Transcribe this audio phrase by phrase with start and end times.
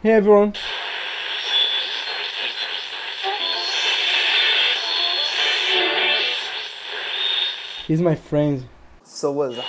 [0.00, 0.54] Hey everyone.
[7.88, 8.68] He's my friend.
[9.02, 9.64] So was I.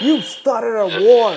[0.00, 1.36] You started a war.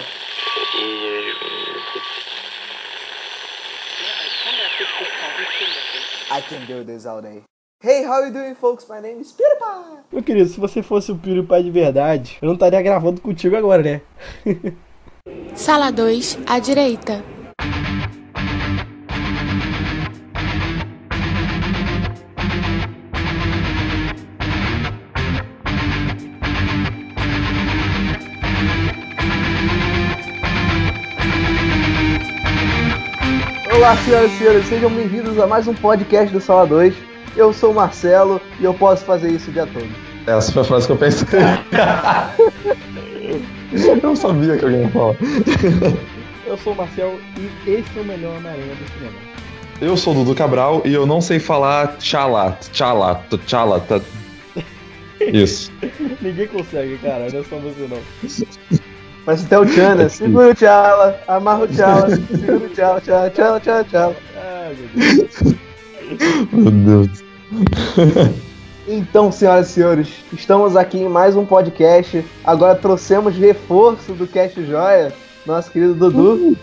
[6.30, 7.42] I can do this all day.
[7.88, 8.89] Hey, how you doing, folks?
[8.89, 9.99] My name is PewDiePie.
[10.11, 13.84] Meu querido, se você fosse o PewDiePie de verdade, eu não estaria gravando contigo agora,
[13.84, 14.02] né?
[15.53, 17.23] Sala 2, à direita.
[33.76, 37.15] Olá, senhoras e senhores, sejam bem-vindos a mais um podcast do Sala 2.
[37.35, 39.88] Eu sou o Marcelo e eu posso fazer isso o dia todo.
[40.26, 41.27] Essa foi a frase que eu pensei.
[43.71, 45.16] eu não sabia que alguém ia falar.
[46.45, 49.15] Eu sou o Marcel e esse é o melhor Homem-Aranha do cinema.
[49.82, 53.84] Eu sou o Dudu Cabral e eu não sei falar tchala, tchala, tchala.
[55.20, 55.71] Isso.
[56.21, 57.99] Ninguém consegue, cara, não é só você não.
[59.26, 60.07] Parece até o Tchan, né?
[60.07, 64.16] Segura o Tchala, amarra o Tchala, segura o Tchala, Tchala, Tchala, Tchala, Tchala.
[64.38, 65.56] Ai, meu Deus.
[66.53, 67.25] Meu Deus.
[68.88, 72.24] Então, senhoras e senhores, estamos aqui em mais um podcast.
[72.44, 75.12] Agora trouxemos reforço do Cast Joia,
[75.44, 76.56] nosso querido Dudu,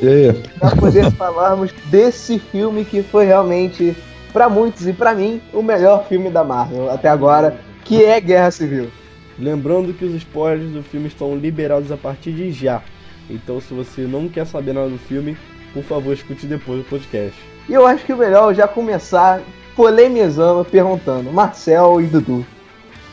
[0.00, 0.42] E aí?
[0.60, 3.96] para poder falarmos desse filme que foi realmente,
[4.32, 8.52] para muitos e para mim, o melhor filme da Marvel até agora, que é Guerra
[8.52, 8.88] Civil.
[9.36, 12.80] Lembrando que os spoilers do filme estão liberados a partir de já.
[13.28, 15.36] Então, se você não quer saber nada do filme,
[15.74, 17.36] por favor, escute depois do podcast.
[17.68, 19.40] E eu acho que o melhor é já começar
[19.76, 22.44] polemizando, perguntando, Marcel e Dudu.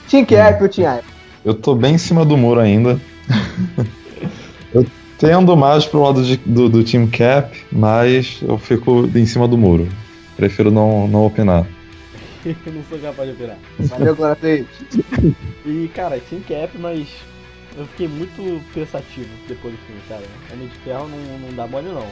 [0.09, 1.03] Team Cap ou Team Iron?
[1.45, 2.99] Eu tô bem em cima do muro ainda.
[4.73, 4.85] eu
[5.17, 9.57] tendo mais pro lado de- do, do Team Cap, mas eu fico em cima do
[9.57, 9.87] muro.
[10.35, 11.65] Prefiro não, não opinar.
[12.45, 13.57] Eu não sou capaz de operar.
[13.79, 14.67] Valeu, Peixe.
[15.65, 17.07] E, cara, Team Cap, mas
[17.77, 20.23] eu fiquei muito pensativo depois do filme, cara.
[20.53, 22.07] Homem de Ferro não, não dá mole, não.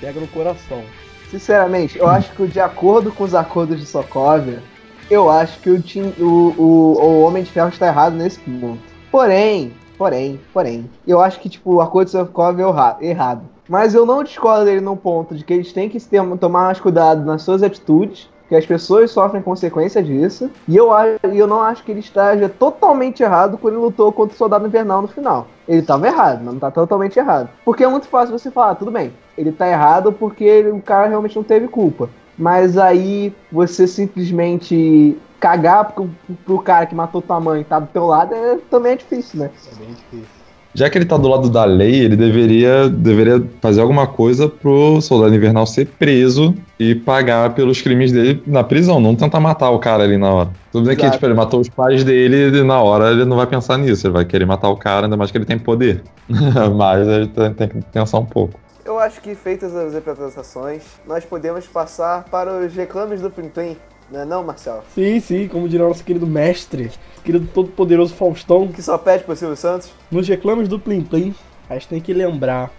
[0.00, 0.82] Pega no coração.
[1.30, 4.62] Sinceramente, eu acho que de acordo com os acordos de Sokovia,
[5.10, 5.82] eu acho que o,
[6.20, 6.62] o, o,
[7.02, 8.80] o Homem de Ferro está errado nesse ponto.
[9.10, 13.42] Porém, porém, porém, eu acho que tipo, o acordo de Sokovia é erra- errado.
[13.68, 15.98] Mas eu não discordo dele no ponto de que eles têm que
[16.38, 20.50] tomar mais cuidado nas suas atitudes, que as pessoas sofrem consequência disso.
[20.68, 20.90] E eu,
[21.22, 25.02] eu não acho que ele esteja totalmente errado quando ele lutou contra o Soldado Invernal
[25.02, 25.46] no final.
[25.66, 27.48] Ele estava errado, mas não tá totalmente errado.
[27.64, 31.08] Porque é muito fácil você falar, tudo bem, ele tá errado porque ele- o cara
[31.08, 32.08] realmente não teve culpa.
[32.36, 36.10] Mas aí você simplesmente cagar pro,
[36.44, 39.50] pro cara que matou tua mãe tá do teu lado é, também é difícil, né?
[39.70, 40.43] É bem difícil.
[40.74, 45.00] Já que ele tá do lado da lei, ele deveria, deveria fazer alguma coisa pro
[45.00, 49.78] soldado invernal ser preso e pagar pelos crimes dele na prisão, não tentar matar o
[49.78, 50.50] cara ali na hora.
[50.72, 53.46] Tudo bem que tipo, ele matou os pais dele e na hora ele não vai
[53.46, 56.02] pensar nisso, ele vai querer matar o cara, ainda mais que ele tem poder.
[56.76, 58.58] Mas ele tem, tem que pensar um pouco.
[58.84, 63.76] Eu acho que feitas as apresentações, nós podemos passar para os reclames do Plim,
[64.10, 64.82] não é não, Marcelo?
[64.94, 66.90] Sim, sim, como diria nosso querido mestre,
[67.24, 68.68] querido todo-poderoso Faustão.
[68.68, 69.92] Que só pede pro Silvio Santos?
[70.10, 71.34] Nos reclames do Plim Plim,
[71.68, 72.70] a gente tem que lembrar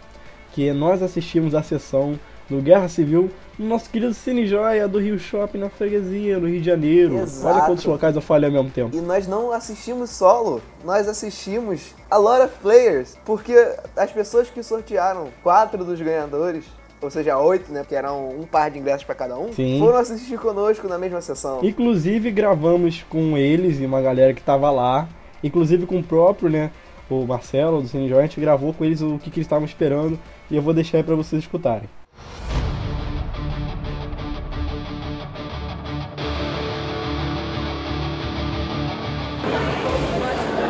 [0.53, 2.17] que nós assistimos a sessão
[2.49, 6.59] do Guerra Civil no nosso querido Cine Joia do Rio Shopping na freguesia, no Rio
[6.59, 7.17] de Janeiro.
[7.17, 7.55] Exato.
[7.55, 8.95] Olha quantos locais eu falei ao mesmo tempo.
[8.95, 13.53] E nós não assistimos solo, nós assistimos a lot of players, porque
[13.95, 16.65] as pessoas que sortearam quatro dos ganhadores,
[17.05, 19.79] ou seja, oito, né, que eram um par de ingressos para cada um, Sim.
[19.79, 21.59] foram assistir conosco na mesma sessão.
[21.63, 25.07] Inclusive gravamos com eles e uma galera que tava lá,
[25.43, 26.71] inclusive com o próprio, né,
[27.09, 29.65] o Marcelo do Cine Joia, a gente gravou com eles o que, que eles estavam
[29.65, 31.87] esperando e eu vou deixar aí pra vocês escutarem.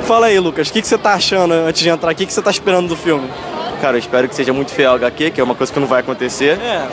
[0.03, 2.12] Fala aí, Lucas, o que, que você tá achando antes de entrar?
[2.12, 3.27] O que, que você tá esperando do filme?
[3.85, 5.85] Cara, eu espero que seja muito fiel ao HQ, que é uma coisa que não
[5.85, 6.57] vai acontecer.
[6.59, 6.87] É.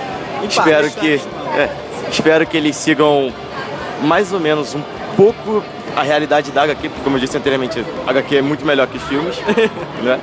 [0.46, 1.18] espero que.
[1.56, 1.70] é,
[2.10, 3.32] espero que eles sigam
[4.02, 4.82] mais ou menos um
[5.16, 5.64] pouco
[5.96, 8.98] a realidade da HQ, porque como eu disse anteriormente, a HQ é muito melhor que
[8.98, 9.36] filmes,
[10.04, 10.20] né?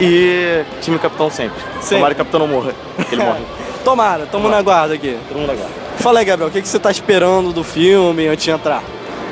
[0.00, 1.60] E time Capitão sempre.
[1.82, 1.96] Sempre.
[1.96, 2.72] Tomara que o Capitão não morra.
[3.12, 3.42] Ele morre.
[3.84, 5.18] Tomara, tamo na guarda aqui.
[5.28, 5.68] Todo mundo agora.
[5.98, 8.82] Fala aí, Gabriel, o que, que você tá esperando do filme antes de entrar?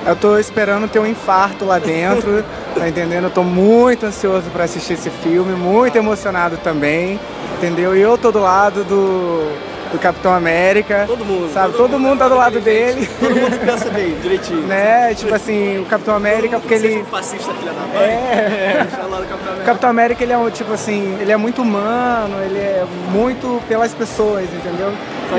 [0.07, 3.25] Eu tô esperando ter um infarto lá dentro, tá entendendo?
[3.25, 7.21] Eu tô muito ansioso pra assistir esse filme, muito emocionado também,
[7.57, 7.97] entendeu?
[7.97, 9.53] E eu tô do lado do
[9.93, 11.05] do Capitão América.
[11.07, 11.53] Todo mundo.
[11.53, 13.09] Sabe, todo, mundo tá do lado dele.
[13.19, 14.63] Todo mundo pensa bem, direitinho.
[14.67, 15.15] né?
[15.15, 17.05] Tipo assim, o Capitão América, porque ele.
[17.11, 18.09] fascista filha da mãe.
[18.09, 18.85] É.
[18.85, 19.65] Do Capitão O América.
[19.65, 23.93] Capitão América, ele é um, tipo assim, ele é muito humano, ele é muito pelas
[23.95, 24.93] pessoas, entendeu?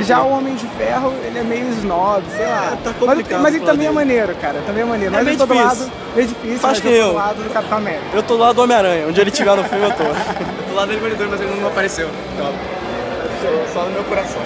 [0.04, 2.78] Já o Homem de Ferro, ele é meio snob, sei lá.
[2.84, 3.96] tá mas, complicado mas ele falar também é dele.
[4.06, 5.14] maneiro, cara, também é maneiro.
[5.14, 5.80] É mas meio eu tô do difícil.
[5.86, 7.08] lado, meio difícil, Faz mas que eu tô eu.
[7.10, 8.04] do lado do Capitão América.
[8.14, 9.08] Eu tô do lado do Homem-Aranha.
[9.08, 10.04] Onde ele tiver no filme, eu tô.
[10.70, 12.08] Do lado do Demolidor, mas ele não apareceu.
[12.36, 12.54] Então,
[13.74, 14.42] só no meu coração.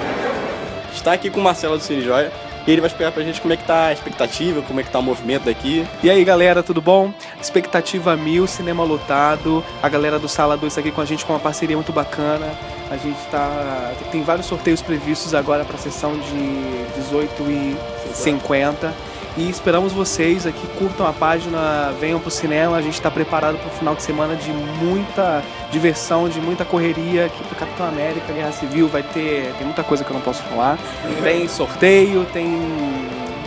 [0.94, 2.31] está aqui com o Marcelo do Cine Joia.
[2.66, 4.90] E ele vai explicar pra gente como é que tá a expectativa, como é que
[4.90, 5.86] tá o movimento daqui.
[6.01, 7.12] E aí galera, tudo bom?
[7.42, 11.40] Expectativa mil, cinema lotado, a galera do Sala 2 aqui com a gente com uma
[11.40, 12.50] parceria muito bacana.
[12.90, 13.92] A gente tá.
[14.12, 17.78] Tem vários sorteios previstos agora para a sessão de 18 e
[18.13, 18.94] 50.
[19.35, 22.77] E esperamos vocês aqui, curtam a página, venham pro cinema.
[22.77, 25.41] A gente está preparado para o final de semana de muita
[25.71, 28.88] diversão, de muita correria aqui pro Capitão América, Guerra Civil.
[28.88, 29.51] Vai ter.
[29.57, 30.77] Tem muita coisa que eu não posso falar.
[31.24, 32.62] Tem sorteio, tem.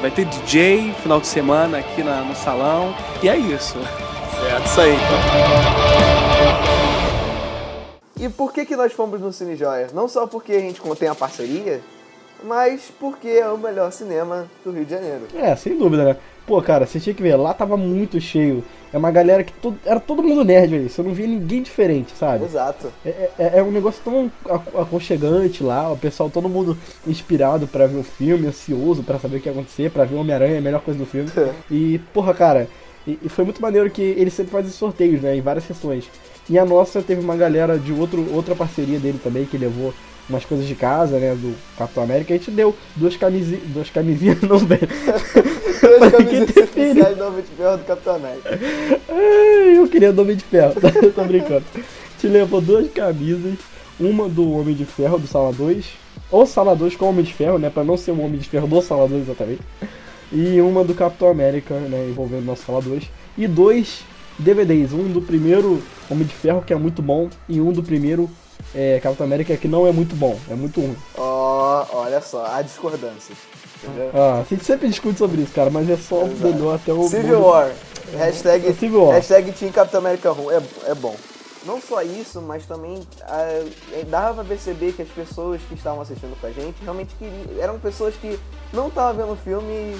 [0.00, 2.92] Vai ter DJ final de semana aqui na- no salão.
[3.22, 3.76] E é isso.
[4.40, 5.16] Certo, isso aí, então.
[8.18, 9.88] E por que, que nós fomos no Cine Joia?
[9.94, 11.80] Não só porque a gente contém a parceria,
[12.44, 15.22] mas porque é o melhor cinema do Rio de Janeiro.
[15.34, 16.16] É, sem dúvida, né?
[16.46, 18.62] Pô, cara, você tinha que ver, lá tava muito cheio.
[18.92, 22.12] É uma galera que todo, era todo mundo nerd ali, você não via ninguém diferente,
[22.16, 22.44] sabe?
[22.44, 22.92] Exato.
[23.04, 27.86] É, é, é um negócio tão ac- aconchegante lá, o pessoal, todo mundo inspirado pra
[27.88, 30.80] ver o filme, ansioso pra saber o que ia acontecer, pra ver Homem-Aranha, a melhor
[30.82, 31.28] coisa do filme.
[31.70, 32.68] E, porra, cara,
[33.06, 36.08] e, e foi muito maneiro que ele sempre faz sorteios, né, em várias sessões.
[36.48, 39.92] E a nossa teve uma galera de outro, outra parceria dele também, que levou
[40.28, 44.40] umas coisas de casa, né, do Capitão América, a gente deu duas, camisi, duas camisinhas,
[44.42, 44.88] não, velho.
[45.76, 46.64] Duas filho.
[46.64, 48.58] especiais do Homem de Ferro do Capitão América.
[49.76, 50.74] Eu queria do Homem de Ferro,
[51.14, 51.64] tô brincando.
[52.18, 53.54] Te levou duas camisas,
[54.00, 55.86] uma do Homem de Ferro, do Sala 2,
[56.30, 58.48] ou Sala 2 com o Homem de Ferro, né, pra não ser o Homem de
[58.48, 59.60] Ferro do Sala 2 exatamente,
[60.32, 63.04] e uma do Capitão América, né, envolvendo nosso Sala 2,
[63.38, 64.00] e dois
[64.38, 68.28] DVDs, um do primeiro Homem de Ferro, que é muito bom, e um do primeiro
[68.76, 70.96] é, Capitão América, que não é muito bom, é muito ruim.
[71.16, 73.38] Ó, olha só, há discordâncias.
[73.82, 74.10] Entendeu?
[74.14, 77.08] Ah, a gente sempre discute sobre isso, cara, mas é só o melhor até o...
[77.08, 77.70] Civil War.
[78.16, 79.14] Hashtag, Civil War.
[79.14, 81.16] hashtag Team Capitão América Ru- é, é bom.
[81.64, 86.00] Não só isso, mas também ah, é, dava pra perceber que as pessoas que estavam
[86.00, 87.60] assistindo com a gente realmente queriam.
[87.60, 88.38] Eram pessoas que
[88.72, 89.96] não estavam vendo o filme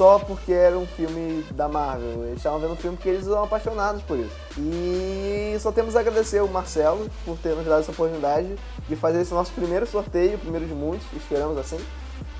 [0.00, 2.24] só porque era um filme da Marvel.
[2.24, 4.32] Eles estavam vendo o filme porque eles eram apaixonados por isso.
[4.56, 8.48] E só temos a agradecer o Marcelo por ter nos dado essa oportunidade
[8.88, 11.78] de fazer esse nosso primeiro sorteio, primeiro de muitos, esperamos assim.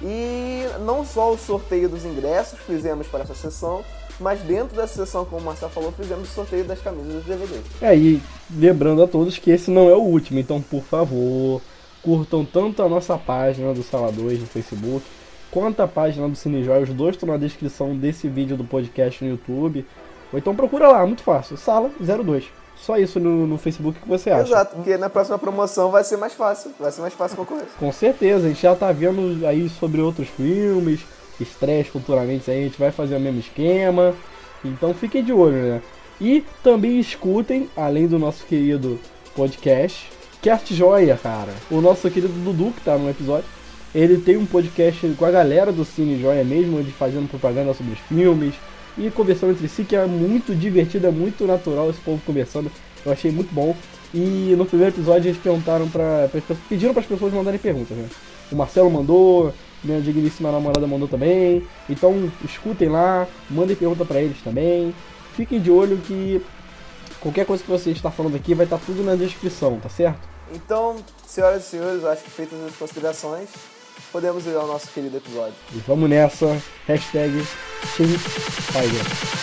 [0.01, 3.85] E não só o sorteio dos ingressos fizemos para essa sessão,
[4.19, 7.63] mas dentro dessa sessão, como o Marcelo falou, fizemos o sorteio das camisas dos DVDs.
[7.83, 11.61] É, e lembrando a todos que esse não é o último, então por favor,
[12.03, 15.05] curtam tanto a nossa página do Sala 2 no Facebook,
[15.51, 19.31] quanto a página do Cinejoy, os dois estão na descrição desse vídeo do podcast no
[19.31, 19.87] YouTube.
[20.33, 22.45] Ou então procura lá, muito fácil, Sala 02.
[22.77, 24.53] Só isso no, no Facebook que você acha.
[24.53, 27.67] Exato, porque na próxima promoção vai ser mais fácil, vai ser mais fácil concorrer.
[27.79, 31.01] Com certeza, a gente já tá vendo aí sobre outros filmes,
[31.39, 34.15] estreias futuramente aí, a gente vai fazer o mesmo esquema.
[34.65, 35.83] Então fiquem de olho, né?
[36.21, 38.99] E também escutem, além do nosso querido
[39.35, 40.11] podcast,
[40.41, 41.53] Cast Joia, cara.
[41.71, 43.45] O nosso querido Dudu, que tá no episódio,
[43.95, 47.93] ele tem um podcast com a galera do Cine Joia mesmo, ele fazendo propaganda sobre
[47.93, 48.55] os filmes
[48.97, 52.71] e conversando entre si, que é muito divertido, é muito natural esse povo conversando.
[53.05, 53.77] Eu achei muito bom.
[54.13, 56.29] E no primeiro episódio eles perguntaram pra
[56.69, 58.09] pediram para as pessoas mandarem perguntas, né?
[58.51, 61.65] O Marcelo mandou, minha digníssima namorada mandou também.
[61.89, 64.95] Então escutem lá, mandem pergunta pra eles também.
[65.35, 66.43] Fiquem de olho que
[67.21, 70.29] qualquer coisa que você está falando aqui vai estar tudo na descrição, tá certo?
[70.53, 73.49] Então, senhoras e senhores, acho que feitas as considerações,
[74.11, 75.55] podemos ir ao nosso querido episódio.
[75.73, 76.61] E vamos nessa.
[76.87, 77.47] Hashtag
[77.97, 78.09] Team
[78.73, 79.41] Tiger.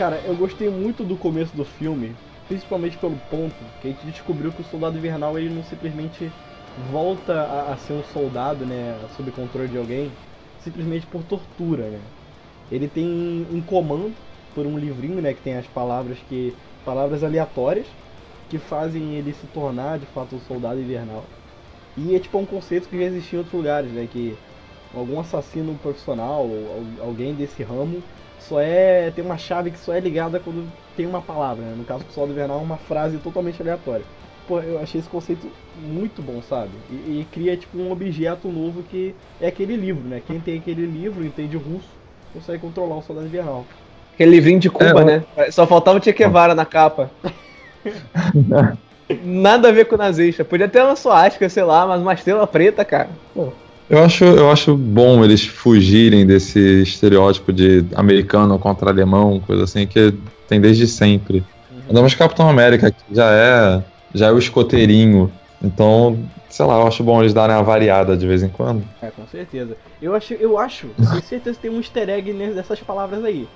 [0.00, 2.16] Cara, eu gostei muito do começo do filme,
[2.50, 6.34] principalmente pelo ponto que a gente descobriu que o Soldado Invernal ele não simplesmente
[6.76, 10.18] volta a, a ser um soldado, né, sob controle de alguém,
[10.58, 12.00] simplesmente por tortura, né?
[12.70, 14.16] Ele tem um comando
[14.54, 17.88] por um livrinho, né, que tem as palavras que palavras aleatórias
[18.48, 21.30] que fazem ele se tornar de fato um soldado invernal.
[21.96, 24.40] E é tipo um conceito que já existia em outros lugares, né, que
[24.92, 28.04] algum assassino profissional, ou al- alguém desse ramo,
[28.40, 29.10] só é.
[29.14, 31.74] tem uma chave que só é ligada quando tem uma palavra, né?
[31.76, 34.04] No caso do Soldado Invernal, uma frase totalmente aleatória.
[34.46, 35.46] Pô, eu achei esse conceito
[35.80, 36.70] muito bom, sabe?
[36.90, 40.20] E, e cria tipo um objeto novo que é aquele livro, né?
[40.26, 41.88] Quem tem aquele livro, entende russo,
[42.32, 43.64] consegue controlar o Soldado Invernal.
[44.14, 45.24] Aquele livrinho de Cuba, É, né?
[45.50, 47.10] Só faltava o Che Guevara na capa.
[49.24, 50.44] Nada a ver com nazista.
[50.44, 53.10] Podia ter uma suástica, sei lá, mas uma estrela preta, cara.
[53.90, 59.84] Eu acho, eu acho bom eles fugirem desse estereótipo de americano contra alemão, coisa assim,
[59.84, 60.12] que
[60.46, 61.44] tem desde sempre.
[61.88, 65.32] Ainda mais Capitão América, que já é, já é o escoteirinho.
[65.60, 68.86] Então, sei lá, eu acho bom eles darem uma variada de vez em quando.
[69.02, 69.76] É, com certeza.
[70.00, 73.48] Eu acho, eu acho, tenho certeza que tem um easter egg ne- nessas palavras aí.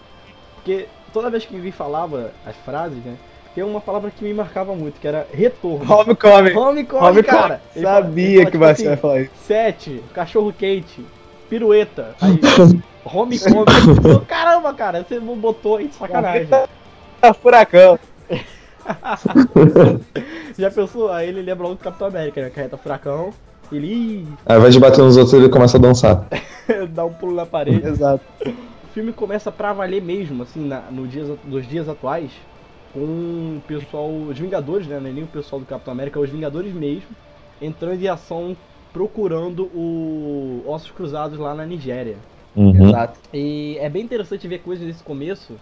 [0.56, 3.16] Porque toda vez que Vi falava as frases, né?
[3.54, 5.84] Tem uma palavra que me marcava muito, que era retorno.
[5.90, 6.54] Homecoming.
[6.56, 7.22] Homecoming, Homecoming.
[7.22, 7.62] cara!
[7.76, 9.30] Ele fala- Sabia ele fala, que tipo você ia assim, falar isso.
[9.46, 11.04] Sete, cachorro quente,
[11.48, 12.16] pirueta.
[12.20, 12.40] Aí,
[13.04, 14.24] homecoming.
[14.26, 16.48] Caramba, cara, você botou aí de sacanagem.
[17.20, 17.98] Tá furacão.
[20.58, 21.10] Já pensou?
[21.12, 22.50] Aí ele lembra logo do Capitão América, né?
[22.50, 23.32] Carreta furacão.
[23.72, 26.26] Ele ao invés de bater nos outros, ele começa a dançar.
[26.90, 27.86] dá um pulo na parede.
[27.86, 28.22] Exato.
[28.44, 32.30] O filme começa pra valer mesmo, assim, na, no dias, nos dias atuais,
[32.94, 35.00] com o pessoal, os Vingadores, né?
[35.00, 37.16] Não é nem o pessoal do Capitão América, é os Vingadores mesmo,
[37.60, 38.56] entrando em ação
[38.92, 42.16] procurando o Ossos Cruzados lá na Nigéria.
[42.54, 42.88] Uhum.
[42.88, 43.20] Exato.
[43.32, 45.60] E é bem interessante ver coisas desse começo,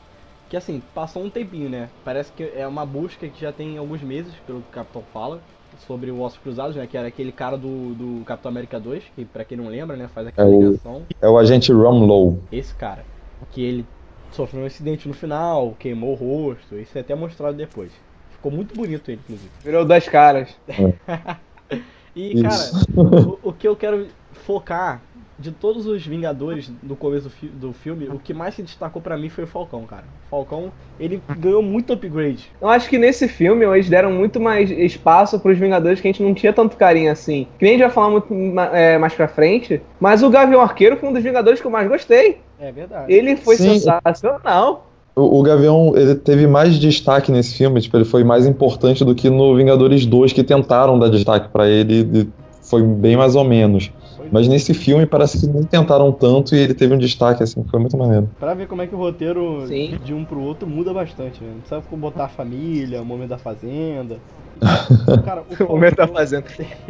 [0.48, 1.90] que assim, passou um tempinho, né?
[2.04, 5.40] Parece que é uma busca que já tem alguns meses, pelo que o Capitão fala,
[5.78, 6.86] sobre o Ossos Cruzados, né?
[6.86, 10.08] Que era aquele cara do, do Capitão América 2, que pra quem não lembra, né,
[10.08, 11.06] faz aquela É o- ligação.
[11.22, 12.42] É o agente Rumlow.
[12.50, 13.06] Esse cara,
[13.50, 13.86] que ele
[14.34, 17.92] sofreu um acidente no final, queimou o rosto, isso é até mostrado depois.
[18.30, 19.50] Ficou muito bonito ele, inclusive.
[19.62, 20.54] Virou dois caras.
[22.14, 22.42] E, Isso.
[22.42, 25.00] cara, o, o que eu quero focar
[25.42, 29.02] de todos os Vingadores do começo do, fi- do filme, o que mais se destacou
[29.02, 30.04] pra mim foi o Falcão, cara.
[30.26, 32.48] O Falcão, ele ganhou muito upgrade.
[32.60, 36.22] Eu acho que nesse filme eles deram muito mais espaço pros Vingadores que a gente
[36.22, 37.46] não tinha tanto carinho assim.
[37.58, 38.32] Que nem a gente vai falar muito
[38.72, 39.82] é, mais pra frente.
[40.00, 42.38] Mas o Gavião Arqueiro foi um dos Vingadores que eu mais gostei.
[42.60, 43.12] É verdade.
[43.12, 43.78] Ele foi Sim.
[43.80, 44.86] sensacional.
[45.14, 49.14] O, o Gavião, ele teve mais destaque nesse filme, tipo, ele foi mais importante do
[49.14, 52.28] que no Vingadores 2, que tentaram dar destaque pra ele, e
[52.62, 53.90] foi bem mais ou menos.
[54.32, 57.78] Mas nesse filme parece que nem tentaram tanto e ele teve um destaque, assim, foi
[57.78, 58.28] muito maneiro.
[58.40, 59.98] Pra ver como é que o roteiro Sim.
[60.02, 61.50] de um pro outro muda bastante, né?
[61.52, 64.16] Não precisa botar a família, o momento da fazenda.
[65.24, 66.46] Cara, o O momento da Falcão- fazenda.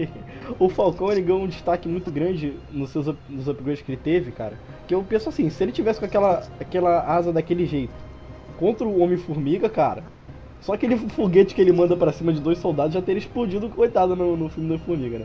[0.58, 4.30] o Falcão ele ganhou um destaque muito grande nos seus nos upgrades que ele teve,
[4.30, 4.52] cara.
[4.86, 7.92] Que eu penso assim, se ele tivesse com aquela, aquela asa daquele jeito
[8.56, 10.04] contra o Homem-Formiga, cara,
[10.60, 14.14] só aquele foguete que ele manda pra cima de dois soldados já teria explodido, coitado,
[14.14, 15.24] no, no filme da Formiga, né?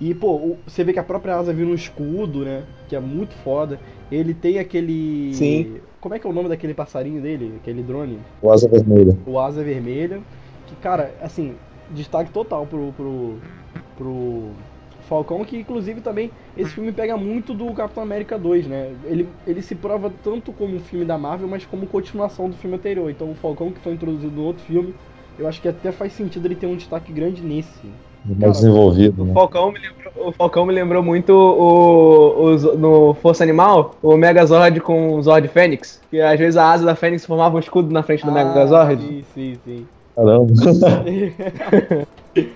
[0.00, 2.62] E, pô, você vê que a própria asa vira um escudo, né?
[2.88, 3.80] Que é muito foda.
[4.10, 5.34] Ele tem aquele.
[5.34, 5.76] Sim.
[6.00, 7.54] Como é que é o nome daquele passarinho dele?
[7.56, 8.18] Aquele drone?
[8.40, 9.16] O Asa Vermelha.
[9.26, 10.20] o Asa Vermelha.
[10.68, 11.54] Que, cara, assim,
[11.90, 13.38] destaque total pro, pro,
[13.96, 14.50] pro
[15.08, 18.94] Falcão, que inclusive também esse filme pega muito do Capitão América 2, né?
[19.04, 22.76] Ele, ele se prova tanto como um filme da Marvel, mas como continuação do filme
[22.76, 23.10] anterior.
[23.10, 24.94] Então o Falcão que foi introduzido no outro filme,
[25.38, 27.88] eu acho que até faz sentido ele ter um destaque grande nesse.
[28.24, 29.34] Mais desenvolvido, O né?
[29.34, 34.80] Falcão me lembrou, o Falcão me lembrou muito o, o no Força Animal, o Megazord
[34.80, 36.00] com o Zord Fênix.
[36.10, 39.02] Que às vezes a asa da Fênix formava um escudo na frente do Megazord.
[39.02, 39.86] Sim, sim, sim.
[40.14, 40.52] Caramba.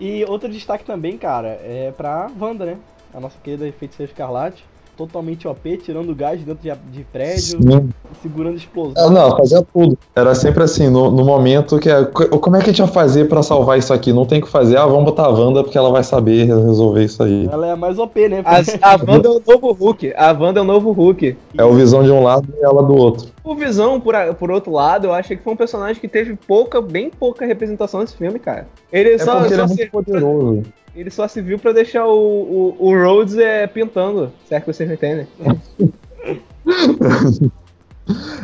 [0.00, 2.76] e outro destaque também, cara, é pra Wanda, né?
[3.14, 4.64] A nossa querida feiticeira Escarlate.
[4.96, 7.88] Totalmente OP, tirando gás dentro de, de prédio, Sim.
[8.22, 8.94] segurando explosão.
[8.96, 9.98] Ah, não, fazia tudo.
[10.14, 12.02] Era sempre assim, no, no momento que é.
[12.04, 14.10] co- Como é que a gente vai fazer pra salvar isso aqui?
[14.12, 14.78] Não tem o que fazer.
[14.78, 17.46] Ah, vamos botar a Wanda porque ela vai saber resolver isso aí.
[17.52, 18.42] Ela é mais OP, né?
[18.44, 20.14] A, a Wanda é o novo Hulk.
[20.16, 21.36] A Wanda é o novo Hulk.
[21.58, 23.28] É o visão de um lado e ela do outro.
[23.46, 26.82] O Visão, por, por outro lado, eu achei que foi um personagem que teve pouca,
[26.82, 28.66] bem pouca representação nesse filme, cara.
[28.92, 30.62] Ele, É só, porque ele só é se, muito poderoso.
[30.96, 34.66] ele só se viu pra deixar o, o, o Rhodes é, pintando, se é que
[34.66, 35.28] vocês me entendem.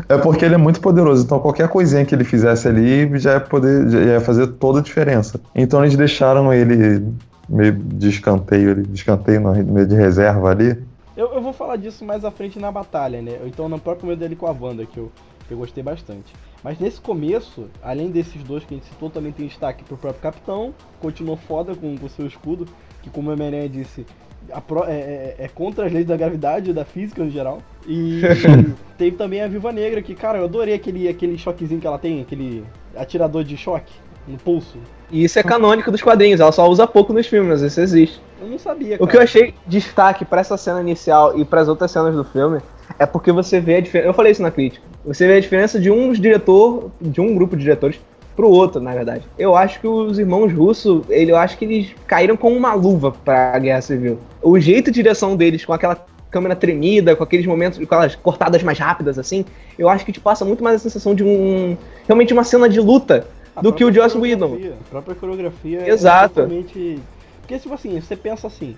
[0.09, 3.41] É porque ele é muito poderoso, então qualquer coisinha que ele fizesse ali já ia,
[3.41, 5.41] poder, já ia fazer toda a diferença.
[5.55, 7.07] Então eles deixaram ele
[7.49, 10.77] meio de escanteio, de escanteio, meio de reserva ali.
[11.23, 13.39] Eu, eu vou falar disso mais à frente na batalha, né?
[13.47, 15.13] Então no próprio meio dele com a Wanda, que eu,
[15.47, 16.33] que eu gostei bastante.
[16.65, 20.21] Mas nesse começo, além desses dois que a gente citou, também tem destaque pro próprio
[20.23, 22.67] Capitão, continuou foda com o seu escudo,
[23.03, 24.05] que como o Homem-Aranha disse,
[24.51, 27.63] a pro- é, é- contra as leis da gravidade e da física no geral.
[27.87, 28.21] E
[28.99, 32.21] teve também a Viva Negra, que, cara, eu adorei aquele, aquele choquezinho que ela tem,
[32.21, 32.65] aquele
[32.97, 33.93] atirador de choque.
[34.27, 34.79] No pulso.
[35.11, 38.21] E isso é canônico dos quadrinhos, ela só usa pouco nos filmes, mas isso existe.
[38.41, 41.91] Eu não sabia, O que eu achei destaque pra essa cena inicial e pras outras
[41.91, 42.61] cenas do filme
[42.99, 44.09] é porque você vê a diferença.
[44.09, 44.85] Eu falei isso na crítica.
[45.05, 48.01] Você vê a diferença de um diretor, de um grupo de diretores,
[48.35, 49.25] pro outro, na verdade.
[49.39, 53.59] Eu acho que os irmãos russos, eu acho que eles caíram com uma luva pra
[53.59, 54.19] Guerra Civil.
[54.41, 58.63] O jeito de direção deles, com aquela câmera tremida, com aqueles momentos, com aquelas cortadas
[58.63, 59.45] mais rápidas, assim,
[59.79, 61.77] eu acho que te passa muito mais a sensação de um.
[62.07, 63.27] realmente uma cena de luta
[63.61, 64.57] do que o Joss Whedon.
[64.81, 66.41] A própria coreografia Exato.
[66.41, 66.99] é totalmente.
[67.41, 68.77] Porque, tipo assim, você pensa assim.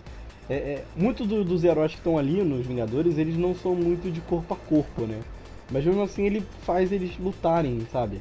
[0.48, 4.10] É, é, muito do- dos heróis que estão ali nos Vingadores, eles não são muito
[4.10, 5.18] de corpo a corpo, né?
[5.70, 8.20] Mas mesmo assim ele faz eles lutarem, sabe?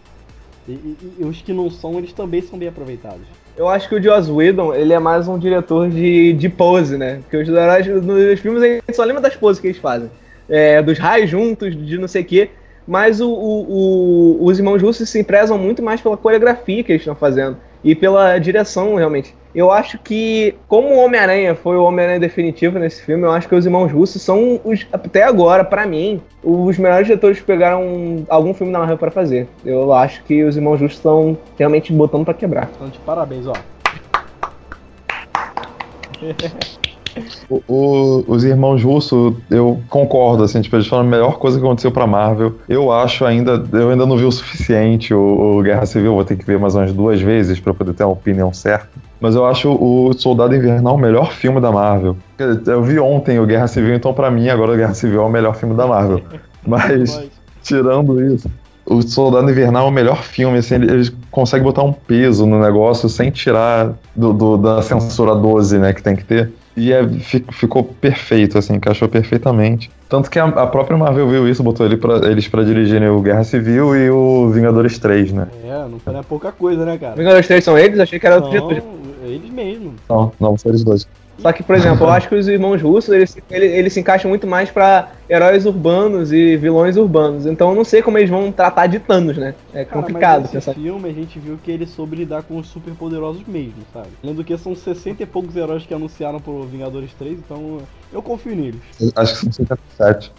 [0.67, 3.21] E, e- e os que não são, eles também são bem aproveitados.
[3.57, 7.19] Eu acho que o Joss Whedon, ele é mais um diretor de, de pose, né?
[7.21, 10.09] Porque os heróis nos filmes a gente só lembra das poses que eles fazem.
[10.47, 12.49] É, dos raios juntos, de não sei o quê.
[12.87, 17.01] Mas o, o- o- os irmãos russos se prezam muito mais pela coreografia que eles
[17.01, 17.57] estão fazendo.
[17.83, 19.35] E pela direção, realmente.
[19.53, 23.53] Eu acho que, como o Homem-Aranha foi o Homem-Aranha definitivo nesse filme, eu acho que
[23.53, 28.53] os irmãos russos são, os, até agora, pra mim, os melhores diretores que pegaram algum
[28.53, 29.47] filme da Marvel pra fazer.
[29.65, 32.69] Eu acho que os irmãos russos estão realmente botando pra quebrar.
[32.75, 33.53] Então, de parabéns, ó.
[37.49, 41.65] O- o- os irmãos Russo, eu concordo, assim, tipo, eles foram a melhor coisa que
[41.65, 42.55] aconteceu pra Marvel.
[42.67, 46.35] Eu acho ainda, eu ainda não vi o suficiente o, o Guerra Civil, vou ter
[46.35, 48.89] que ver mais umas duas vezes pra poder ter uma opinião certa.
[49.21, 52.17] Mas eu acho o Soldado Invernal o melhor filme da Marvel.
[52.67, 55.29] Eu vi ontem o Guerra Civil, então pra mim agora o Guerra Civil é o
[55.29, 56.21] melhor filme da Marvel.
[56.65, 57.21] Mas,
[57.61, 58.49] tirando isso,
[58.85, 62.59] o Soldado Invernal é o melhor filme, assim, ele, ele consegue botar um peso no
[62.59, 66.51] negócio sem tirar do, do- da censura 12, né, que tem que ter.
[66.75, 69.91] E é, fi- ficou perfeito, assim, encaixou perfeitamente.
[70.09, 73.21] Tanto que a, a própria Marvel viu isso, botou ele pra, eles pra dirigirem o
[73.21, 75.47] Guerra Civil e o Vingadores 3, né?
[75.63, 77.15] É, não foi pouca coisa, né, cara?
[77.15, 77.99] Vingadores 3 são eles?
[77.99, 78.83] Achei que era outro diretor.
[79.23, 79.93] eles mesmos.
[80.09, 81.07] Não, não, são eles dois.
[81.39, 84.29] Só que, por exemplo, eu acho que os irmãos russos, eles, eles, eles se encaixam
[84.29, 87.45] muito mais pra heróis urbanos e vilões urbanos.
[87.45, 89.55] Então eu não sei como eles vão tratar de Thanos, né?
[89.73, 92.67] É Cara, complicado mas nesse filme a gente viu que ele soube lidar com os
[92.67, 94.09] super poderosos mesmo, sabe?
[94.21, 97.79] Além do que são 60 e poucos heróis que anunciaram pro Vingadores 3, então
[98.11, 98.81] eu confio neles.
[99.15, 100.31] Acho que são 57.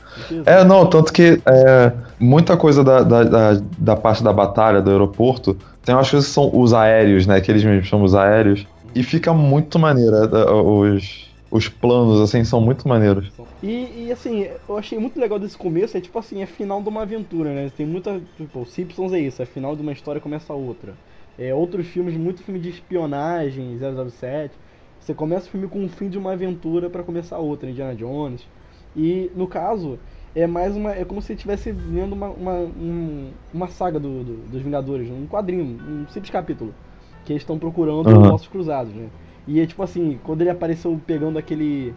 [0.47, 4.91] É, não, tanto que é, muita coisa da, da, da, da parte da batalha do
[4.91, 7.41] aeroporto tem umas coisas que são os aéreos, né?
[7.41, 8.67] Que eles mesmos chamam os aéreos.
[8.95, 10.15] E fica muito maneiro.
[10.17, 11.05] é, Os,
[11.51, 13.33] os planos, assim, são muito maneiros.
[13.63, 16.89] E, e, assim, eu achei muito legal desse começo, é tipo assim, é final de
[16.89, 17.71] uma aventura, né?
[17.71, 18.21] Tem muita.
[18.37, 21.01] Tipo, o Simpsons é isso, é final de uma história começa outra.
[21.37, 24.59] É, outros filmes, muito filme de espionagem, 007.
[24.99, 28.49] Você começa o filme com o fim de uma aventura pra começar outra, Indiana Jones.
[28.95, 30.01] E no caso,
[30.35, 30.93] é mais uma.
[30.93, 35.27] É como se estivesse vendo uma, uma, um- uma saga do, do- dos Vingadores, um
[35.27, 36.79] quadrinho, um simples capítulo.
[37.25, 39.09] Que eles estão procurando os nossos cruzados, né?
[39.47, 41.95] E é tipo assim, quando ele apareceu pegando aquele.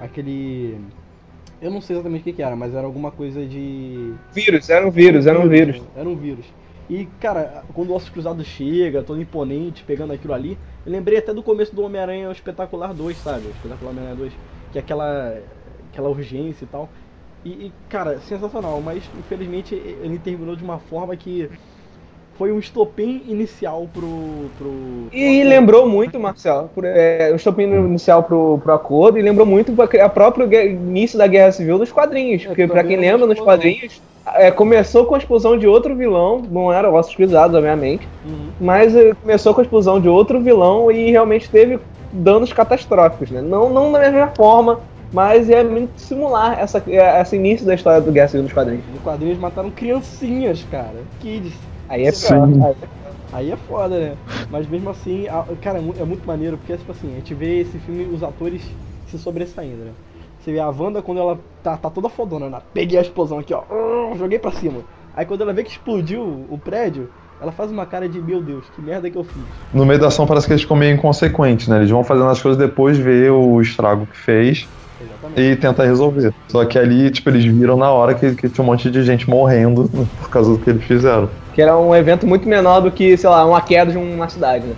[0.00, 0.78] aquele.
[1.60, 4.12] Eu não sei exatamente o que, que era, mas era alguma coisa de.
[4.32, 5.82] Vírus, era um vírus, era um vírus.
[5.96, 6.44] Era um vírus.
[6.88, 11.32] E, cara, quando o Ossos Cruzado chega, todo imponente, pegando aquilo ali, eu lembrei até
[11.32, 13.46] do começo do Homem-Aranha Espetacular 2, sabe?
[13.46, 14.32] O Espetacular Homem-Aranha 2,
[14.70, 15.38] que é aquela,
[15.90, 16.90] aquela urgência e tal.
[17.42, 21.48] E, e, cara, sensacional, mas infelizmente ele terminou de uma forma que
[22.36, 24.50] foi um estopim inicial pro.
[24.58, 24.72] pro
[25.12, 29.74] E lembrou muito, Marcelo, por, é, o estopim inicial pro, pro acordo, e lembrou muito
[29.80, 32.44] a próprio início da Guerra Civil dos quadrinhos.
[32.44, 34.02] Porque, pra quem lembra, nos quadrinhos,
[34.34, 38.48] é, começou com a explosão de outro vilão, não era Ossos Cruzados, obviamente, Uhum.
[38.60, 41.78] mas é, começou com a explosão de outro vilão e realmente teve
[42.10, 43.42] danos catastróficos, né?
[43.42, 44.80] Não, não da mesma forma,
[45.12, 48.84] mas é muito simular essa, é, esse início da história do Guerra Civil nos quadrinhos.
[48.92, 51.02] No quadrinho eles mataram criancinhas, cara.
[51.20, 51.52] Kids.
[51.88, 52.60] Aí é Sim.
[52.60, 52.76] pior.
[53.32, 54.18] Aí é foda, né?
[54.48, 57.60] Mas mesmo assim, a- cara, é é muito maneiro, porque tipo assim, a gente vê
[57.60, 59.94] esse filme, os atores se sobressaindo, né?
[60.38, 62.62] Você vê a Wanda quando ela tá, tá toda fodona, né?
[62.72, 63.64] Peguei a explosão aqui, ó.
[64.16, 64.84] Joguei pra cima.
[65.12, 68.68] Aí quando ela vê que explodiu o prédio, ela faz uma cara de meu Deus,
[68.68, 69.48] que merda que eu fiz.
[69.72, 71.78] No meio da ação parece que eles ficam meio inconsequentes, né?
[71.78, 74.68] Eles vão fazendo as coisas depois ver o estrago que fez
[75.36, 76.32] e tentar resolver.
[76.48, 79.28] Só que ali, tipo, eles viram na hora que, que tinha um monte de gente
[79.28, 79.88] morrendo
[80.20, 81.28] por causa do que eles fizeram.
[81.52, 84.66] Que era um evento muito menor do que, sei lá, uma queda de uma cidade,
[84.66, 84.76] né?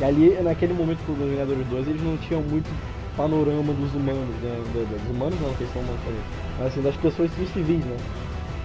[0.00, 2.68] E ali, naquele momento do Vingadores 2, eles não tinham muito
[3.16, 4.56] panorama dos humanos, né?
[4.72, 6.24] Do- do- Dos humanos não, que eles são humanos também.
[6.58, 7.96] Mas assim, das pessoas civis, né?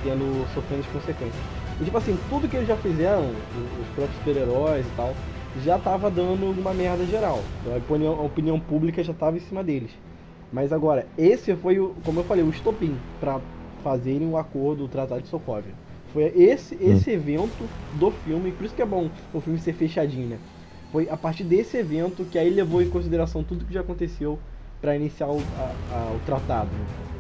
[0.04, 1.44] Tendo, sofrendo as consequências.
[1.80, 3.22] E tipo assim, tudo que eles já fizeram,
[3.54, 5.16] os os próprios super-heróis e tal,
[5.56, 7.50] já tava dando uma merda geral.
[7.62, 9.92] Então a opinião, a opinião pública já tava em cima deles.
[10.52, 13.40] Mas agora, esse foi, o, como eu falei, o estopim pra
[13.84, 15.74] fazerem o acordo, o Tratado de Sokovia.
[16.12, 20.28] Foi esse, esse evento do filme, por isso que é bom o filme ser fechadinho,
[20.28, 20.38] né?
[20.92, 24.40] Foi a partir desse evento que aí levou em consideração tudo que já aconteceu
[24.82, 26.70] para iniciar o, a- a- o tratado.
[26.72, 27.19] né?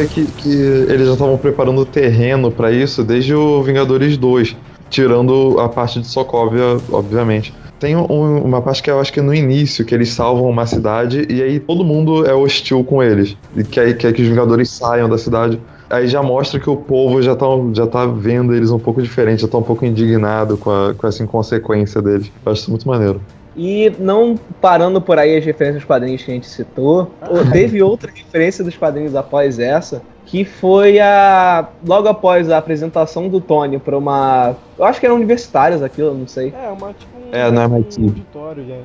[0.00, 4.56] Ver que, que eles já estavam preparando o terreno pra isso desde o Vingadores 2,
[4.88, 7.52] tirando a parte de Sokovia, obviamente.
[7.78, 10.66] Tem um- uma parte que eu acho que é no início, que eles salvam uma
[10.66, 13.36] cidade e aí todo mundo é hostil com eles.
[13.56, 15.60] E quer, quer que os Vingadores saiam da cidade.
[15.90, 19.42] Aí já mostra que o povo já tá, já tá vendo eles um pouco diferente,
[19.42, 22.30] já tá um pouco indignado com, a- com essa inconsequência deles.
[22.44, 23.20] Eu acho isso muito maneiro.
[23.56, 27.10] E não parando por aí as referências dos quadrinhos que a gente citou,
[27.50, 33.40] teve outra referência dos quadrinhos após essa, que foi a logo após a apresentação do
[33.40, 36.54] Tony para uma, eu acho que eram universitários aquilo, eu não sei.
[36.56, 38.00] É, uma tipo um, É, no MIT.
[38.00, 38.76] um auditório já,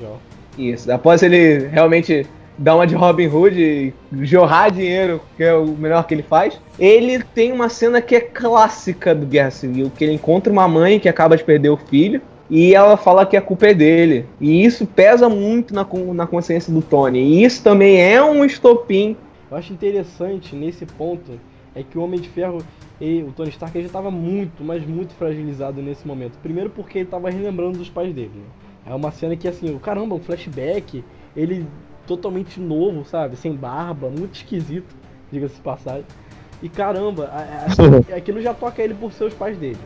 [0.00, 0.08] já.
[0.58, 0.90] Isso.
[0.92, 2.26] Após ele realmente
[2.58, 6.60] dar uma de Robin Hood e jorrar dinheiro, que é o melhor que ele faz,
[6.78, 11.00] ele tem uma cena que é clássica do Guerra Civil, que ele encontra uma mãe
[11.00, 12.20] que acaba de perder o filho.
[12.54, 14.26] E ela fala que a culpa é dele.
[14.38, 17.18] E isso pesa muito na, na consciência do Tony.
[17.18, 19.16] E isso também é um estopim.
[19.50, 21.32] Eu acho interessante nesse ponto
[21.74, 22.58] é que o Homem de Ferro
[23.00, 26.36] e o Tony Stark ele já estava muito, mas muito fragilizado nesse momento.
[26.42, 28.30] Primeiro porque ele estava relembrando dos pais dele.
[28.34, 28.92] né?
[28.92, 31.02] É uma cena que assim, o caramba, um flashback,
[31.34, 31.64] ele
[32.06, 33.34] totalmente novo, sabe?
[33.36, 34.94] Sem barba, muito esquisito,
[35.30, 36.04] diga-se de passagem.
[36.62, 37.66] E caramba, a-
[38.12, 39.78] a- aquilo já toca ele por seus pais dele.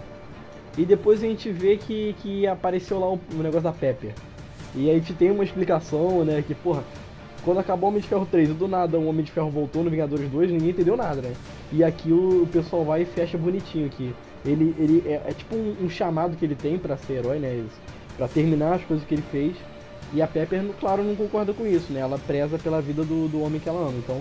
[0.77, 4.13] E depois a gente vê que, que apareceu lá o, o negócio da Pepper.
[4.75, 6.45] E a gente tem uma explicação, né?
[6.47, 6.85] Que, porra,
[7.45, 9.83] quando acabou o Homem de Ferro 3 e do nada o Homem de Ferro voltou
[9.83, 11.33] no Vingadores 2, ninguém entendeu nada, né?
[11.73, 14.15] E aqui o, o pessoal vai e fecha bonitinho aqui.
[14.45, 17.65] Ele, ele é, é tipo um, um chamado que ele tem pra ser herói, né?
[18.17, 19.57] Pra terminar as coisas que ele fez.
[20.13, 22.01] E a Pepper, claro, não concorda com isso, né?
[22.01, 23.99] Ela preza pela vida do, do homem que ela ama.
[23.99, 24.21] Então,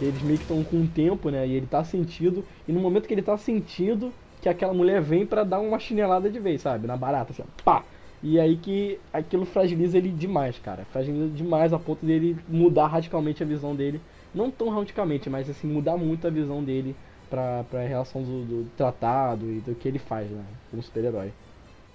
[0.00, 1.46] eles meio que estão com um tempo, né?
[1.46, 2.44] E ele tá sentido.
[2.68, 4.12] E no momento que ele tá sentindo,
[4.46, 6.86] que aquela mulher vem pra dar uma chinelada de vez, sabe?
[6.86, 7.82] Na barata, assim, pá!
[8.22, 10.86] E aí que aquilo fragiliza ele demais, cara.
[10.92, 14.00] Fragiliza demais a ponto dele mudar radicalmente a visão dele.
[14.32, 16.94] Não tão radicalmente, mas assim, mudar muito a visão dele
[17.28, 20.44] pra, pra relação do, do tratado e do que ele faz, né?
[20.70, 21.32] Como super-herói.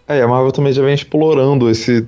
[0.08, 2.06] É, a Marvel também já vem explorando esse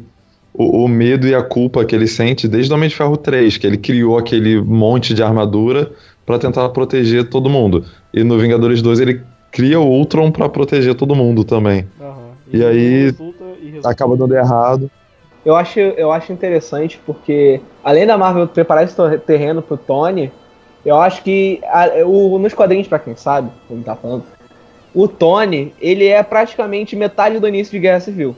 [0.53, 3.57] o, o medo e a culpa que ele sente desde o Homem de Ferro 3,
[3.57, 5.91] que ele criou aquele monte de armadura
[6.25, 7.85] pra tentar proteger todo mundo.
[8.13, 9.21] E no Vingadores 2 ele
[9.53, 11.87] cria o Ultron pra proteger todo mundo também.
[12.01, 12.33] Aham.
[12.51, 13.89] E aí resulta, e resulta.
[13.89, 14.91] acaba dando errado.
[15.45, 20.31] Eu acho, eu acho interessante porque, além da Marvel preparar esse terreno pro Tony,
[20.85, 24.23] eu acho que a- o, nos quadrinhos, pra quem sabe, como tá falando,
[24.93, 28.35] o Tony, ele é praticamente metade do início de Guerra Civil.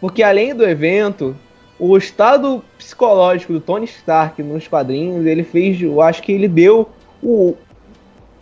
[0.00, 1.36] Porque além do evento,
[1.78, 6.88] o estado psicológico do Tony Stark nos quadrinhos, ele fez, eu acho que ele deu
[7.22, 7.54] o,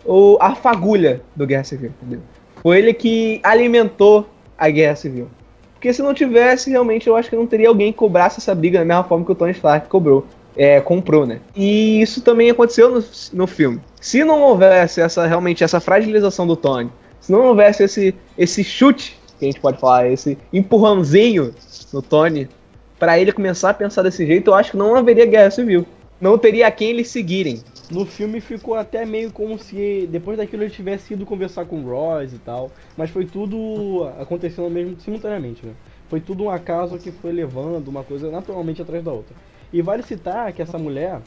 [0.09, 2.21] o a fagulha do Guerra Civil, entendeu?
[2.63, 5.27] Foi ele que alimentou a Guerra Civil.
[5.75, 8.79] Porque se não tivesse, realmente eu acho que não teria alguém que cobrasse essa briga
[8.79, 10.25] da mesma forma que o Tony Stark cobrou.
[10.57, 11.39] É, comprou, né?
[11.55, 13.79] E isso também aconteceu no, no filme.
[14.01, 16.91] Se não houvesse essa realmente essa fragilização do Tony,
[17.21, 21.53] se não houvesse esse, esse chute, que a gente pode falar, esse empurrãozinho
[21.93, 22.49] no Tony,
[22.97, 25.85] pra ele começar a pensar desse jeito, eu acho que não haveria guerra civil.
[26.19, 27.61] Não teria a quem eles seguirem.
[27.91, 31.89] No filme ficou até meio como se depois daquilo ele tivesse ido conversar com o
[31.89, 32.71] Royce e tal.
[32.95, 35.73] Mas foi tudo acontecendo mesmo simultaneamente, né?
[36.07, 39.35] Foi tudo um acaso que foi levando uma coisa naturalmente atrás da outra.
[39.73, 41.19] E vale citar que essa mulher,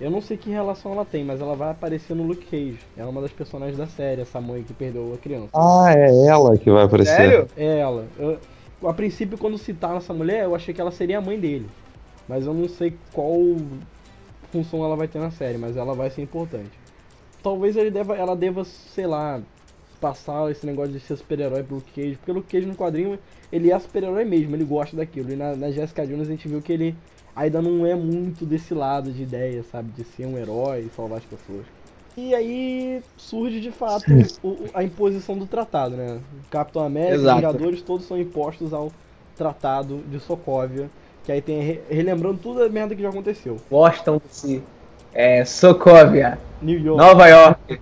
[0.00, 2.78] eu não sei que relação ela tem, mas ela vai aparecer no Luke Cage.
[2.96, 5.50] Ela é uma das personagens da série, essa mãe que perdeu a criança.
[5.54, 7.14] Ah, é ela que vai aparecer.
[7.14, 7.50] Sério?
[7.56, 8.06] É ela.
[8.18, 8.38] Eu-
[8.88, 11.66] a princípio, quando citaram essa mulher, eu achei que ela seria a mãe dele.
[12.28, 13.32] Mas eu não sei qual
[14.56, 16.70] função ela vai ter na série, mas ela vai ser importante.
[17.42, 19.40] Talvez ele deva, ela deva, sei lá,
[20.00, 22.16] passar esse negócio de ser super-herói pro Luke Cage.
[22.16, 23.18] Porque o Luke Cage no quadrinho,
[23.52, 25.32] ele é super-herói mesmo, ele gosta daquilo.
[25.32, 26.94] E na, na Jessica Jones a gente viu que ele
[27.34, 29.90] ainda não é muito desse lado de ideia, sabe?
[29.92, 31.64] De ser um herói e salvar as pessoas.
[32.16, 34.04] E aí surge de fato
[34.42, 36.18] o- a imposição do tratado, né?
[36.50, 37.36] Capitão América Exato.
[37.36, 38.90] Vingadores todos são impostos ao
[39.36, 40.88] Tratado de Sokovia.
[41.26, 43.56] Que aí tem re- relembrando tudo a merda que já aconteceu.
[43.70, 44.62] Washington DC,
[45.12, 46.98] é, Sokovia, New York.
[47.02, 47.80] Nova York,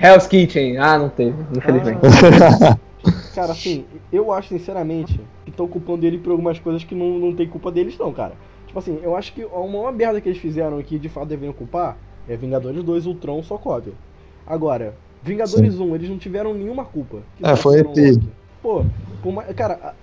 [0.00, 0.78] Hell's Kitchen.
[0.78, 2.00] Ah, não teve, infelizmente.
[3.34, 7.46] Cara, assim, eu acho sinceramente, estão culpando ele por algumas coisas que não, não tem
[7.46, 8.32] culpa deles, não, cara.
[8.66, 11.52] Tipo assim, eu acho que a maior merda que eles fizeram aqui, de fato deveriam
[11.52, 11.96] culpar,
[12.28, 13.92] é Vingadores 2, Ultron, Sokovia.
[14.46, 17.18] Agora, Vingadores 1, eles não tiveram nenhuma culpa.
[17.36, 17.82] Que É, foi.
[17.82, 18.20] Loki.
[18.62, 18.84] Pô,
[19.30, 19.94] mais- cara,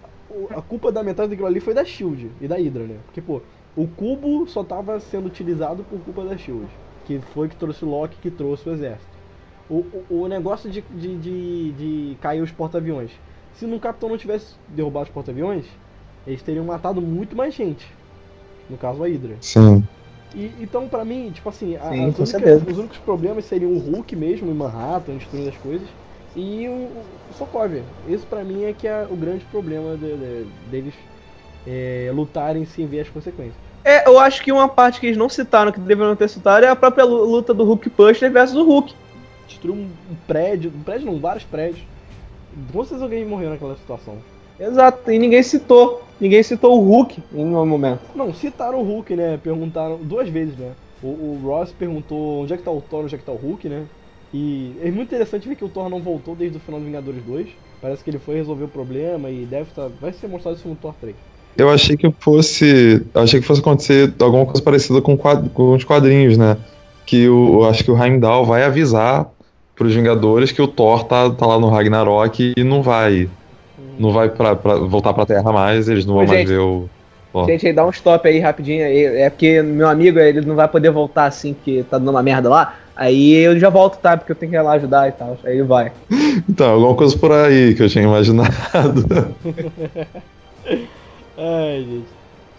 [0.51, 2.97] a, a culpa da metade daquilo ali foi da Shield e da Hydra, né?
[3.05, 3.41] Porque, pô,
[3.75, 6.67] o cubo só tava sendo utilizado por culpa da Shield.
[7.05, 9.17] Que foi que trouxe o Loki, que trouxe o exército.
[9.69, 13.11] O, o, o negócio de, de, de, de cair os porta-aviões.
[13.53, 15.65] Se no Capitão não tivesse derrubado os porta-aviões,
[16.25, 17.87] eles teriam matado muito mais gente.
[18.69, 19.35] No caso, a Hydra.
[19.41, 19.83] Sim.
[20.35, 22.65] E, então, pra mim, tipo assim, a- Sim, únicas- certeza.
[22.69, 25.87] os únicos problemas seriam o Hulk mesmo em Manhattan, destruindo as coisas,
[26.37, 27.83] e o, o Sokovia.
[28.07, 30.93] Esse pra mim é que é o grande problema de- de- deles
[31.65, 33.55] é, lutarem sem ver as consequências.
[33.83, 36.69] É, eu acho que uma parte que eles não citaram, que deveriam ter citado, é
[36.69, 38.93] a própria lu- luta do Hulk Buster versus o Hulk.
[39.47, 41.81] Destruiu um, um prédio, um prédio não, vários prédios.
[42.71, 44.17] Com certeza alguém morreu naquela situação.
[44.59, 46.03] Exato, e ninguém citou.
[46.19, 48.01] Ninguém citou o Hulk em nenhum momento.
[48.15, 49.39] Não, citaram o Hulk, né?
[49.41, 50.71] Perguntaram duas vezes, né?
[51.01, 53.35] O, o Ross perguntou onde é que tá o Thor, onde é que tá o
[53.35, 53.83] Hulk, né?
[54.33, 57.23] E é muito interessante ver que o Thor não voltou desde o final do Vingadores
[57.25, 57.47] 2.
[57.81, 59.87] Parece que ele foi resolver o problema e deve estar.
[60.01, 61.15] Vai ser mostrado isso no Thor 3.
[61.57, 63.03] Eu achei que fosse.
[63.13, 66.57] Eu achei que fosse acontecer alguma coisa parecida com, quad- com os quadrinhos, né?
[67.05, 69.27] Que o, eu acho que o Heimdall vai avisar
[69.75, 73.29] pros Vingadores que o Thor tá, tá lá no Ragnarok e não vai.
[73.97, 76.47] Não vai pra, pra- voltar pra Terra mais, eles não vão mais gente.
[76.49, 76.87] ver o.
[77.33, 77.45] Ó.
[77.45, 78.85] Gente, aí dá um stop aí rapidinho.
[78.85, 79.05] aí.
[79.05, 82.49] É porque meu amigo, ele não vai poder voltar assim, que tá dando uma merda
[82.49, 82.75] lá.
[82.95, 84.17] Aí eu já volto, tá?
[84.17, 85.37] Porque eu tenho que ir lá ajudar e tal.
[85.43, 85.91] Aí vai.
[86.47, 88.53] Então, alguma coisa por aí que eu tinha imaginado.
[91.35, 92.07] Ai, gente.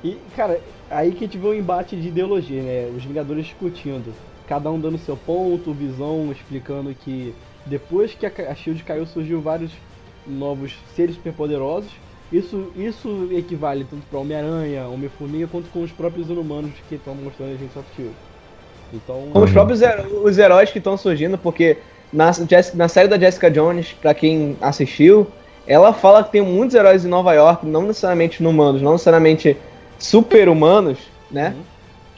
[0.02, 0.58] E, cara,
[0.90, 2.88] aí que a gente vê um embate de ideologia, né?
[2.96, 4.12] Os Vingadores discutindo.
[4.48, 7.34] Cada um dando seu ponto, visão, explicando que
[7.66, 9.70] depois que a a Shield caiu, surgiu vários
[10.26, 11.90] novos seres superpoderosos.
[12.32, 17.54] Isso, isso equivale tanto para Homem-Aranha, Homem-Formiga, quanto com os próprios inumanos que estão mostrando
[17.54, 18.14] a gente Shield.
[18.92, 19.28] Então.
[19.32, 21.78] Com os próprios heró- os heróis que estão surgindo, porque
[22.12, 22.30] na,
[22.74, 25.26] na série da Jessica Jones, pra quem assistiu,
[25.66, 29.56] ela fala que tem muitos heróis em Nova York, não necessariamente humanos, não necessariamente
[29.98, 30.98] super-humanos,
[31.30, 31.54] né?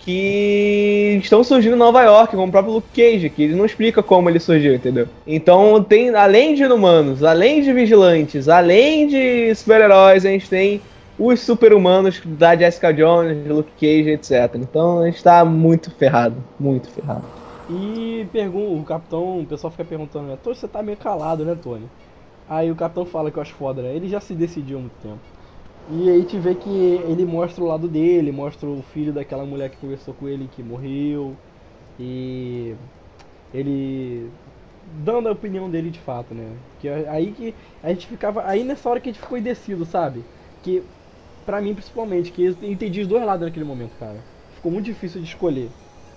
[0.02, 4.02] Que estão surgindo em Nova York, como o próprio Luke Cage, que ele não explica
[4.02, 5.06] como ele surgiu, entendeu?
[5.26, 10.80] Então, tem, além de inumanos, além de vigilantes, além de super-heróis, a gente tem
[11.18, 14.54] os super-humanos da Jessica Jones, Luke Cage, etc.
[14.54, 17.24] Então, a gente tá muito ferrado, muito ferrado.
[17.68, 20.38] E pergun o capitão, o pessoal fica perguntando, né?
[20.42, 21.84] Tony, você tá meio calado, né, Tony?
[22.48, 23.94] Aí o capitão fala que eu acho foda, né?
[23.94, 25.20] Ele já se decidiu há muito tempo.
[25.92, 29.70] E aí te vê que ele mostra o lado dele, mostra o filho daquela mulher
[29.70, 31.36] que conversou com ele que morreu.
[31.98, 32.74] E
[33.52, 34.30] ele
[35.04, 36.46] dando a opinião dele de fato, né?
[36.78, 39.84] Que é aí que a gente ficava, aí nessa hora que a gente ficou indeciso,
[39.84, 40.20] sabe?
[40.62, 40.82] Que
[41.44, 44.16] pra mim principalmente, que eu entendi os dois lados naquele momento, cara.
[44.54, 45.70] Ficou muito difícil de escolher.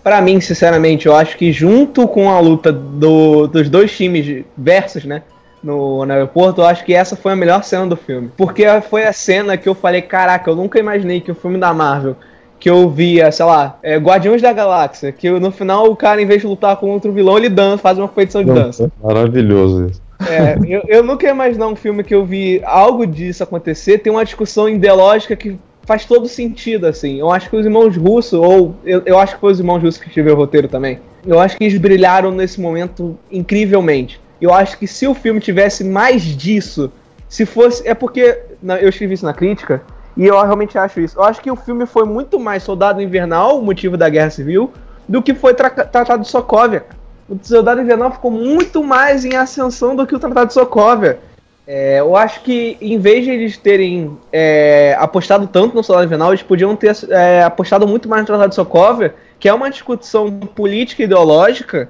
[0.03, 5.05] Pra mim, sinceramente, eu acho que junto com a luta do- dos dois times versus,
[5.05, 5.23] né?
[5.63, 8.29] No, no aeroporto, eu acho que essa foi a melhor cena do filme.
[8.35, 11.73] Porque foi a cena que eu falei, caraca, eu nunca imaginei que o filme da
[11.73, 12.17] Marvel,
[12.59, 16.25] que eu via, sei lá, é, Guardiões da Galáxia, que no final o cara, em
[16.25, 18.91] vez de lutar com outro vilão, ele dança, faz uma competição de dança.
[19.01, 20.01] Maravilhoso isso.
[20.29, 24.11] É, eu, eu nunca ia imaginar um filme que eu vi algo disso acontecer, tem
[24.11, 27.19] uma discussão ideológica que faz todo sentido, assim.
[27.19, 30.01] Eu acho que os irmãos russos, ou eu, eu acho que foi os irmãos russos
[30.01, 34.19] que escreveram o roteiro também, eu acho que eles brilharam nesse momento incrivelmente.
[34.43, 36.91] Eu acho que se o filme tivesse mais disso,
[37.29, 37.87] se fosse.
[37.87, 39.81] É porque na- eu escrevi isso na crítica,
[40.17, 41.17] e eu realmente acho isso.
[41.17, 44.69] Eu acho que o filme foi muito mais Soldado Invernal, o motivo da Guerra Civil,
[45.07, 46.83] do que foi tra Tratado de Sokovia.
[47.29, 51.19] O Soldado Invernal ficou muito mais em ascensão do que o Tratado de Sokovia.
[51.65, 56.31] É, eu acho que em vez de eles terem é, apostado tanto no Soldado Invernal,
[56.31, 60.29] eles podiam ter é, apostado muito mais no Tratado de Sokovia, que é uma discussão
[60.29, 61.89] política e ideológica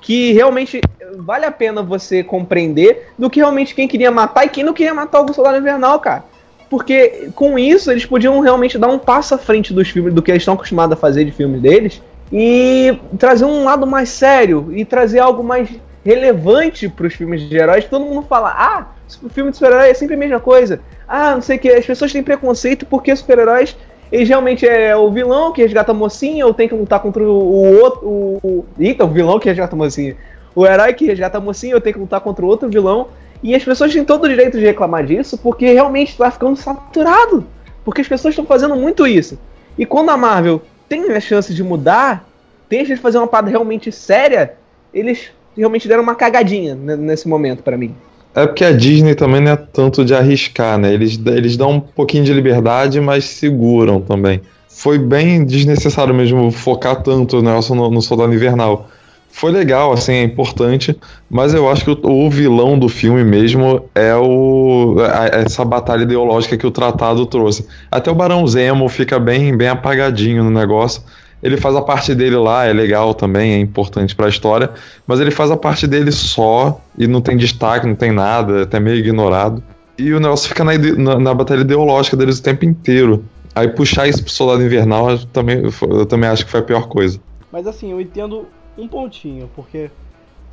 [0.00, 0.80] que realmente
[1.16, 4.94] vale a pena você compreender do que realmente quem queria matar e quem não queria
[4.94, 6.24] matar o Soldado Invernal, cara.
[6.70, 10.30] Porque com isso eles podiam realmente dar um passo à frente dos filmes, do que
[10.30, 14.84] eles estão acostumados a fazer de filmes deles, e trazer um lado mais sério e
[14.84, 15.68] trazer algo mais
[16.04, 17.84] relevante para os filmes de heróis.
[17.86, 18.86] Todo mundo fala, ah,
[19.22, 20.80] o filme de super-herói é sempre a mesma coisa.
[21.06, 23.76] Ah, não sei o que, as pessoas têm preconceito porque super-heróis
[24.10, 27.80] eles realmente é o vilão que resgata a mocinha ou tem que lutar contra o,
[27.82, 28.06] outro.
[28.06, 30.16] O, o, eita, o vilão que resgata a mocinha.
[30.54, 33.08] O herói que resgata a mocinha ou tem que lutar contra o outro vilão.
[33.42, 37.46] E as pessoas têm todo o direito de reclamar disso porque realmente está ficando saturado.
[37.84, 39.38] Porque as pessoas estão fazendo muito isso.
[39.76, 42.26] E quando a Marvel tem a chance de mudar,
[42.68, 44.54] tem a chance de fazer uma parada realmente séria,
[44.92, 47.94] eles realmente deram uma cagadinha nesse momento pra mim.
[48.42, 50.92] É porque a Disney também não é tanto de arriscar, né?
[50.94, 54.40] Eles, eles dão um pouquinho de liberdade, mas seguram também.
[54.68, 58.88] Foi bem desnecessário mesmo focar tanto Nelson no, no Soldado Invernal.
[59.30, 60.96] Foi legal, assim, é importante,
[61.28, 66.02] mas eu acho que o, o vilão do filme mesmo é o a- essa batalha
[66.04, 67.66] ideológica que o tratado trouxe.
[67.90, 71.02] Até o Barão Zemo fica bem, bem apagadinho no negócio.
[71.42, 74.70] Ele faz a parte dele lá, é legal também, é importante pra história,
[75.06, 78.62] mas ele faz a parte dele só e não tem destaque, não tem nada, é
[78.62, 79.62] até meio ignorado.
[79.96, 83.24] E o Nelson fica na, na, na batalha ideológica deles o tempo inteiro.
[83.54, 86.88] Aí puxar isso pro Soldado Invernal eu também, eu também acho que foi a pior
[86.88, 87.20] coisa.
[87.50, 88.46] Mas assim, eu entendo
[88.76, 89.90] um pontinho, porque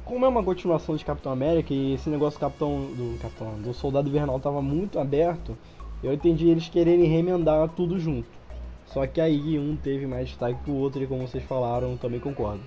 [0.03, 3.73] como é uma continuação de Capitão América e esse negócio do Capitão do Capitão do
[3.73, 5.57] Soldado Invernal tava muito aberto,
[6.03, 8.29] eu entendi eles quererem remendar tudo junto.
[8.95, 11.97] Só que aí um teve mais destaque que o outro e como vocês falaram, eu
[11.97, 12.61] também concordo.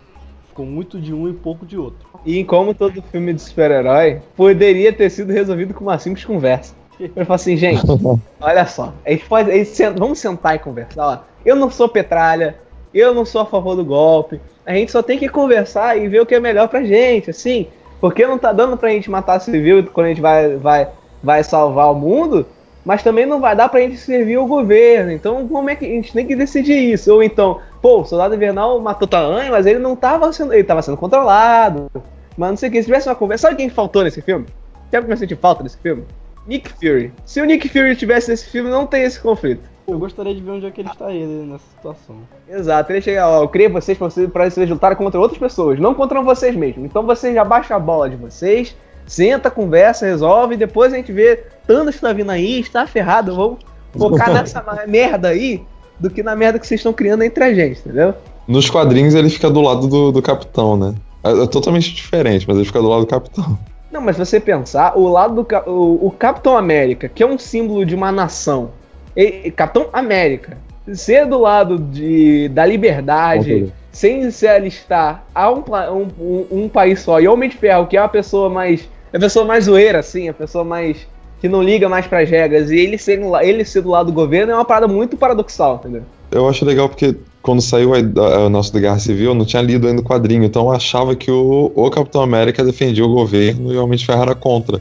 [0.47, 2.07] Ficou muito de um e pouco de outro.
[2.23, 6.75] E como todo filme de super-herói, poderia ter sido resolvido com uma simples conversa.
[7.01, 7.81] Eu falo assim, gente,
[8.43, 11.03] olha só, a gente pode, a gente senta- vamos sentar e conversar.
[11.03, 12.59] Ó, eu não sou petralha,
[12.93, 14.39] eu não sou a favor do golpe.
[14.67, 17.69] A gente só tem que conversar e ver o que é melhor pra gente, assim.
[18.03, 20.89] Porque não tá dando pra gente matar civil quando a gente vai, vai,
[21.23, 22.45] vai salvar o mundo,
[22.85, 25.11] mas também não vai dar pra gente servir o governo.
[25.11, 27.13] Então, como é que a gente tem que decidir isso?
[27.13, 30.53] Ou então, pô, o soldado invernal matou Talanha, mas ele não tava sendo.
[30.53, 31.91] Ele tava sendo controlado.
[32.37, 33.49] Mas não sei o que, se tivesse uma conversa.
[33.49, 34.47] Sabe quem faltou nesse filme?
[34.91, 36.05] Sabe quem eu senti falta nesse filme?
[36.47, 37.13] Nick Fury.
[37.27, 39.69] Se o Nick Fury tivesse nesse filme, não tem esse conflito.
[39.87, 42.17] Eu gostaria de ver onde é que ele estaria nessa situação.
[42.49, 45.79] Exato, ele chega, ó, eu criei vocês pra vocês, pra vocês lutarem contra outras pessoas,
[45.79, 46.85] não contra vocês mesmos.
[46.85, 48.77] Então vocês já baixam a bola de vocês,
[49.09, 53.59] senta, conversa, resolve, e depois a gente vê Thanos tá vindo aí, está ferrado, vamos
[53.97, 55.63] focar nessa merda aí
[55.99, 58.15] do que na merda que vocês estão criando entre a gente, entendeu?
[58.47, 60.95] Nos quadrinhos ele fica do lado do, do capitão, né?
[61.25, 63.59] É, é totalmente diferente, mas ele fica do lado do capitão.
[63.91, 67.39] Não, mas se você pensar, o lado do o, o Capitão América, que é um
[67.39, 68.71] símbolo de uma nação,
[69.17, 70.59] e- Capitão América,
[70.93, 77.01] ser do lado de, da liberdade, sem se alistar a um, um, um, um país
[77.01, 78.89] só, e Homem de Ferro, que é uma pessoa mais.
[79.13, 81.07] É a pessoa mais zoeira, assim, a pessoa mais.
[81.41, 84.53] que não liga mais pras regras, e ele ser, ele ser do lado do governo
[84.53, 86.03] é uma parada muito paradoxal, entendeu?
[86.31, 89.87] Eu acho legal porque quando saiu o nosso da Guerra Civil, eu não tinha lido
[89.87, 93.77] ainda o quadrinho, então eu achava que o, o Capitão América defendia o governo e
[93.77, 94.81] o Homem de Ferro era contra.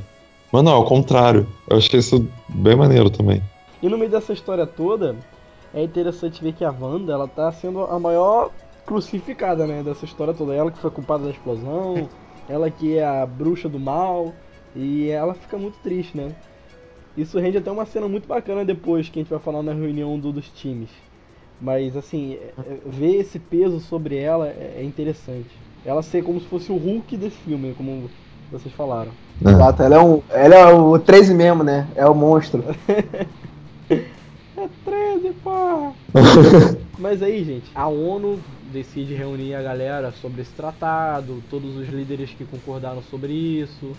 [0.51, 1.47] Mas não, ao contrário.
[1.69, 3.41] Eu achei isso bem maneiro também.
[3.81, 5.15] E no meio dessa história toda,
[5.73, 8.49] é interessante ver que a Wanda, ela tá sendo a maior
[8.85, 10.53] crucificada, né, dessa história toda.
[10.53, 12.09] Ela que foi culpada da explosão,
[12.49, 14.33] ela que é a bruxa do mal,
[14.75, 16.31] e ela fica muito triste, né.
[17.15, 20.19] Isso rende até uma cena muito bacana depois, que a gente vai falar na reunião
[20.19, 20.89] do- dos times.
[21.59, 25.49] Mas, assim, é- é- ver esse peso sobre ela é é interessante.
[25.83, 28.07] Ela ser como se fosse o Hulk desse filme, como
[28.51, 29.11] vocês falaram.
[29.43, 29.49] É.
[29.49, 31.87] Exato, ela é, um, ela é o 13 mesmo, né?
[31.95, 32.63] É o monstro.
[34.59, 35.93] É 13, pá!
[36.97, 38.39] Mas aí, gente, a ONU
[38.71, 43.91] decide reunir a galera sobre esse tratado, todos os líderes que concordaram sobre isso.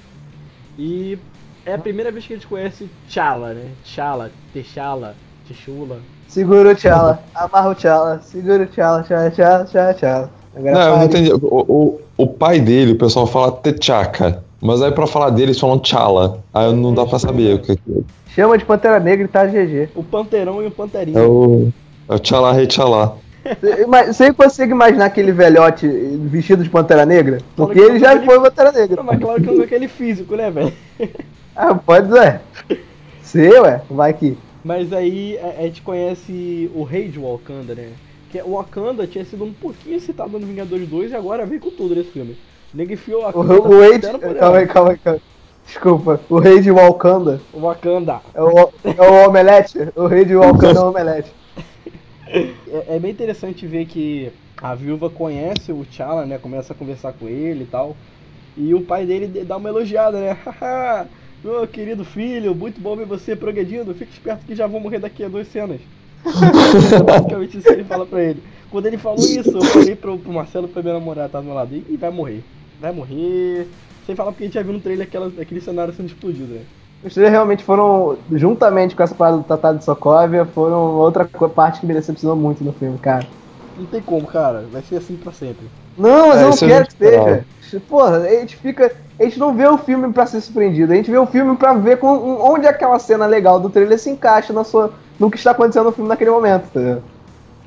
[0.78, 1.18] E
[1.66, 3.70] é a primeira vez que a gente conhece T'Challa, né?
[3.84, 5.14] T'Challa, T'Challa,
[5.46, 5.98] T'Chula.
[6.28, 10.30] Segura o Tchala, amarra o Tchala, segura o Tchala, Tchala, Tchala, Tchala, Tchala.
[10.54, 11.32] Agora Não, eu não entendi.
[11.32, 14.42] O, o, o pai dele, o pessoal fala T'Chaka.
[14.60, 16.40] Mas aí pra falar dele, eles falam T'Challa.
[16.52, 18.00] Aí não dá pra saber o que que é.
[18.34, 19.90] Chama de Pantera Negra e tá GG.
[19.94, 21.18] O Panterão e o Panterinho.
[21.18, 21.68] É o.
[22.08, 23.16] É o T'Challa Rei T'Challa.
[24.06, 27.38] Você consegue imaginar aquele velhote vestido de Pantera Negra?
[27.56, 28.96] Porque ele já ele- foi Pantera Negra.
[28.96, 30.72] Não, mas claro que não é aquele físico, né, velho?
[31.60, 32.40] Ah, pode ser.
[33.20, 33.82] Sei, ué.
[33.90, 34.38] Vai aqui.
[34.62, 37.88] Mas aí a, a gente conhece o rei de Wakanda, né?
[38.30, 41.70] Que o Wakanda tinha sido um pouquinho citado no Vingadores 2 e agora vem com
[41.70, 42.38] tudo nesse filme.
[42.72, 43.68] Nego enfiou o O, Wakanda.
[43.68, 44.06] o rei de...
[44.38, 45.20] Calma aí, calma aí, calma.
[45.66, 46.20] Desculpa.
[46.30, 47.40] O rei de Wakanda.
[47.52, 48.20] O Wakanda.
[48.34, 48.50] É o,
[48.84, 49.78] é o Omelete.
[49.96, 51.32] O rei de Wakanda é o Omelete.
[52.28, 56.38] É, é bem interessante ver que a viúva conhece o T'Challa, né?
[56.38, 57.96] Começa a conversar com ele e tal.
[58.56, 60.36] E o pai dele dá uma elogiada, né?
[61.42, 63.94] Meu querido filho, muito bom ver você progredindo.
[63.94, 65.80] Fique esperto que já vou morrer daqui a duas cenas.
[66.94, 68.42] É basicamente isso que ele fala pra ele.
[68.70, 71.54] Quando ele falou isso, eu falei pro, pro Marcelo, pra minha namorada, tá do meu
[71.54, 72.42] lado, e vai morrer.
[72.80, 73.68] Vai morrer.
[74.04, 76.62] Sem falar porque a gente já viu no trailer aquela, aquele cenário sendo explodido, né?
[77.04, 81.80] Os três realmente foram, juntamente com essa parada do Tratado de Sokovia, foram outra parte
[81.80, 83.26] que me decepcionou muito no filme, cara.
[83.78, 84.64] Não tem como, cara.
[84.72, 85.66] Vai ser assim pra sempre.
[85.96, 87.44] Não, mas É, eu não a quero que esteja.
[87.88, 88.92] Porra, a gente fica.
[89.18, 91.74] A gente não vê o filme pra ser surpreendido, a gente vê o filme pra
[91.74, 95.50] ver com, onde aquela cena legal do trailer se encaixa na sua, no que está
[95.50, 97.02] acontecendo no filme naquele momento, entendeu?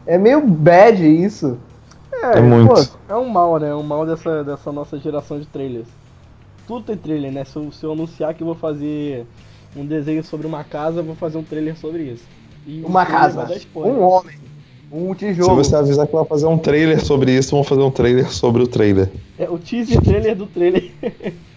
[0.07, 1.57] É meio bad isso.
[2.23, 2.89] É muito.
[3.09, 3.69] É um mal, né?
[3.69, 5.87] É um mal dessa, dessa nossa geração de trailers.
[6.71, 7.43] Tudo tem trailer, né?
[7.43, 9.25] Se eu, se eu anunciar que eu vou fazer
[9.75, 12.23] um desenho sobre uma casa, eu vou fazer um trailer sobre isso.
[12.65, 13.45] E Uma casa,
[13.75, 14.35] um homem,
[14.91, 15.55] um Se tijolo.
[15.55, 18.67] você avisar que vai fazer um trailer sobre isso, vamos fazer um trailer sobre o
[18.67, 19.09] trailer.
[19.37, 20.91] É o teaser trailer do trailer.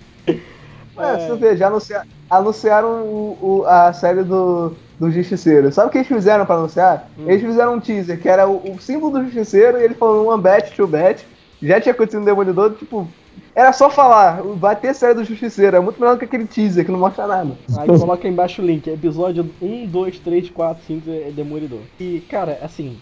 [0.96, 5.72] É, você vê, já anuncia- anunciaram o- o- a série do, do Justiceiro.
[5.72, 7.10] Sabe o que eles fizeram pra anunciar?
[7.26, 10.40] Eles fizeram um teaser, que era o, o símbolo do Justiceiro, e ele falou one
[10.40, 11.26] bet, two bet.
[11.60, 13.08] Já tinha acontecido no Demolidor, tipo...
[13.54, 15.76] Era só falar, vai ter série do Justiceiro.
[15.76, 17.56] É muito melhor do que aquele teaser, que não mostra nada.
[17.78, 18.88] Aí coloca aí embaixo o link.
[18.88, 21.78] Episódio 1, 2, 3, 4, 5 é Demolidor.
[22.00, 22.98] E, cara, assim,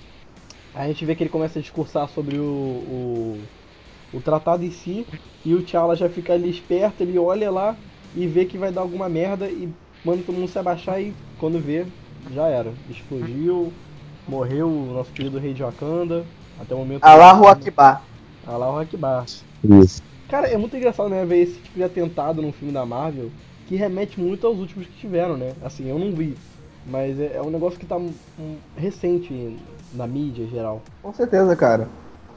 [0.74, 3.38] a gente vê que ele começa a discursar sobre o, o,
[4.12, 5.07] o tratado em si.
[5.42, 7.74] E o T'Challa já fica ali esperto, ele olha lá
[8.14, 9.72] e vê que vai dar alguma merda e
[10.05, 11.86] manda todo mundo se abaixar e quando vê,
[12.30, 12.74] já era.
[12.90, 13.72] Explodiu,
[14.28, 16.26] morreu o nosso querido rei de Wakanda.
[16.61, 17.03] Até o momento.
[17.03, 18.03] Allahu Akbar.
[18.46, 19.24] Allahu Akbar.
[19.64, 20.11] Isso.
[20.33, 23.28] Cara, é muito engraçado, né, ver esse tipo de atentado num filme da Marvel
[23.66, 25.53] que remete muito aos últimos que tiveram, né?
[25.62, 26.39] Assim, eu não vi,
[26.87, 28.11] mas é, é um negócio que tá hum,
[28.74, 29.59] recente
[29.93, 30.80] na mídia em geral.
[31.03, 31.87] Com certeza, cara.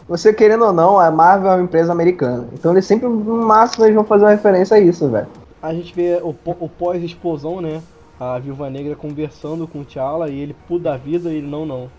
[0.10, 2.50] Você querendo ou não, a Marvel é uma empresa americana.
[2.52, 5.28] Então eles sempre, no máximo, eles vão fazer uma referência a isso, velho.
[5.62, 7.82] A gente vê o, o pós-explosão, né?
[8.20, 11.66] A Viúva Negra conversando com o T'Challa e ele puto da vida e ele, não,
[11.66, 11.89] não.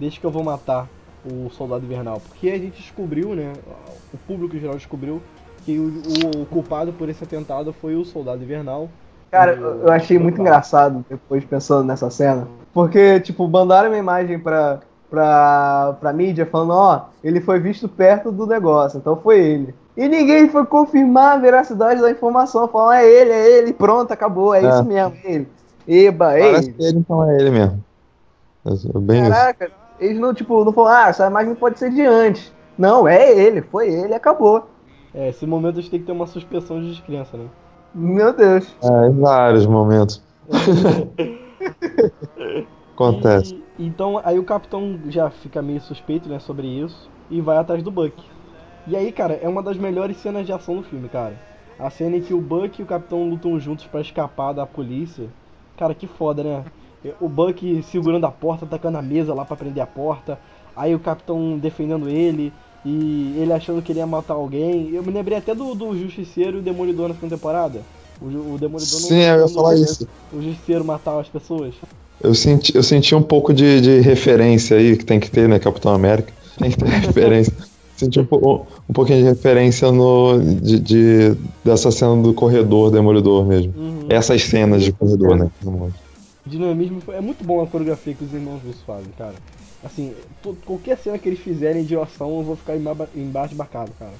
[0.00, 0.88] Deixa que eu vou matar
[1.24, 2.20] o Soldado Invernal.
[2.20, 3.52] Porque a gente descobriu, né?
[4.12, 5.22] O público em geral descobriu
[5.64, 8.88] que o, o- culpado por esse atentado foi o Soldado Invernal.
[9.30, 12.46] Cara, eu eu achei muito engraçado depois pensando nessa cena.
[12.72, 18.30] Porque, tipo, mandaram uma imagem pra, pra, pra mídia falando, ó, ele foi visto perto
[18.30, 19.74] do negócio, então foi ele.
[19.96, 24.52] E ninguém foi confirmar a veracidade da informação, falando, é ele, é ele, pronto, acabou,
[24.54, 24.68] é, É.
[24.68, 25.48] isso mesmo, é ele.
[25.86, 26.72] Eba, é ele.
[26.72, 27.84] que ele então é ele mesmo.
[28.66, 29.30] É bem isso.
[29.30, 32.52] Caraca, eles não, tipo, não falaram, ah, essa imagem pode ser de antes.
[32.76, 34.68] Não, é ele, foi ele, acabou.
[35.14, 37.48] É, esse momento a gente tem que ter uma suspensão de descrença, né?
[37.94, 38.74] Meu Deus.
[38.82, 40.22] É, em vários momentos.
[42.94, 43.54] Acontece.
[43.54, 47.82] E- então aí o capitão já fica meio suspeito, né, sobre isso e vai atrás
[47.82, 48.14] do Buck.
[48.86, 51.34] E aí, cara, é uma das melhores cenas de ação do filme, cara.
[51.78, 55.28] A cena em que o Buck e o capitão lutam juntos pra escapar da polícia.
[55.76, 56.64] Cara, que foda, né?
[57.20, 60.38] O Buck segurando a porta, atacando a mesa lá pra prender a porta.
[60.76, 62.52] Aí o capitão defendendo ele
[62.84, 64.90] e ele achando que ele ia matar alguém.
[64.92, 67.82] Eu me lembrei até do, do Justiceiro e o Demolidor na segunda temporada.
[68.20, 70.06] O, o Demolidor não Sim, eu ia não falar isso.
[70.32, 71.74] O Justiceiro matar as pessoas.
[72.22, 75.58] Eu senti, eu senti um pouco de, de referência aí, que tem que ter, né,
[75.58, 76.32] Capitão América.
[76.56, 77.52] Tem que ter referência.
[77.96, 78.26] Senti um,
[78.88, 83.72] um pouquinho de referência no, de, de- dessa cena do corredor demolidor mesmo.
[83.76, 84.06] Uhum.
[84.08, 85.50] Essas cenas de corredor, né?
[86.46, 89.34] dinamismo é muito bom a coreografia que os irmãos Russo fazem, cara.
[89.84, 90.14] Assim,
[90.64, 94.14] qualquer cena que eles fizerem de ação eu vou ficar emba- embaixo embarcado, cara.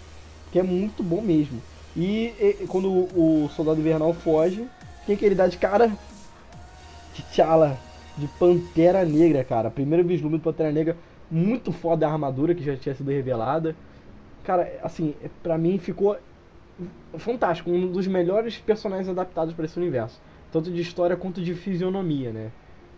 [0.44, 1.62] Porque é muito bom mesmo.
[1.96, 4.68] E, e- quando o, o soldado invernal foge,
[5.06, 5.96] quem que ele dá de cara?
[7.12, 7.78] T'Challa,
[8.16, 9.70] de Pantera Negra, cara.
[9.70, 10.96] Primeiro vislumbre do Pantera Negra,
[11.30, 13.74] muito foda a armadura que já tinha sido revelada.
[14.44, 16.16] Cara, assim, pra mim ficou
[17.16, 20.20] fantástico, um dos melhores personagens adaptados para esse universo.
[20.52, 22.50] Tanto de história quanto de fisionomia, né?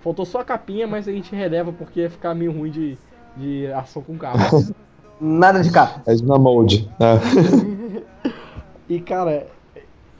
[0.06, 2.96] Faltou só a capinha, mas a gente releva porque ia ficar meio ruim de,
[3.36, 4.38] de ação com carro.
[5.20, 6.00] Nada de capa.
[6.06, 6.88] É de na molde.
[7.00, 8.02] É.
[8.88, 9.48] e cara,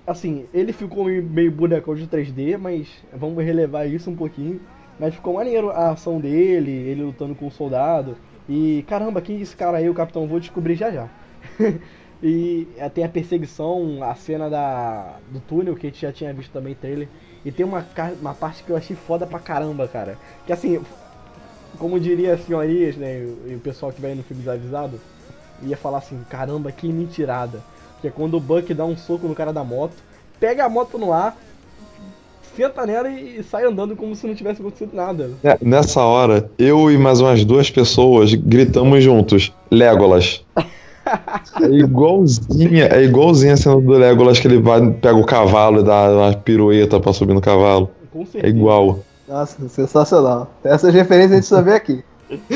[0.05, 4.61] assim, ele ficou meio, bonecão de 3D, mas vamos relevar isso um pouquinho.
[4.99, 8.17] Mas ficou maneiro a ação dele, ele lutando com o soldado.
[8.49, 10.27] E caramba, quem é esse cara aí, o capitão?
[10.27, 11.09] Vou descobrir já já.
[12.21, 16.35] e é, tem a perseguição, a cena da, do túnel que a gente já tinha
[16.35, 17.07] visto também trailer.
[17.47, 17.87] E tem uma,
[18.21, 20.19] uma parte que eu achei foda pra caramba, cara.
[20.45, 20.81] Que assim,
[21.79, 25.01] como diria as senhorias, né, e o pessoal que vai no filme desavisado,
[25.63, 27.61] ia falar assim, caramba, que mentirada.
[28.01, 29.95] Que é quando o Buck dá um soco no cara da moto,
[30.41, 31.37] pega a moto no ar,
[32.57, 35.31] senta nela e, e sai andando como se não tivesse acontecido nada.
[35.45, 40.45] É, Nessa hora, eu e mais umas duas pessoas gritamos juntos: Legolas.
[41.63, 45.85] É igualzinha, é igualzinha a cena do Legolas que ele vai, pega o cavalo e
[45.85, 47.91] dá uma pirueta pra subir no cavalo.
[48.13, 48.99] Com É igual.
[49.29, 50.51] Nossa, sensacional.
[50.65, 52.05] Essas referências a gente só vê aqui.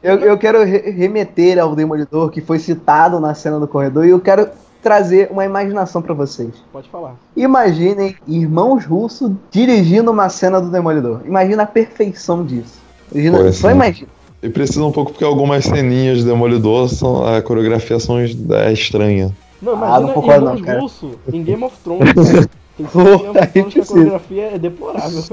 [0.00, 4.06] É, Eu, eu quero re- remeter ao Demolidor que foi citado na cena do corredor
[4.06, 4.48] e eu quero
[4.80, 6.50] trazer uma imaginação pra vocês.
[6.72, 7.16] Pode falar.
[7.36, 11.22] Imaginem irmãos russos dirigindo uma cena do Demolidor.
[11.24, 12.78] Imagina a perfeição disso.
[13.12, 13.74] Imagina, Pô, só sim.
[13.74, 14.08] imagina.
[14.42, 19.34] E precisa um pouco porque algumas ceninhas de Demolidor, são, a coreografia são, é estranha.
[19.60, 20.80] Não, Ah, imagina não concordo irmãos não, cara.
[20.80, 22.14] russo em Game of Thrones.
[22.78, 25.24] Tem que em Game of Thrones que a coreografia é deplorável.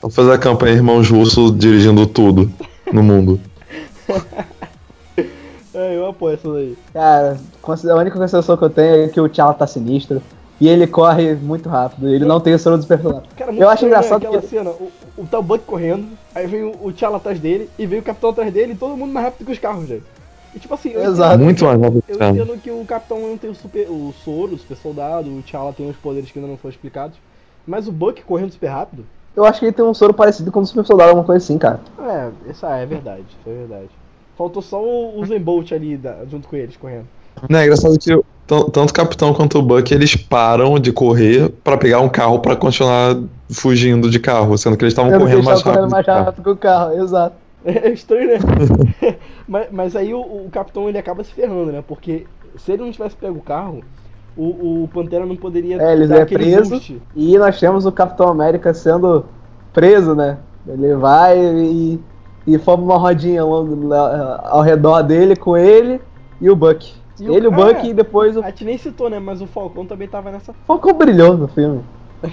[0.00, 2.50] Vamos fazer a campanha Irmãos Russos dirigindo tudo
[2.92, 3.40] no mundo.
[5.72, 6.76] É, eu apoio essa daí.
[6.92, 10.20] Cara, a única consideração que eu tenho é que o T'Challa tá sinistro.
[10.62, 14.40] E ele corre muito rápido, ele não tem o soro muito Eu acho engraçado aquela
[14.40, 17.68] que- cena, o, o tá o Buck correndo, aí vem o, o T'Challa atrás dele,
[17.76, 20.04] e vem o Capitão atrás dele, e todo mundo mais rápido que os carros, velho.
[20.54, 21.34] E tipo assim, eu Exato.
[21.34, 24.14] entendo- Muito mais rápido que Eu entendo que o Capitão não tem o, super, o
[24.24, 27.16] soro, o super soldado, o T'Challa tem os poderes que ainda não foram explicados.
[27.66, 29.04] Mas o Buck correndo super rápido,
[29.34, 31.58] Eu acho que ele tem um soro parecido com o super soldado, alguma coisa assim,
[31.58, 31.80] cara.
[31.98, 33.88] é, essa é verdade, isso é verdade.
[34.38, 37.06] Faltou só o, o Zen Bolt ali da- junto com eles, correndo.
[37.50, 38.12] Não, é engraçado que
[38.46, 42.54] tanto o Capitão quanto o Buck, eles param de correr pra pegar um carro pra
[42.56, 43.16] continuar
[43.50, 45.90] fugindo de carro, sendo que eles estavam correndo eles mais estavam rápido.
[45.90, 46.24] correndo mais que o carro.
[46.26, 47.36] rápido que o carro, exato.
[47.64, 48.38] É estranho, né?
[49.46, 51.82] mas, mas aí o, o Capitão ele acaba se ferrando, né?
[51.86, 52.26] Porque
[52.56, 53.82] se ele não tivesse pego o carro,
[54.36, 56.70] o, o Pantera não poderia É, ele dar é aquele preso.
[56.70, 57.00] boost.
[57.14, 59.24] E nós temos o Capitão América sendo
[59.72, 60.38] preso, né?
[60.66, 62.00] Ele vai e,
[62.46, 63.64] e forma uma rodinha ao,
[64.44, 66.00] ao redor dele com ele
[66.40, 66.92] e o Buck.
[67.20, 67.56] E o- ele, o é.
[67.74, 69.18] Buck e depois o A gente nem citou, né?
[69.18, 70.54] Mas o Falcão também tava nessa.
[70.66, 71.80] Falcão brilhou no filme.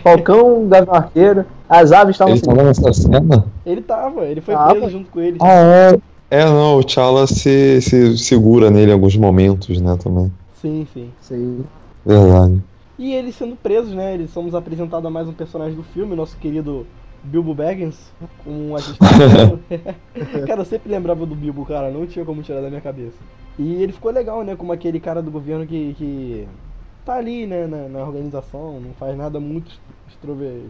[0.03, 2.49] Falcão, Gavião Arqueiro, as aves estavam Ele assim.
[2.49, 3.45] tava nessa cena?
[3.65, 4.71] Ele tava, ele foi Tava.
[4.75, 5.37] preso junto com ele.
[5.41, 5.53] Ah,
[5.91, 5.99] é.
[6.31, 10.31] É, não, o T'Challa se, se segura nele em alguns momentos, né, também.
[10.61, 11.09] Sim, sim.
[11.21, 11.65] Sim.
[12.05, 12.61] Verdade.
[12.99, 14.13] E eles sendo presos, né?
[14.13, 16.85] Eles somos apresentados a mais um personagem do filme, nosso querido
[17.23, 17.95] Bilbo Baggins,
[18.43, 19.59] com a gente tá falando.
[20.45, 23.17] Cara, eu sempre lembrava do Bilbo, cara, não tinha como tirar da minha cabeça.
[23.59, 24.55] E ele ficou legal, né?
[24.55, 26.47] Como aquele cara do governo que, que
[27.05, 29.69] tá ali, né, na, na organização, não faz nada muito
[30.07, 30.69] extrove...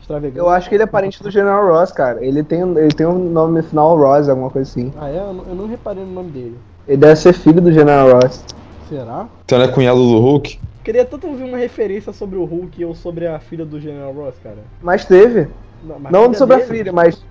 [0.00, 0.38] extravagante.
[0.38, 2.24] Eu acho que ele é parente do General Ross, cara.
[2.24, 4.92] Ele tem, ele tem um nome final Ross, alguma coisa assim.
[4.96, 5.18] Ah, é?
[5.18, 6.56] Eu não, eu não reparei no nome dele.
[6.86, 8.44] Ele deve ser filho do General Ross.
[8.88, 9.26] Será?
[9.44, 10.60] Então ele é cunhado do Hulk?
[10.84, 14.36] Queria tanto ouvir uma referência sobre o Hulk ou sobre a filha do General Ross,
[14.42, 14.58] cara.
[14.80, 15.48] Mas teve.
[15.82, 16.70] mas Não sobre a dele?
[16.70, 17.22] filha, mas.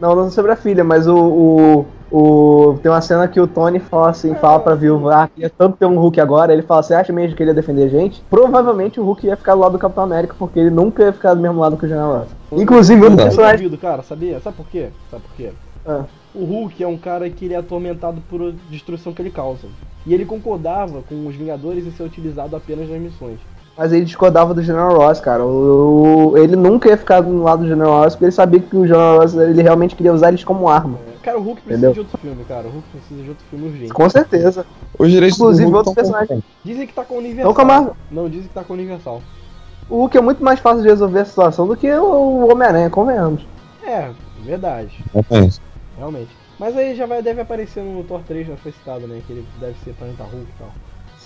[0.00, 1.16] Não, não sobre a filha, mas o.
[1.16, 5.50] o, o- tem uma cena que o Tony fala assim, fala pra viúva, ah, queria
[5.50, 7.88] tanto ter um Hulk agora, ele fala, você acha mesmo que ele ia defender a
[7.88, 8.22] gente?
[8.30, 11.34] Provavelmente o Hulk ia ficar do lado do Capitão América, porque ele nunca ia ficar
[11.34, 12.28] do mesmo lado que o General Ross.
[12.52, 13.56] Inclusive, Eu personagem.
[13.58, 14.40] duvido, cara, sabia?
[14.40, 14.88] Sabe por quê?
[15.10, 15.50] Sabe por quê?
[15.86, 16.04] Ah.
[16.34, 19.66] O Hulk é um cara que ele é atormentado por destruição que ele causa.
[20.06, 23.38] E ele concordava com os Vingadores em ser utilizado apenas nas missões.
[23.78, 25.44] Mas ele discordava do General Ross, cara.
[25.44, 28.76] O, o- ele nunca ia ficar do lado do General Ross, porque ele sabia que
[28.76, 30.98] o General Ross ele realmente queria usar eles como arma.
[31.22, 31.92] Cara, o Hulk precisa Entendeu?
[31.92, 32.66] de outro filme, cara.
[32.66, 33.92] O Hulk precisa de outro filme urgente.
[33.92, 34.66] Com certeza.
[34.98, 36.42] Os direitos Inclusive, outros personagens.
[36.64, 37.54] Dizem que tá com o Universal.
[37.54, 37.96] Com a Marvel.
[38.10, 39.22] Não, dizem que tá com o Universal.
[39.88, 43.46] O Hulk é muito mais fácil de resolver a situação do que o Homem-Aranha, convenhamos.
[43.86, 44.10] É,
[44.44, 45.04] verdade.
[45.14, 45.60] Realmente.
[45.96, 46.36] Realmente.
[46.58, 49.20] Mas aí já vai, deve aparecer no Thor 3, já foi citado, né?
[49.26, 50.68] Que ele deve ser Planeta Hulk e tal.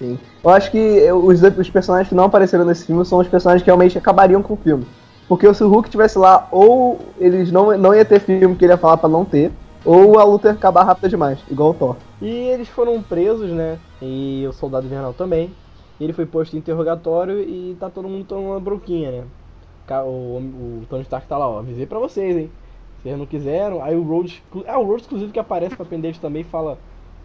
[0.02, 0.18] Sim.
[0.42, 3.68] Eu acho que os, os personagens que não apareceram nesse filme são os personagens que
[3.68, 4.84] realmente acabariam com o filme.
[5.28, 8.72] Porque se o Hulk tivesse lá, ou eles não, não ia ter filme que ele
[8.72, 9.52] ia falar pra não ter,
[9.84, 11.96] ou a luta ia acabar rápida demais, igual o Thor.
[12.20, 13.78] E eles foram presos, né?
[14.00, 15.54] E o Soldado Invernal também.
[16.00, 19.24] Ele foi posto em interrogatório e tá todo mundo tomando uma bronquinha, né?
[19.86, 21.60] Ca- O, o Tony Stark tá lá, ó.
[21.60, 22.50] Avisei pra vocês, hein?
[23.02, 23.82] Vocês não quiseram.
[23.82, 24.42] Aí o Rhodes.
[24.66, 26.78] Ah, o Rhodes, inclusive, que aparece pra prender eles também fala: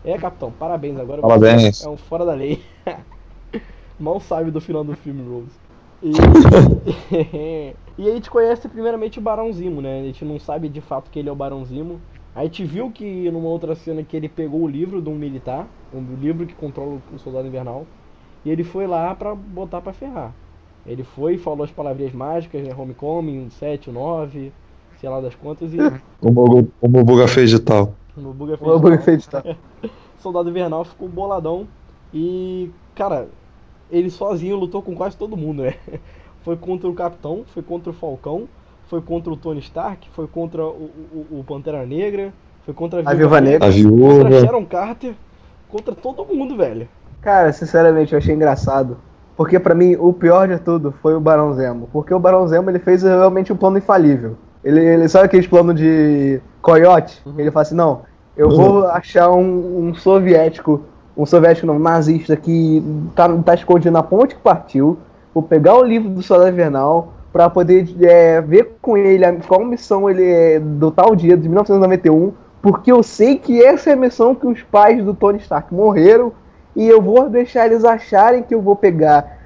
[0.07, 1.83] É, capitão, parabéns, agora você Parabéns.
[1.83, 2.63] é um fora da lei.
[3.99, 5.53] Mal sabe do final do filme, Rhodes.
[6.01, 6.11] E...
[7.97, 9.99] e aí a gente conhece primeiramente o Barão Zimo, né?
[9.99, 11.99] A gente não sabe de fato que ele é o Barão Zimo.
[12.33, 15.67] A gente viu que numa outra cena que ele pegou o livro de um militar,
[15.93, 17.85] um livro que controla o Soldado Invernal,
[18.45, 20.31] e ele foi lá pra botar pra ferrar.
[20.85, 22.73] Ele foi e falou as palavrinhas mágicas, né?
[22.73, 24.53] Homecoming, 7, 9,
[25.01, 25.77] sei lá das contas, e
[26.21, 27.93] Como, o- o Buga fez de tal.
[28.15, 28.97] no Buga fez O Buga
[29.29, 29.43] tal.
[30.28, 31.65] Soldado Invernal ficou boladão
[32.13, 33.30] e, cara,
[33.89, 35.75] ele sozinho lutou com quase todo mundo, né?
[36.43, 38.47] Foi contra o Capitão, foi contra o Falcão,
[38.86, 43.13] foi contra o Tony Stark, foi contra o, o, o Pantera Negra, foi contra A
[43.13, 43.67] Viúva Negra.
[43.67, 44.39] A contra viúva.
[44.45, 45.13] Sharon Carter,
[45.67, 46.88] contra todo mundo, velho.
[47.21, 48.97] Cara, sinceramente, eu achei engraçado.
[49.36, 51.89] Porque pra mim, o pior de tudo foi o Barão Zemo.
[51.91, 54.38] Porque o Barão Zemo, ele fez realmente um plano infalível.
[54.63, 57.21] Ele, ele sabe aqueles planos de coiote?
[57.38, 58.03] Ele fala assim, não,
[58.38, 60.81] eu vou achar um, um soviético,
[61.17, 62.83] um soviético não, nazista que
[63.15, 64.97] tá, tá escondido na ponte que partiu.
[65.33, 70.09] Vou pegar o livro do Soldado Invernal pra poder é, ver com ele qual missão
[70.09, 72.31] ele é do tal dia, de 1991.
[72.61, 76.31] Porque eu sei que essa é a missão que os pais do Tony Stark morreram
[76.75, 79.38] e eu vou deixar eles acharem que eu vou pegar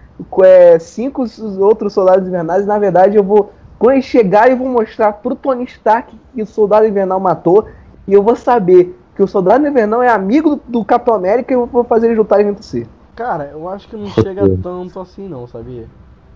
[0.44, 1.24] é, cinco
[1.60, 5.36] outros soldados invernais e na verdade eu vou quando eles chegarem eu vou mostrar pro
[5.36, 7.68] Tony Stark que o soldado invernal matou
[8.08, 11.56] e eu vou saber que o soldado invernal é amigo do, do Capitão América e
[11.56, 12.88] eu vou fazer eles lutarem junto si.
[13.16, 15.88] Cara, eu acho que não chega tanto assim não, sabia?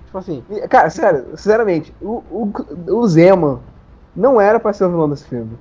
[0.06, 2.52] Tipo assim, Cara, sério, sinceramente, o, o,
[2.90, 3.62] o Zema
[4.16, 5.58] não era pra ser o vilão desse filme.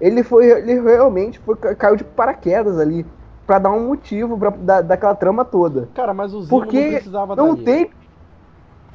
[0.00, 3.06] Ele foi, ele realmente foi, caiu de paraquedas ali.
[3.46, 5.88] pra dar um motivo pra, da, daquela trama toda.
[5.94, 7.64] Cara, mas o Zemo Porque não precisava não estar ali.
[7.64, 7.90] tem.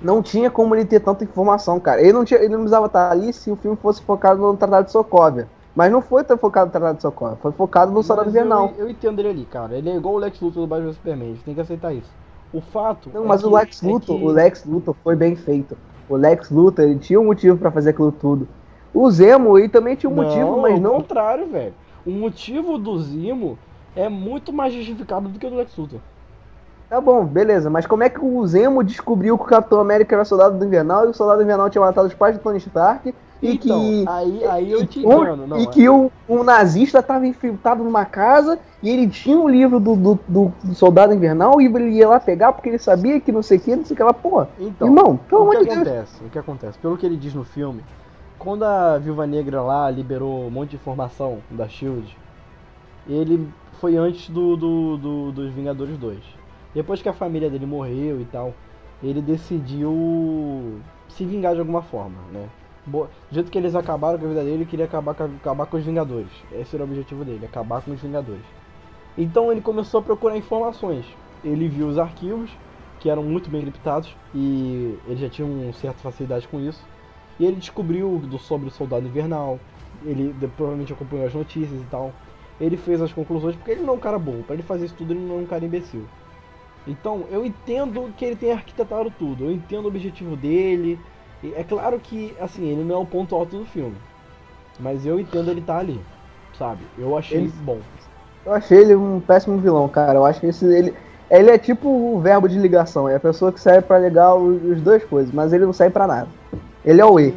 [0.01, 2.01] Não tinha como ele ter tanta informação, cara.
[2.01, 4.85] Ele não, tinha, ele não precisava estar ali se o filme fosse focado no Tratado
[4.85, 5.47] de Sokovia.
[5.75, 8.73] Mas não foi tão focado no Tratado de Sokovia, foi focado no Soldado Invernal.
[8.77, 9.75] Eu, eu entendo ele ali, cara.
[9.77, 12.11] Ele é igual o Lex Luthor do Batman Superman, a gente tem que aceitar isso.
[12.51, 13.09] O fato.
[13.13, 15.77] Não, é mas que- o Lex é Luthor, que- o Lex Luthor foi bem feito.
[16.09, 18.47] O Lex Luthor, ele tinha um motivo pra fazer aquilo tudo.
[18.93, 20.91] O Zemo, ele também tinha um motivo, mas ao não.
[20.95, 21.73] contrário, velho.
[22.05, 23.57] O motivo do Zimo
[23.95, 25.99] é muito mais justificado do que o do Lex Luthor.
[26.89, 30.25] Tá bom, beleza, mas como é que o Zemo descobriu que o Capitão América era
[30.25, 33.13] soldado do Invernal e o soldado do Invernal tinha matado os pais do Tony Stark
[33.41, 34.05] e Então, que.
[34.07, 35.47] aí, aí eu te Um- entendo.
[35.47, 39.47] Não, e é- que o, um nazista estava infiltrado numa casa e ele tinha um
[39.47, 43.19] livro do, do, do- do Soldado Invernal e ele ia lá pegar porque ele sabia
[43.19, 44.49] que não sei o que, não sei o que lá, porra.
[44.59, 45.87] Então, Irmão, pelo o que amor de Deus.
[45.87, 46.23] acontece?
[46.23, 46.77] O que acontece?
[46.79, 47.81] Pelo que ele diz no filme,
[48.37, 52.15] quando a Viúva Negra lá liberou um monte de informação da SHIELD,
[53.07, 53.47] ele
[53.79, 56.19] foi antes do, do, do- dos Vingadores 2.
[56.73, 58.53] Depois que a família dele morreu e tal,
[59.01, 60.79] ele decidiu
[61.09, 62.45] se vingar de alguma forma, né?
[62.89, 65.65] Bo- Do jeito que eles acabaram com a vida dele, ele queria acabar com, acabar
[65.65, 66.31] com os Vingadores.
[66.51, 68.45] Esse era o objetivo dele, acabar com os Vingadores.
[69.17, 71.05] Então ele começou a procurar informações.
[71.43, 72.51] Ele viu os arquivos,
[72.99, 76.83] que eram muito bem encriptados, e ele já tinha uma certa facilidade com isso.
[77.39, 79.59] E ele descobriu do, sobre o Soldado Invernal,
[80.05, 82.13] ele provavelmente acompanhou as notícias e tal.
[82.59, 84.95] Ele fez as conclusões, porque ele não é um cara bom, para ele fazer isso
[84.95, 86.03] tudo ele não é um cara imbecil.
[86.87, 90.99] Então, eu entendo que ele tenha arquitetado tudo, eu entendo o objetivo dele.
[91.55, 93.95] É claro que, assim, ele não é o ponto alto do filme.
[94.79, 95.99] Mas eu entendo ele tá ali,
[96.57, 96.81] sabe?
[96.97, 97.77] Eu achei Ele- bom.
[98.45, 100.13] Eu achei ele um péssimo vilão, cara.
[100.19, 100.93] Eu acho que esse, ele,
[101.29, 103.07] ele é tipo o verbo de ligação.
[103.07, 105.93] É a pessoa que serve pra ligar os, os duas coisas, mas ele não serve
[105.93, 106.27] pra nada.
[106.83, 107.33] Ele é o E.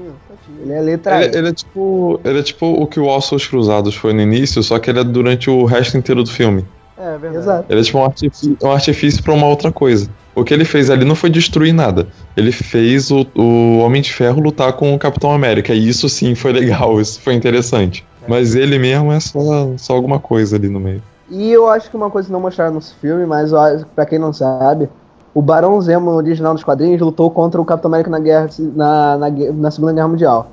[0.61, 1.38] Ele é letra Ele, E.
[1.38, 4.78] ele é tipo, ele é tipo o que o Ossos Cruzados foi no início, só
[4.78, 6.64] que ele é durante o resto inteiro do filme.
[6.96, 7.36] É, verdade.
[7.36, 7.66] Exato.
[7.68, 10.09] Ele é tipo um artifício, um artifício pra uma outra coisa.
[10.35, 12.07] O que ele fez ali não foi destruir nada.
[12.37, 15.74] Ele fez o, o Homem de Ferro lutar com o Capitão América.
[15.74, 18.07] E isso sim foi legal, isso foi interessante.
[18.26, 21.03] Mas ele mesmo é só, só alguma coisa ali no meio.
[21.30, 23.51] E eu acho que uma coisa não mostraram nesse filme, mas
[23.95, 24.89] pra quem não sabe,
[25.35, 29.30] o Barão Zemo original dos quadrinhos lutou contra o Capitão América na, guerra, na, na,
[29.30, 30.51] na Segunda Guerra Mundial.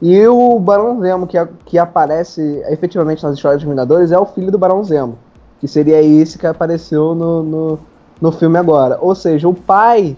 [0.00, 4.50] E o Barão Zemo que, que aparece efetivamente nas histórias dos Vingadores é o filho
[4.50, 5.18] do Barão Zemo,
[5.60, 7.78] que seria esse que apareceu no, no,
[8.22, 8.96] no filme agora.
[9.00, 10.16] Ou seja, o pai,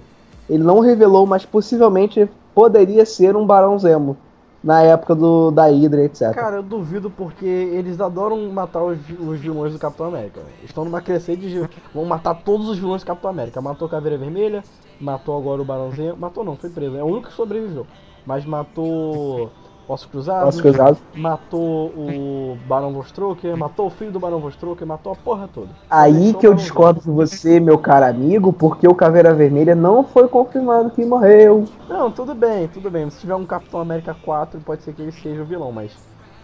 [0.48, 4.14] ele não revelou, mas possivelmente poderia ser um Barão Zemo
[4.62, 6.32] na época do, da Hydra, etc.
[6.34, 10.40] Cara, eu duvido porque eles adoram matar os, os vilões do Capitão América.
[10.62, 11.68] Estão numa crescente de.
[11.94, 13.60] Vão matar todos os vilões do Capitão América.
[13.62, 14.62] Matou Caveira Vermelha,
[15.00, 16.16] matou agora o Barãozinho.
[16.16, 16.96] Matou não, foi preso.
[16.96, 17.86] É o único que sobreviveu.
[18.26, 19.50] Mas matou
[19.88, 20.48] Ossos Cruzados.
[20.48, 20.98] Ossos Cruzados.
[21.14, 25.68] Matou o Barão Vostroker, matou o filho do Barão Vostroker, matou a porra toda.
[25.90, 30.26] Aí que eu discordo com você, meu caro amigo, porque o Caveira Vermelha não foi
[30.28, 31.64] confirmado que morreu.
[31.88, 33.08] Não, tudo bem, tudo bem.
[33.10, 35.92] Se tiver um Capitão América 4, pode ser que ele seja o vilão, mas.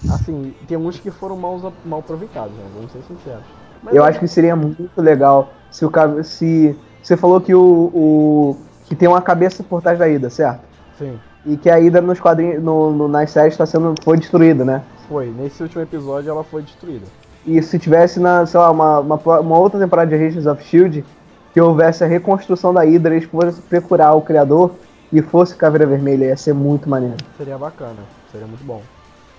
[0.08, 2.64] Assim, tem uns que foram mal, mal aproveitados, né?
[2.74, 3.44] Vamos ser sinceros.
[3.82, 7.90] Mas Eu acho que seria muito legal se o Cave- se você falou que o,
[7.94, 10.62] o- que tem uma cabeça por trás da Ida, certo?
[10.98, 14.64] Sim, E que a Ida nos quadrinhos, no, no- nas séries está sendo foi destruída,
[14.64, 14.82] né?
[15.08, 15.30] foi.
[15.30, 17.06] Nesse último episódio ela foi destruída.
[17.44, 21.04] E se tivesse na, sei lá, uma, uma, uma outra temporada de Agents of Shield
[21.52, 24.78] que houvesse a reconstrução da Hydra, eles fossem procurar o criador
[25.10, 27.16] e fosse Caveira Vermelha, ia ser muito maneiro.
[27.36, 28.82] Seria bacana, seria muito bom.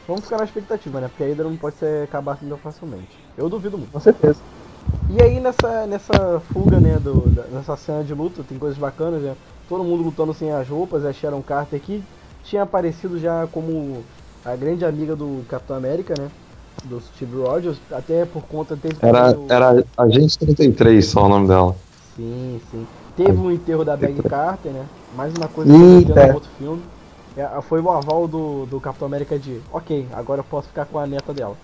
[0.07, 1.07] Vamos ficar na expectativa, né?
[1.07, 3.17] Porque a Hydra não pode ser acabar assim tão facilmente.
[3.37, 3.91] Eu duvido muito.
[3.91, 4.43] Com certeza.
[5.07, 9.21] E aí nessa, nessa fuga, né, do, da- nessa cena de luta, tem coisas bacanas,
[9.23, 9.35] né?
[9.67, 12.03] Todo mundo lutando sem as roupas, a Sharon Carter que
[12.41, 14.05] tinha aparecido já como
[14.43, 16.31] a grande amiga do Capitão América, né?
[16.83, 21.47] Do Steve Rogers, até por conta teve Era, o- era Agente 33 só o nome
[21.47, 21.75] dela.
[22.15, 22.87] Sim, sim.
[23.15, 24.89] Teve o enterro da Peggy Carter, né?
[25.09, 26.11] Mais uma coisa Eita.
[26.11, 26.83] que eu no outro filme.
[27.35, 30.97] É, Foi o aval do, do Capitão América de, ok, agora eu posso ficar com
[30.99, 31.57] a neta dela.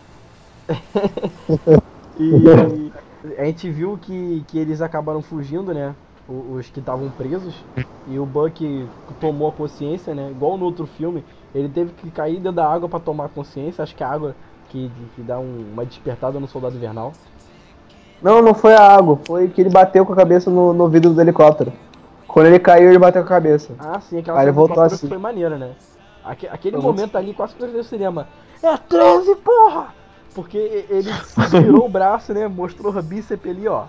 [2.16, 2.92] e
[3.38, 5.94] a gente viu que, que eles acabaram fugindo, né?
[6.28, 7.56] Os que estavam presos.
[8.08, 8.88] E o Buck
[9.20, 10.30] tomou a consciência, né?
[10.32, 11.24] Igual no outro filme,
[11.56, 13.84] ele teve que cair dentro da água pra tomar consciência.
[13.84, 14.36] Acho que a água
[14.70, 17.14] que, que dá um- uma despertada no Soldado Invernal.
[18.22, 21.14] Não, não foi a água, foi que ele bateu com a cabeça no, no vidro
[21.14, 21.72] do helicóptero.
[22.28, 23.74] Quando ele caiu, ele bateu com a cabeça.
[23.80, 25.08] Ah, sim, aquela Aí ele voltou assim.
[25.08, 25.72] foi maneira, né?
[26.26, 28.28] Aque- aquele momento ali quase que no cinema.
[28.62, 29.94] É 13, porra!
[30.38, 31.10] Porque ele
[31.50, 32.48] virou o braço, né?
[32.48, 33.86] Mostrou o bíceps ali, ó.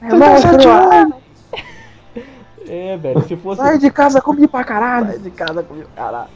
[0.00, 0.58] É monstro!
[2.66, 3.60] É, velho, se fosse.
[3.60, 5.08] Sai de casa, comi pra caralho!
[5.08, 6.30] Sai de casa comigo, caralho.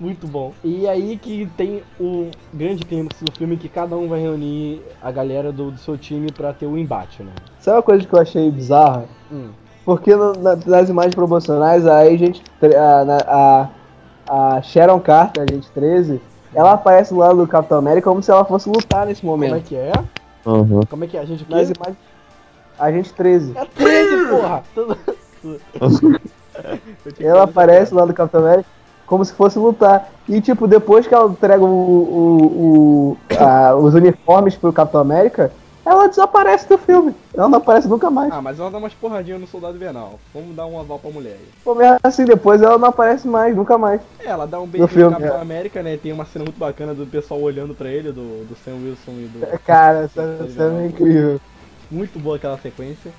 [0.00, 0.52] Muito bom.
[0.64, 5.10] E aí que tem o grande clímax do filme que cada um vai reunir a
[5.12, 7.30] galera do, do seu time pra ter o embate, né?
[7.60, 9.04] Sabe uma coisa que eu achei bizarra?
[9.30, 9.50] Hum.
[9.84, 13.68] Porque no- na- nas imagens promocionais, a Agent, tre- a,
[14.28, 16.20] a, a Sharon Carter, a Agente 13,
[16.54, 19.64] ela aparece lado do Capitão América como se ela fosse lutar nesse Como é momento.
[19.64, 19.92] que é?
[20.46, 20.80] Uhum.
[20.88, 21.20] Como é que é?
[21.20, 21.76] A gente Nas quer?
[21.76, 21.96] imagens.
[22.78, 23.52] A gente 13.
[23.56, 24.62] É 13, porra!
[27.16, 28.68] Que Ela aparece lá do Capitão América
[29.06, 30.08] como se fosse lutar.
[30.28, 35.50] E, tipo, depois que ela entrega o, o- o- a- os uniformes pro Capitão América,
[35.84, 37.14] ela desaparece do filme.
[37.34, 38.32] Ela não aparece nunca mais.
[38.32, 40.18] Ah, mas ela dá umas porradinhas no Soldado Invernal.
[40.34, 41.48] Vamos dar um aval pra mulher aí.
[41.64, 44.00] Pô, mesmo assim, depois ela não aparece mais, nunca mais.
[44.18, 45.40] É, ela dá um beijo no filme, Capitão é.
[45.40, 45.96] América, né?
[45.96, 49.28] Tem uma cena muito bacana do pessoal olhando pra ele, do, do Sam Wilson e
[49.28, 49.58] do.
[49.60, 51.40] Cara, essa cena é incrível.
[51.90, 53.10] Muito boa aquela sequência.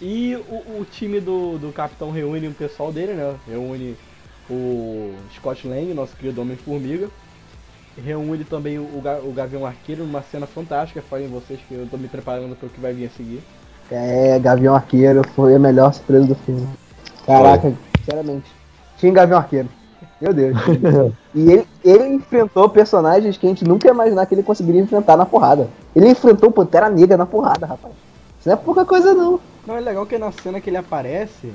[0.00, 3.34] E o, o time do, do Capitão reúne o pessoal dele, né?
[3.48, 3.96] Reúne
[4.50, 7.08] o Scott Lang, nosso querido Homem-Formiga.
[8.00, 11.02] Reúne também o, o Gavião Arqueiro numa cena fantástica.
[11.02, 13.42] Falem vocês que eu tô me preparando para o que vai vir a seguir.
[13.90, 16.66] É, Gavião Arqueiro foi a melhor surpresa do filme.
[17.26, 18.50] Caraca, sinceramente.
[18.96, 19.68] Tinha Gavião Arqueiro.
[20.20, 20.56] Meu Deus.
[21.34, 25.16] e ele, ele enfrentou personagens que a gente nunca ia imaginar que ele conseguiria enfrentar
[25.16, 25.68] na porrada.
[25.94, 27.92] Ele enfrentou o Pantera Negra na porrada, rapaz.
[28.38, 29.38] Isso não é pouca coisa, não.
[29.66, 31.52] Não, é legal que na cena que ele aparece,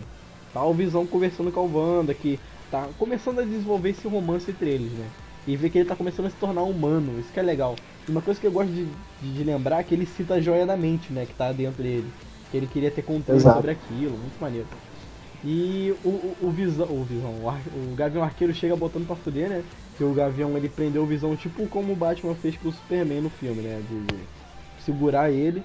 [0.54, 4.70] tá o Visão conversando com a Wanda, que tá começando a desenvolver esse romance entre
[4.70, 5.06] eles, né?
[5.48, 7.76] E vê que ele tá começando a se tornar humano, isso que é legal.
[8.08, 8.86] E uma coisa que eu gosto de,
[9.22, 11.26] de- de lembrar é que ele cita a joia da mente, né?
[11.26, 12.14] Que tá dentro dele.
[12.52, 13.58] Que ele queria ter controle Exato.
[13.58, 14.68] sobre aquilo, muito maneiro.
[15.44, 19.50] E o, o, o Visão, o Visão, o, o Gavião Arqueiro chega botando pra fuder,
[19.50, 19.64] né?
[19.96, 23.22] Que o Gavião ele prendeu o Visão tipo como o Batman fez com o Superman
[23.22, 23.82] no filme, né?
[23.88, 24.30] De, de
[24.84, 25.64] segurar ele.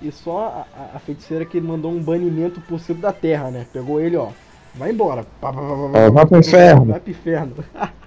[0.00, 3.66] E só a, a- feiticeira que mandou um banimento por cima da terra, né?
[3.72, 4.28] Pegou ele, ó.
[4.74, 5.24] Vai embora.
[5.40, 6.86] Pá, pá, pá, pá, pá, É, vai pro inferno.
[6.86, 7.54] Vai pro inferno.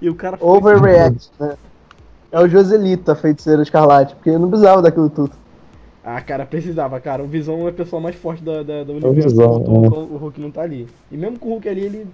[0.00, 1.56] e o cara foi- Overreact, né?
[2.30, 5.32] É o Joselito, a feiticeira escarlate, porque não precisava daquilo tudo.
[6.04, 7.22] Ah, cara, precisava, cara.
[7.22, 9.28] O Visão é a pessoa mais forte da, da, do o universo.
[9.30, 9.88] Visão, o, é.
[9.88, 10.86] o Hulk não tá ali.
[11.10, 12.06] E mesmo com o Hulk ali, ele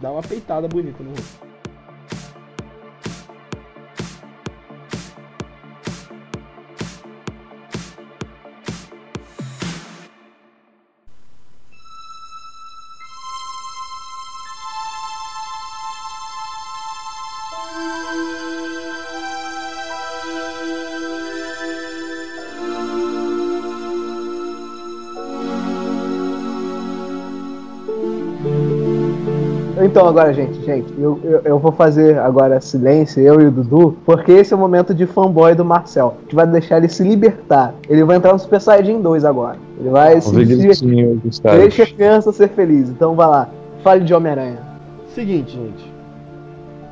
[0.00, 1.51] dá uma peitada bonita no Hulk.
[29.92, 33.94] Então agora, gente, gente, eu, eu, eu vou fazer agora silêncio, eu e o Dudu,
[34.06, 36.14] porque esse é o momento de fanboy do Marcel.
[36.16, 37.74] A gente vai deixar ele se libertar.
[37.90, 39.58] Ele vai entrar no Super Saiyajin 2 agora.
[39.78, 41.20] Ele vai se divertir.
[41.42, 42.88] Deixa a criança ser feliz.
[42.88, 43.50] Então vai lá,
[43.84, 44.60] fale de Homem-Aranha.
[45.14, 45.92] Seguinte, gente.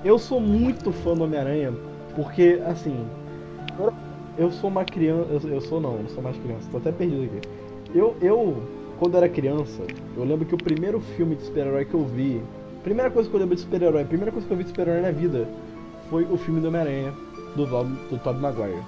[0.05, 1.73] Eu sou muito fã do Homem-Aranha,
[2.15, 2.99] porque, assim.
[4.37, 5.27] Eu sou uma criança.
[5.31, 7.49] Eu, eu sou não, eu não sou mais criança, tô até perdido aqui.
[7.95, 8.57] Eu, eu,
[8.99, 9.83] quando era criança,
[10.15, 12.43] eu lembro que o primeiro filme de super-herói que eu vi.
[12.83, 15.11] Primeira coisa que eu lembro de super-herói, primeira coisa que eu vi de super-herói na
[15.11, 15.47] vida
[16.09, 17.13] foi o filme do Homem-Aranha,
[17.55, 18.83] do, do Tobey Maguire.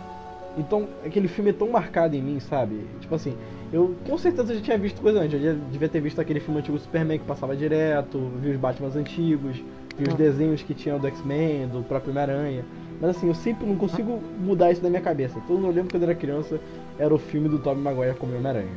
[0.56, 2.86] Então, aquele filme é tão marcado em mim, sabe?
[3.00, 3.34] Tipo assim,
[3.72, 5.34] eu com certeza já tinha visto coisa antes.
[5.34, 8.56] Eu já devia ter visto aquele filme antigo do Superman que passava direto, vi os
[8.56, 9.56] Batmans antigos,
[9.96, 12.64] vi os desenhos que tinham do X-Men, do próprio Homem-Aranha.
[13.00, 15.40] Mas assim, eu sempre não consigo mudar isso da minha cabeça.
[15.46, 16.60] Todo mundo eu lembro quando eu era criança,
[16.98, 18.72] era o filme do Tobey Maguire como Homem-Aranha.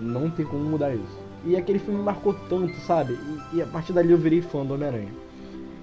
[0.00, 1.17] Não tem como mudar isso.
[1.44, 3.16] E aquele filme me marcou tanto, sabe?
[3.52, 5.08] E, e a partir dali eu virei fã do Homem-Aranha.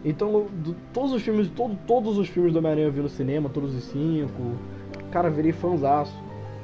[0.03, 3.49] Então, do- todos os filmes, todo, todos os filmes do Homem-Aranha eu vi no cinema,
[3.49, 4.53] todos os cinco.
[5.12, 6.14] Cara, virei fãzaço.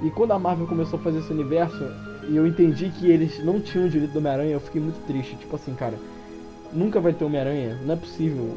[0.03, 1.83] E quando a Marvel começou a fazer esse universo,
[2.29, 5.35] e eu entendi que eles não tinham o direito do Homem-Aranha, eu fiquei muito triste.
[5.37, 5.95] Tipo assim, cara,
[6.73, 8.53] nunca vai ter Homem-Aranha, não é possível.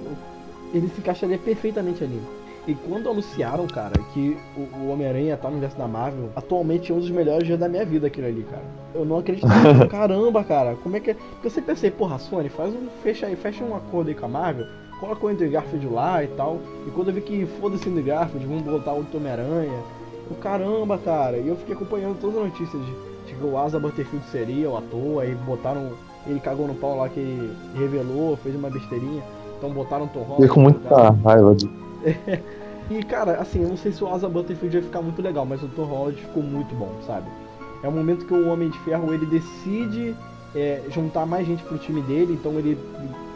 [0.74, 2.20] Ele se encaixaria perfeitamente ali.
[2.66, 6.94] E quando anunciaram, cara, que o, o Homem-Aranha tá no universo da Marvel, atualmente é
[6.94, 8.62] um dos melhores dias da minha vida aquilo ali, cara.
[8.94, 9.86] Eu não acreditava.
[9.88, 11.14] Caramba, cara, como é que é?
[11.14, 12.88] Porque eu sempre pensei, porra, Sony, faz um.
[13.02, 14.66] Fecha aí, fecha um acordo aí com a Marvel,
[14.98, 16.58] coloca o Andrew Garfield lá e tal.
[16.86, 19.82] E quando eu vi que foda-se o Andrew Garfield, vamos botar outro Homem-Aranha.
[20.30, 21.36] Eu, caramba, cara.
[21.36, 22.92] E eu fiquei acompanhando todas as notícias de,
[23.26, 25.90] de que o Asa Butterfield seria o ator, aí botaram.
[26.26, 29.22] Ele cagou no pau lá que revelou, fez uma besteirinha.
[29.58, 30.42] Então botaram o Tom Holland.
[30.42, 31.83] Fiquei com muita raiva de.
[32.90, 35.62] E cara, assim, eu não sei se o Asa Butterfield vai ficar muito legal, mas
[35.62, 37.30] o Tom Holland ficou muito bom, sabe?
[37.82, 40.14] É o momento que o Homem de Ferro ele decide
[40.54, 42.78] é, juntar mais gente pro time dele, então ele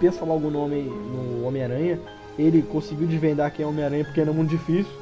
[0.00, 1.98] pensa logo no Homem, no Homem-Aranha.
[2.38, 4.92] Ele conseguiu desvendar quem é Homem-Aranha porque era muito difícil,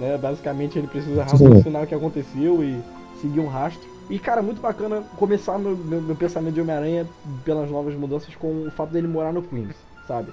[0.00, 0.18] né?
[0.18, 2.82] Basicamente ele precisa raciocinar o que aconteceu e
[3.20, 3.88] seguir um rastro.
[4.10, 7.06] E cara, muito bacana começar meu, meu, meu pensamento de Homem-Aranha
[7.44, 9.76] pelas novas mudanças com o fato dele morar no Queens,
[10.08, 10.32] sabe?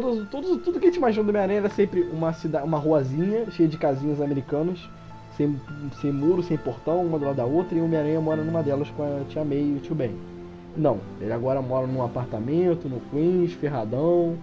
[0.00, 3.50] Todos, todos, tudo que a gente imagina do Homem-Aranha era sempre uma, cidade, uma ruazinha
[3.50, 4.88] cheia de casinhas americanos,
[5.36, 5.54] sem,
[6.00, 8.88] sem muro, sem portão, uma do lado da outra, e o Homem-Aranha mora numa delas
[8.88, 10.16] com a tia May e o tio Ben.
[10.74, 14.38] Não, ele agora mora num apartamento, no Queens, ferradão,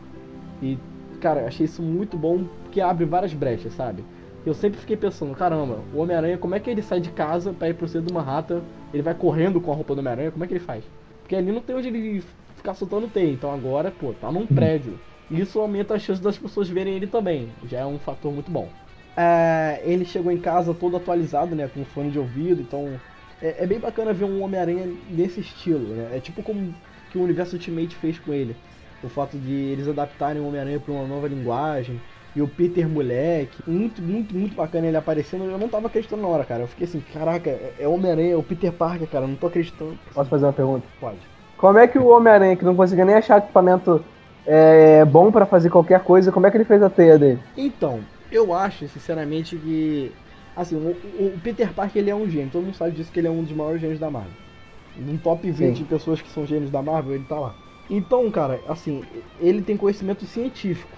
[0.62, 0.78] e,
[1.20, 4.04] cara, achei isso muito bom, porque abre várias brechas, sabe?
[4.46, 7.70] Eu sempre fiquei pensando, caramba, o Homem-Aranha, como é que ele sai de casa pra
[7.70, 8.62] ir pro centro de Manhattan?
[8.94, 10.84] Ele vai correndo com a roupa do Homem-Aranha, como é que ele faz?
[11.22, 12.24] Porque ali não tem onde ele
[12.56, 15.09] ficar soltando teia, então agora, pô, tá num prédio.
[15.30, 18.68] Isso aumenta a chance das pessoas verem ele também, já é um fator muito bom.
[19.16, 23.00] É, ele chegou em casa todo atualizado, né, com fone de ouvido, então
[23.42, 26.12] é, é bem bacana ver um Homem-Aranha nesse estilo, né?
[26.14, 26.74] É tipo como
[27.12, 28.56] que o universo Ultimate fez com ele.
[29.04, 32.00] O fato de eles adaptarem o Homem-Aranha para uma nova linguagem,
[32.36, 35.46] e o Peter moleque, muito, muito, muito bacana ele aparecendo.
[35.46, 36.64] Eu não tava acreditando na hora, cara.
[36.64, 37.50] Eu fiquei assim, caraca,
[37.80, 39.98] é Homem-Aranha, é o Peter Parker, cara, eu não tô acreditando.
[40.14, 40.86] Posso fazer uma pergunta?
[41.00, 41.18] Pode.
[41.58, 44.04] Como é que o Homem-Aranha, que não conseguia nem achar equipamento
[44.50, 47.40] é, bom pra fazer qualquer coisa, como é que ele fez a teia dele?
[47.56, 50.12] Então, eu acho, sinceramente, que.
[50.56, 50.90] Assim, o,
[51.36, 53.44] o Peter Parker ele é um gênio, todo mundo sabe disso que ele é um
[53.44, 54.32] dos maiores gênios da Marvel.
[54.98, 55.84] Num top 20 Sim.
[55.84, 57.54] de pessoas que são gênios da Marvel, ele tá lá.
[57.90, 59.02] Então, cara, assim,
[59.40, 60.98] ele tem conhecimento científico.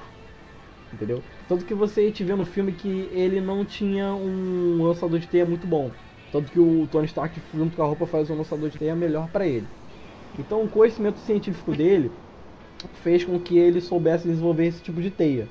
[0.93, 1.21] Entendeu?
[1.47, 5.45] Tanto que você te vê no filme que ele não tinha um lançador de teia
[5.45, 5.89] muito bom.
[6.31, 9.27] Tanto que o Tony Stark, junto com a roupa, faz um lançador de teia melhor
[9.27, 9.67] pra ele.
[10.39, 12.11] Então, o conhecimento científico dele
[13.03, 15.47] fez com que ele soubesse desenvolver esse tipo de teia.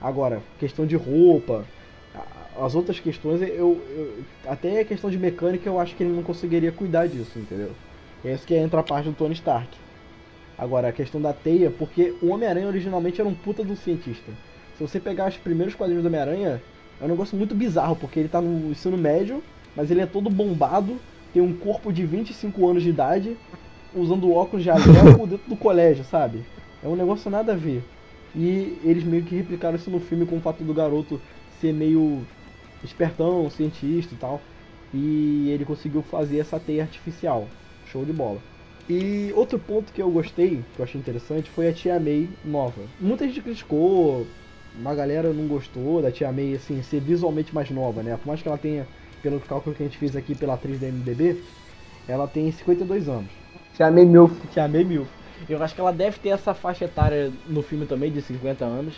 [0.00, 1.64] Agora, questão de roupa,
[2.56, 3.48] as outras questões, eu,
[3.90, 7.70] eu- até a questão de mecânica, eu acho que ele não conseguiria cuidar disso, entendeu?
[8.24, 9.76] É isso que entra a parte do Tony Stark.
[10.56, 14.32] Agora, a questão da teia, porque o Homem-Aranha originalmente era um puta do cientista.
[14.76, 16.60] Se você pegar os primeiros quadrinhos do Homem-Aranha,
[17.00, 19.42] é um negócio muito bizarro, porque ele tá no ensino médio,
[19.76, 20.98] mas ele é todo bombado,
[21.32, 23.36] tem um corpo de 25 anos de idade,
[23.94, 26.44] usando óculos de jaleco dentro do colégio, sabe?
[26.82, 27.82] É um negócio nada a ver.
[28.34, 31.20] E eles meio que replicaram isso no filme com o fato do garoto
[31.60, 32.24] ser meio
[32.84, 34.40] espertão, cientista e tal.
[34.92, 37.48] E ele conseguiu fazer essa teia artificial.
[37.90, 38.40] Show de bola.
[38.88, 42.80] E outro ponto que eu gostei, que eu achei interessante, foi a Tia May nova.
[42.98, 44.26] Muita gente criticou,
[44.78, 48.16] uma galera não gostou da Tia May, assim, ser visualmente mais nova, né?
[48.16, 48.86] Por mais que ela tenha,
[49.22, 51.36] pelo cálculo que a gente fez aqui pela atriz da MDB,
[52.06, 53.30] ela tem 52 anos.
[53.78, 54.32] May Milf.
[54.70, 55.10] May Milf.
[55.48, 58.96] Eu acho que ela deve ter essa faixa etária no filme também, de 50 anos.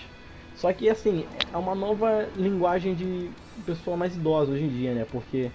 [0.54, 3.32] Só que, assim, é uma nova linguagem de
[3.64, 5.04] pessoa mais idosa hoje em dia, né?
[5.04, 5.52] Porque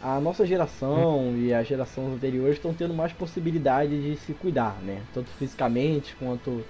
[0.00, 5.06] a nossa geração e as gerações anteriores estão tendo mais possibilidade de se cuidar, né?
[5.12, 6.66] Tanto fisicamente quanto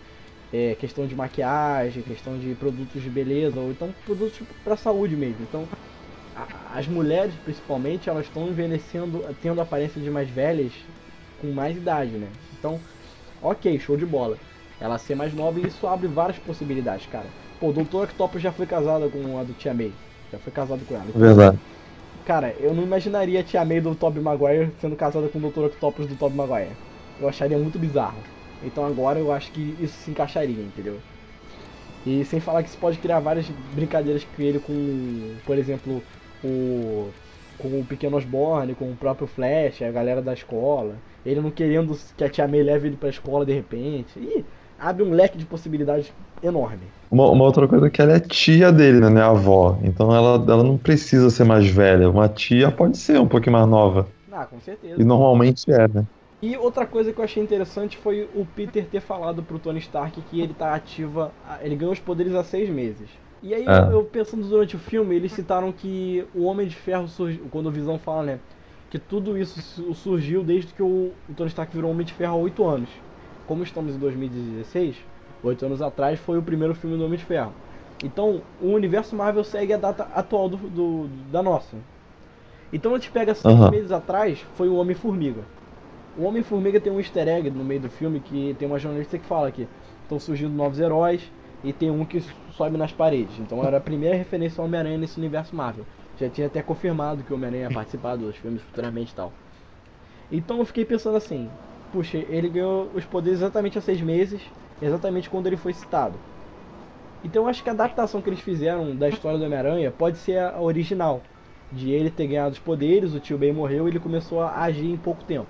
[0.53, 5.43] é, questão de maquiagem, questão de produtos de beleza, ou então produtos para saúde mesmo.
[5.45, 5.69] Então,
[6.35, 10.87] a- as mulheres, principalmente, elas estão envelhecendo, tendo aparência de mais velhas
[11.41, 12.29] com mais idade, né?
[12.59, 12.81] Então,
[13.43, 14.37] ok, show de bola.
[14.81, 17.27] Ela ser mais nova e isso abre várias possibilidades, cara.
[17.59, 18.05] Pô, o Dr.
[18.05, 19.93] Octopus já foi casada com a do Tia May.
[20.31, 21.07] Já foi casado com ela.
[21.15, 21.59] Verdade.
[22.27, 25.67] Cara, eu não imaginaria a Tia May do Tobey Maguire sendo casada com o Dr.
[25.67, 26.77] Octopus do Tobey Maguire.
[27.21, 28.19] Eu acharia muito bizarro.
[28.63, 30.99] Então agora eu acho que isso se encaixaria, entendeu?
[32.05, 36.03] E sem falar que isso pode criar várias brincadeiras com ele com, por exemplo,
[36.45, 37.11] o
[37.59, 40.97] com o pequeno Osborne, com o próprio Flash, a galera da escola.
[41.27, 44.19] Ele não querendo que a Tia May leve ele pra escola de repente.
[44.19, 44.45] E
[44.79, 46.13] abre um leque de possibilidades
[46.43, 46.83] enorme.
[47.11, 49.21] Uma, uma outra coisa é que ela é tia dele, né?
[49.21, 49.79] É avó.
[49.83, 52.11] Então ela, ela não precisa ser mais velha.
[52.11, 54.07] Uma tia pode ser um pouquinho mais nova.
[54.33, 55.01] Ah, com certeza.
[55.01, 56.05] E normalmente é, né?
[56.43, 60.21] E outra coisa que eu achei interessante foi o Peter ter falado pro Tony Stark
[60.31, 63.09] que ele tá ativa, ele ganhou os poderes há seis meses.
[63.43, 63.79] E aí, É.
[63.79, 67.67] eu, eu pensando durante o filme, eles citaram que o Homem de Ferro surgiu, quando
[67.67, 68.39] o Visão fala, né,
[68.99, 72.33] que tudo isso su- surgiu desde que o, o Tony Stark virou Homem de Ferro
[72.35, 72.89] há oito anos.
[73.47, 74.97] Como estamos em 2016,
[75.45, 77.53] oito anos atrás foi o primeiro filme do Homem de Ferro.
[78.05, 81.77] Então, o universo Marvel segue a data atual do, do- da nossa.
[82.73, 83.71] Então a gente pega seis Aham.
[83.71, 85.43] meses atrás, foi o Homem-Formiga.
[86.19, 89.25] O Homem-Formiga tem um easter egg no meio do filme que tem uma jornalista que
[89.27, 89.69] fala que
[90.03, 91.23] estão surgindo novos heróis
[91.63, 92.23] e tem um que
[92.57, 93.39] sobe nas paredes.
[93.39, 95.85] Então era a primeira referência ao Homem-Aranha nesse universo Marvel.
[96.19, 99.33] Já tinha até confirmado que o Homem-Aranha ia participar dos filmes futuramente e tal.
[100.33, 101.49] Então eu fiquei pensando assim,
[101.93, 104.41] puxa, ele ganhou os poderes exatamente há seis meses,
[104.81, 106.19] exatamente quando ele foi citado.
[107.25, 110.39] Então eu acho que a adaptação que eles fizeram da história do Homem-Aranha pode ser
[110.39, 111.23] a original.
[111.73, 114.89] De ele ter ganhado os poderes, o tio Ben morreu e ele começou a agir
[114.89, 115.49] em pouco tempo.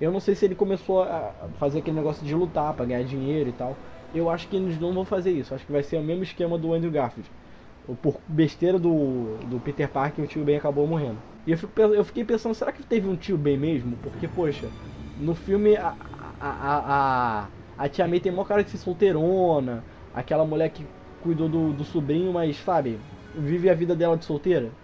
[0.00, 3.50] Eu não sei se ele começou a fazer aquele negócio de lutar pra ganhar dinheiro
[3.50, 3.76] e tal.
[4.14, 5.54] Eu acho que eles não vão fazer isso.
[5.54, 7.30] Acho que vai ser o mesmo esquema do Andrew Garfield.
[7.84, 11.22] O- Por besteira do, do Peter Parker, o tio Ben acabou morrendo.
[11.46, 13.96] E eu, fico, eu fiquei pensando, será que teve um tio Ben mesmo?
[13.98, 14.72] Porque, poxa,
[15.16, 19.84] no filme a, a, a, a, a tia May tem maior cara de ser solteirona,
[20.12, 20.88] aquela mulher que
[21.20, 23.04] cuidou do, do sobrinho, mas, sabe,
[23.34, 24.76] vive a vida dela de solteira.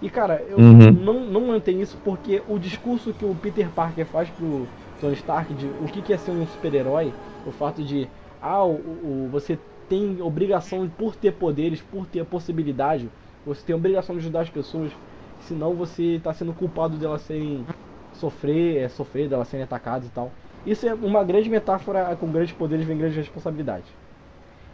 [0.00, 0.92] E, cara, eu Uhum.
[0.92, 5.54] não, não mantenho isso porque o discurso que o Peter Parker faz pro Tony Stark
[5.54, 8.10] de o que que é ser um super-herói, o fato de,
[8.40, 9.58] ah, o, o- você
[9.88, 13.08] tem obrigação por ter poderes, por ter a possibilidade,
[13.44, 14.92] você tem obrigação de ajudar as pessoas,
[15.40, 17.64] senão você tá sendo culpado delas serem
[18.12, 20.30] sofrer, é, sofrer, delas serem atacadas e tal.
[20.66, 23.88] Isso é uma grande metáfora, com grandes poderes vem grandes responsabilidades.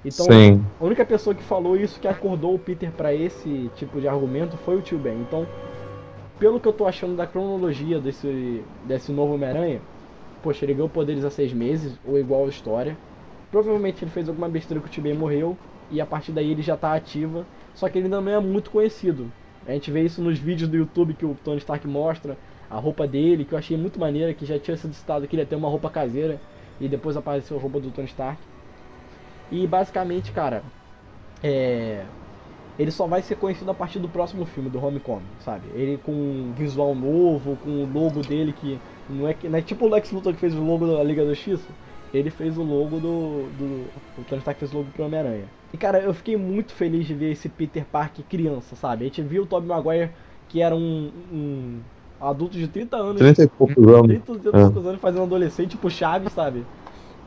[0.05, 0.63] Então, Sim.
[0.81, 4.57] a única pessoa que falou isso, que acordou o Peter pra esse tipo de argumento,
[4.59, 5.15] foi o tio Ben.
[5.21, 5.47] Então,
[6.39, 9.81] pelo que eu tô achando da cronologia desse, desse novo Homem-Aranha,
[10.43, 12.97] poxa, ele ganhou poderes há seis meses, ou igual a história.
[13.55, 15.57] Provavelmente ele fez alguma besteira que o tio Ben morreu,
[15.89, 18.69] e a partir daí ele já tá ativa, só que ele ainda não é muito
[18.69, 19.31] conhecido.
[19.65, 22.37] A gente vê isso nos vídeos do YouTube que o Tony Stark mostra,
[22.69, 25.43] a roupa dele, que eu achei muito maneira, que já tinha sido citado que ele
[25.43, 26.41] ia ter uma roupa caseira,
[26.81, 28.41] e depois apareceu a roupa do Tony Stark.
[29.53, 30.65] E basicamente, cara,
[31.41, 32.03] é.
[32.77, 35.69] Ele só vai ser conhecido a partir do próximo filme, do Homecoming, sabe?
[35.77, 39.63] Ele com um visual novo, com o logo dele que não é, que, não é
[39.63, 41.69] tipo o Lex Luthor que fez o logo da Liga da Justiça.
[42.15, 43.49] Ele fez o logo do.
[43.59, 43.65] do
[44.17, 45.47] o Tony Stark fez o logo pro Homem-Aranha.
[45.73, 49.05] E cara, eu fiquei muito feliz de ver esse Peter Parker criança, sabe?
[49.05, 50.11] A gente viu o Tobey Maguire,
[50.49, 51.81] que era um, um
[52.21, 53.19] adulto de 30 anos.
[53.19, 54.07] 30 e poucos anos.
[54.07, 56.65] 30 e poucos anos fazendo adolescente, tipo Chaves, sabe?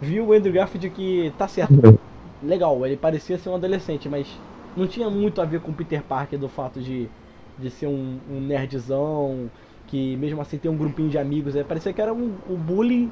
[0.01, 1.73] Viu o Andrew Garfield que tá certo.
[2.41, 4.27] Legal, ele parecia ser um adolescente, mas
[4.75, 7.09] não tinha muito a ver com o Peter Parker do fato de,
[7.57, 9.49] de ser um, um nerdzão,
[9.87, 11.55] que mesmo assim tem um grupinho de amigos.
[11.55, 13.09] É, parecia que era um, o bully,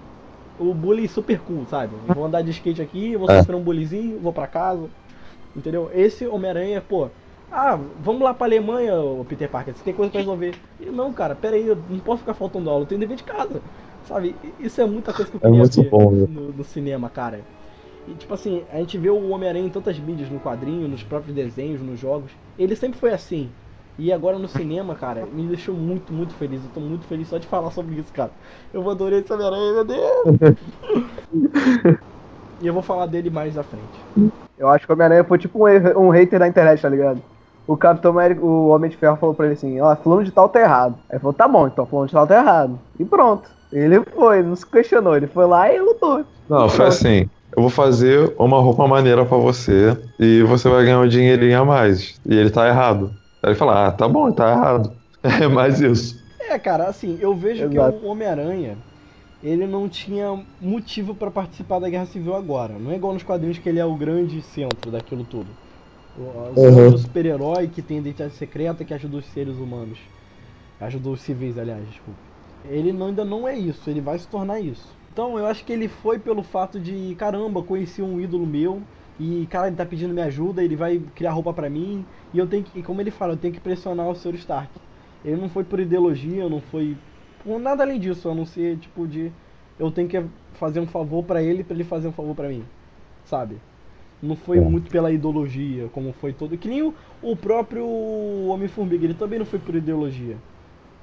[0.60, 1.96] o bully super cool, sabe?
[2.14, 3.40] Vou andar de skate aqui, vou É.
[3.40, 4.90] sofrer um bullyzinho, vou pra casa.
[5.56, 5.90] Entendeu?
[5.94, 7.08] Esse Homem-Aranha, pô.
[7.52, 10.56] Ah, vamos lá pra Alemanha, ô Peter Parker, você tem coisa pra resolver.
[10.80, 13.24] E não, cara, pera aí, eu não posso ficar faltando aula, eu tenho dever de
[13.24, 13.62] casa.
[14.08, 14.36] Sabe?
[14.60, 16.28] Isso é muita coisa que eu É queria muito ver bom, né?
[16.28, 17.46] no, no cinema, cara.
[18.08, 21.36] E tipo assim, a gente vê o Homem-Aranha em tantas mídias, no quadrinho, nos próprios
[21.36, 22.32] desenhos, nos jogos.
[22.58, 23.50] Ele sempre foi assim.
[23.98, 26.64] E agora no cinema, cara, me deixou muito, muito feliz.
[26.64, 28.32] Eu tô muito feliz só de falar sobre isso, cara.
[28.74, 30.38] Eu adorei esse Homem-Aranha, meu Deus!
[32.62, 34.00] e eu vou falar dele mais à frente.
[34.58, 37.22] Eu acho que o Homem-Aranha foi tipo um, um hater da internet, tá ligado?
[37.68, 40.50] O Capitão América, o Homem de Ferro falou pra ele assim, ó, fulano de tal
[40.50, 40.96] tá errado.
[41.10, 42.80] Aí ele falou, tá bom, então fulano de tal tá errado.
[43.00, 43.50] E pronto.
[43.72, 46.24] Ele foi, não se questionou, ele foi lá e lutou.
[46.50, 47.30] Não, foi assim.
[47.56, 51.66] Eu vou fazer uma roupa maneira pra você e você vai ganhar um dinheirinho a
[51.66, 52.20] mais.
[52.26, 53.12] E ele tá errado.
[53.46, 55.02] Aí ele fala, ah, tá bom, tá errado.
[55.24, 56.24] É mais isso.
[56.40, 57.68] É, cara, assim, eu vejo Exato.
[57.68, 58.84] que o Homem-Aranha,
[59.42, 62.80] ele não tinha motivo pra participar da Guerra Civil agora.
[62.80, 65.58] Não é igual nos quadrinhos que ele é o grande centro daquilo tudo.
[66.16, 66.98] O, o Uhum.
[66.98, 70.00] super-herói que tem identidade secreta que ajuda os seres humanos.
[70.80, 72.22] Ajudou os civis, aliás, desculpa.
[72.64, 74.98] Ele não- ainda não é isso, ele vai se tornar isso.
[75.12, 78.88] Então eu acho que ele foi pelo fato de, caramba, conheci um ídolo meu
[79.20, 82.48] e, cara, ele tá pedindo minha ajuda, ele vai criar roupa pra mim e eu
[82.48, 84.36] tenho que, e como ele fala, eu tenho que pressionar o Sr.
[84.36, 84.72] Stark.
[85.24, 86.98] Ele não foi por ideologia, não foi
[87.44, 89.32] por nada além disso, a não ser tipo de
[89.80, 92.64] eu tenho que fazer um favor pra ele pra ele fazer um favor pra mim,
[93.26, 93.58] sabe?
[94.22, 96.58] Não foi muito pela ideologia, como foi todo.
[96.58, 97.86] Que nem o, o próprio
[98.48, 100.38] Homem-Formiga, ele também não foi por ideologia.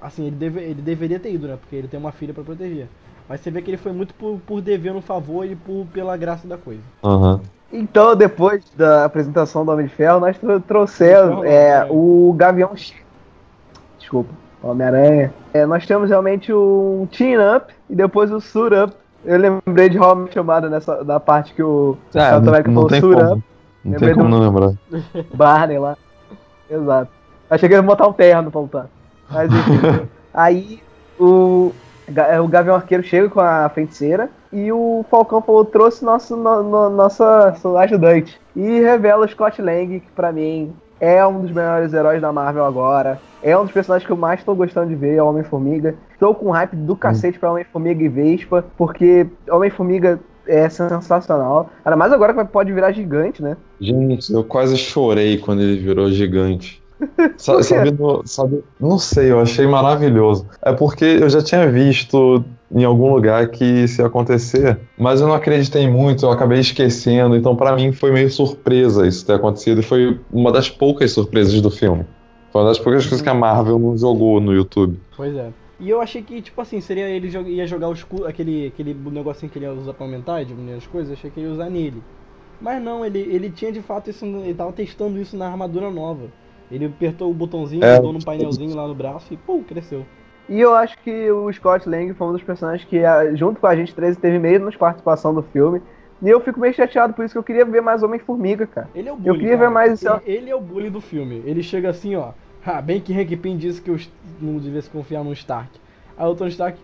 [0.00, 1.56] Assim, ele, deve, ele deveria ter ido, né?
[1.56, 2.88] Porque ele tem uma filha pra proteger.
[3.32, 6.14] Mas você vê que ele foi muito por, por dever um favor e por, pela
[6.18, 6.82] graça da coisa.
[7.02, 7.40] Aham.
[7.72, 12.92] Então, depois da apresentação do Homem de Ferro, nós tro- trouxemos é, o Gavião X.
[13.98, 14.28] Desculpa,
[14.62, 15.32] Homem-Aranha.
[15.54, 18.94] É, nós temos realmente um Team Up e depois o Suit Up.
[19.24, 23.00] Eu lembrei de Home chamada nessa da parte que o É, Capitão América falou Suit
[23.00, 23.32] como.
[23.32, 23.44] Up,
[23.82, 24.72] Não Lembrei tem como do- não lembrar.
[25.34, 25.96] Barney lá.
[26.68, 27.10] Exato.
[27.48, 28.86] Achei que ia botar um terno pra lutar.
[29.30, 30.06] Mas enfim.
[30.34, 30.82] Aí
[31.18, 31.72] o,
[32.42, 36.90] o Gavião Arqueiro chega com a feiticeira e o Falcão falou, trouxe nosso, no, no-
[36.90, 38.40] nossa, ajudante.
[38.54, 42.64] E revela o Scott Lang, que pra mim é um dos melhores heróis da Marvel
[42.64, 43.18] agora.
[43.42, 45.94] É um dos personagens que eu mais tô gostando de ver, é o Homem-Formiga.
[46.12, 51.70] Estou com hype do cacete pra Homem-Formiga e Vespa, porque Homem-Formiga é sensacional.
[51.84, 53.56] Ainda mais agora que pode virar gigante, né?
[53.80, 56.81] Gente, eu quase chorei quando ele virou gigante.
[57.36, 57.62] Sa-?
[57.62, 60.46] Sabe, no- sabe- não sei, eu achei maravilhoso.
[60.64, 65.26] É porque eu já tinha visto em algum lugar que isso ia acontecer, mas eu
[65.28, 69.80] não acreditei muito, eu acabei esquecendo, então pra mim foi meio surpresa isso ter acontecido
[69.80, 72.04] e foi uma das poucas surpresas do filme.
[72.52, 74.98] Foi uma das poucas coisas que a Marvel não jogou no YouTube.
[75.16, 75.48] Pois é.
[75.80, 78.94] E eu achei que, tipo assim, seria ele jo- ia jogar o escudo, aquele, aquele
[79.10, 82.02] negocinho que ele usa pra aumentar, diminuir as coisas, achei que ele ia usar nele.
[82.60, 86.28] Mas não, ele, ele tinha de fato isso, ele tava testando isso na armadura nova.
[86.72, 87.96] Ele apertou o botãozinho, É.
[87.96, 90.04] mudou num painelzinho lá no braço e pum, cresceu.
[90.48, 93.00] E eu acho que o Scott Lang foi um dos personagens que,
[93.36, 95.80] junto com a gente 13, teve menos participação do filme,
[96.24, 98.88] E eu fico meio chateado por isso que eu queria ver mais Homem-Formiga, cara.
[98.94, 99.38] Ele é o Eu bully.
[99.40, 99.68] queria cara.
[99.68, 100.02] ver mais.
[100.04, 101.42] Ele, ele é o bully do filme.
[101.44, 102.30] Ele chega assim, ó.
[102.64, 103.98] Ah, bem que Hank Pym disse que eu
[104.40, 105.70] não devia se confiar no Stark.
[106.16, 106.78] Aí o Tony Stark.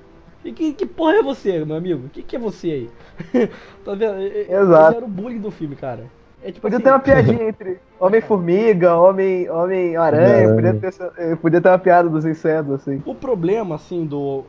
[0.45, 2.07] E que, que porra é você, meu amigo?
[2.07, 2.91] O que, que é você aí?
[3.85, 4.21] tá vendo?
[4.23, 4.89] Exato.
[4.91, 6.05] Ele era o bully do filme, cara.
[6.43, 10.29] É tipo Podia assim, ter uma piadinha entre Homem-Formiga, Homem- Homem-Aranha.
[10.49, 10.55] Aranha.
[10.55, 13.03] podia, ter, essa- eh, podia ter uma piada dos insetos, assim.
[13.05, 14.45] O problema, assim, do,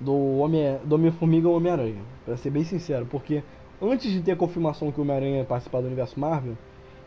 [0.00, 3.42] do Homem- do Homem-Formiga é o Homem-Aranha, pra ser bem sincero, porque
[3.80, 6.54] antes de ter a confirmação que o Homem-Aranha ia participar do universo Marvel,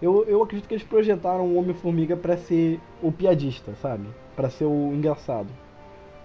[0.01, 4.03] eu, eu acredito que eles projetaram o Homem-Formiga pra ser o piadista, sabe?
[4.35, 5.47] Pra ser o engraçado.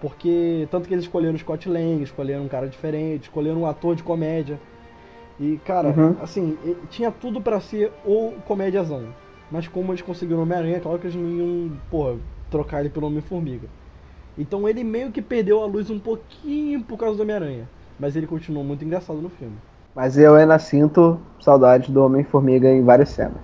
[0.01, 3.95] Porque, tanto que eles escolheram o Scott Lang, escolheram um cara diferente, escolheram um ator
[3.95, 4.59] de comédia.
[5.41, 6.15] E, cara, Uhum.
[6.21, 6.55] assim,
[6.89, 9.01] tinha tudo pra ser o comédiazão.
[9.51, 12.15] Mas como eles conseguiram o Homem-Aranha, é claro que eles não iam, porra,
[12.49, 13.67] trocar ele pelo Homem-Formiga.
[14.37, 17.67] Então ele meio que perdeu a luz um pouquinho por causa do Homem-Aranha.
[17.99, 19.53] Mas ele continuou muito engraçado no filme.
[19.95, 23.37] Mas eu ainda sinto saudade do Homem-Formiga em várias cenas.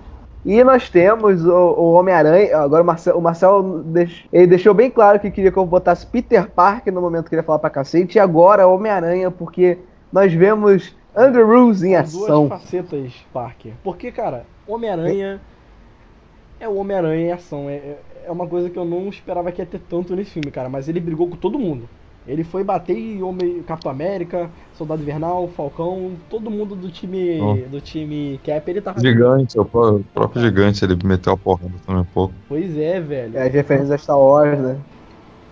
[0.46, 2.56] E nós temos o, o Homem-Aranha.
[2.56, 6.06] Agora o Marcel, o Marcel deix- ele deixou bem claro que queria que eu botasse
[6.06, 8.16] Peter Parker no momento que ele ia falar pra cacete.
[8.16, 9.78] E agora Homem-Aranha, porque
[10.10, 12.46] nós vemos Andrews em São ação.
[12.48, 13.72] duas facetas Parker.
[13.82, 15.40] Porque, cara, Homem-Aranha
[16.60, 17.68] é o Homem-Aranha em ação.
[17.68, 20.50] É, é- é uma coisa que eu não esperava que ia ter tanto nesse filme,
[20.50, 20.68] cara.
[20.68, 21.88] Mas ele brigou com todo mundo.
[22.26, 27.54] Ele foi bater em Homem, Capitão América, Soldado Invernal, Falcão, todo mundo do time Oh.
[27.70, 31.72] do time Cap, ele tava Gigante, o pró- o próprio gigante, ele meteu a porrada
[31.86, 32.34] também um pouco.
[32.46, 33.34] Pois é, velho.
[33.38, 34.76] É, as referências a Star Wars, né?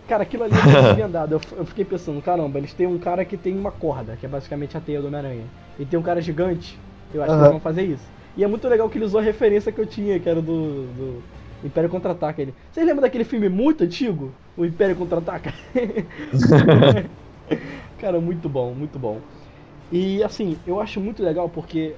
[0.09, 0.55] Cara, aquilo ali
[1.01, 1.33] é andado.
[1.35, 4.29] Eu, eu fiquei pensando, caramba, eles têm um cara que tem uma corda, que é
[4.29, 5.45] basicamente a teia do Homem-Aranha.
[5.79, 6.79] E tem um cara gigante.
[7.13, 7.43] Eu acho que Aham.
[7.43, 8.07] eles vão fazer isso.
[8.37, 10.87] E é muito legal que ele usou a referência que eu tinha, que era do,
[10.87, 11.23] do
[11.65, 12.41] Império Contra-Ataca.
[12.41, 12.55] Ele.
[12.71, 14.33] Vocês lembram daquele filme muito antigo?
[14.57, 15.53] O Império Contra-Ataca?
[17.99, 19.21] cara, muito bom, muito bom.
[19.91, 21.95] E assim, eu acho muito legal porque,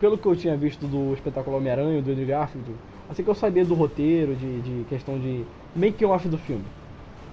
[0.00, 2.70] pelo que eu tinha visto do espetáculo Homem-Aranha, do Andrew Garfield,
[3.08, 5.44] assim que eu sabia do roteiro, de, de questão de
[5.76, 6.64] making off do filme.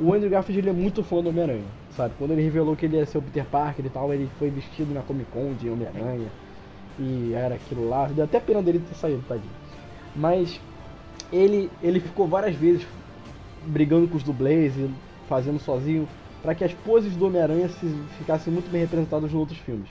[0.02, 1.64] O Andrew Garfield ele é muito fã do Homem-Aranha,
[1.96, 2.14] sabe?
[2.18, 4.94] Quando ele revelou que ele ia ser o Peter Parker e tal, ele foi vestido
[4.94, 6.28] na Comic Con de Homem-Aranha.
[7.00, 8.08] E era aquilo lá.
[8.08, 9.52] Deu até pena dele ter saído, tadinho.
[10.16, 10.60] Mas
[11.32, 12.86] ele, ele ficou várias vezes
[13.68, 14.90] brigando com os dublês e
[15.30, 16.08] fazendo sozinho
[16.42, 19.90] para que as poses do Homem-Aranha se- ficassem muito bem representadas nos outros filmes.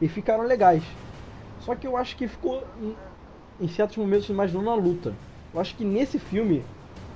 [0.00, 0.82] E ficaram legais.
[1.60, 2.64] Só que eu acho que ficou
[3.60, 5.12] em, certos momentos imaginando a luta.
[5.52, 6.64] Eu acho que nesse filme,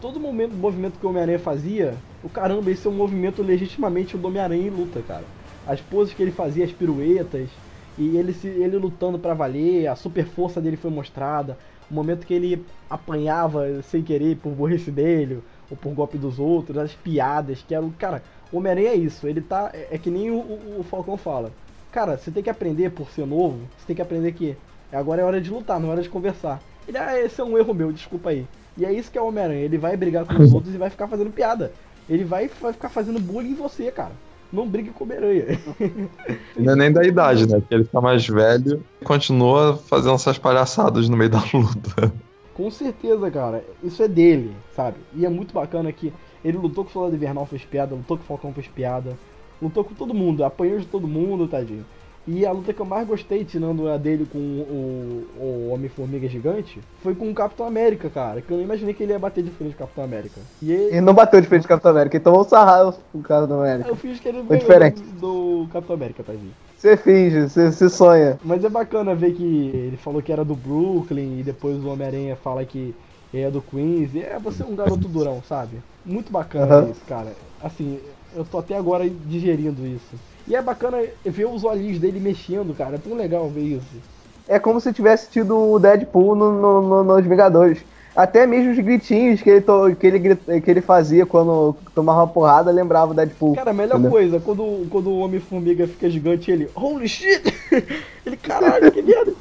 [0.00, 1.94] todo momento, movimento que o Homem-Aranha fazia,
[2.24, 5.30] o caramba, esse é um movimento legitimamente do Homem-Aranha em luta, cara.
[5.64, 7.62] As poses que ele fazia, as piruetas,
[7.96, 11.58] e ele, se, ele lutando pra valer, a super força dele foi mostrada.
[11.88, 16.76] O momento que ele apanhava sem querer por burrice dele, ou por golpe dos outros,
[16.78, 17.90] as piadas, que eram.
[17.92, 19.70] Cara, o Homem-Aranha é isso, ele tá.
[19.72, 21.56] É, é que nem o, o- o Falcão fala.
[21.90, 24.58] Cara, você tem que aprender por ser novo, você tem que aprender que
[24.90, 26.64] agora é hora de lutar, não é hora de conversar.
[26.86, 28.48] Ele, ah, esse é um erro meu, desculpa aí.
[28.76, 30.90] E é isso que é o Homem-Aranha, ele vai brigar com os outros e vai
[30.90, 31.74] ficar fazendo piada.
[32.08, 34.12] Ele vai, vai ficar fazendo bullying em você, cara.
[34.52, 35.58] Não brigue com o Homem-Aranha.
[36.56, 37.58] Não é nem da idade, né?
[37.58, 42.12] Porque ele tá mais velho e continua fazendo essas palhaçadas no meio da luta.
[42.54, 43.64] Com certeza, cara.
[43.82, 44.98] Isso é dele, sabe?
[45.14, 46.12] E é muito bacana que
[46.44, 49.16] ele lutou com o Soldado Invernal, fez piada, lutou com o Falcão, fez piada,
[49.60, 51.84] lutou com todo mundo, apanhou de todo mundo, tadinho.
[52.26, 56.82] E a luta que eu mais gostei, tirando a dele com o, o Homem-Formiga Gigante,
[56.96, 58.40] foi com o Capitão América, cara.
[58.40, 60.40] Que eu não imaginei que ele ia bater de frente com o Capitão América.
[60.62, 63.22] E ele, Ele não bateu de frente com o Capitão América, um sarrado com o
[63.22, 63.90] Capitão América.
[63.90, 65.02] eu fiz que ele Foi ganhou diferente.
[65.20, 66.54] do Capitão América, tadinho.
[66.76, 68.38] Você finge, você, sonha.
[68.44, 72.36] Mas é bacana ver que ele falou que era do Brooklyn e depois o Homem-Aranha
[72.36, 72.94] fala que
[73.32, 74.14] é do Queens.
[74.14, 75.82] E é você é um garoto durão, sabe?
[76.04, 76.90] Muito bacana Aham.
[76.90, 77.36] isso, cara.
[77.58, 78.00] Assim,
[78.32, 80.20] eu tô até agora digerindo isso.
[80.46, 82.96] E é bacana ver os olhinhos dele mexendo, cara.
[82.96, 84.02] É tão legal ver isso.
[84.46, 87.84] É como se tivesse tido o Deadpool no, no, no- nos Vingadores.
[88.14, 92.28] Até mesmo os gritinhos que ele, to- que ele, que ele fazia quando tomava uma
[92.28, 93.54] porrada lembrava o Deadpool.
[93.54, 94.10] Cara, a melhor entendeu?
[94.10, 97.42] coisa, quando, quando o Homem-Formiga fica gigante, ele, holy shit!
[98.24, 99.34] ele, caralho, que merda!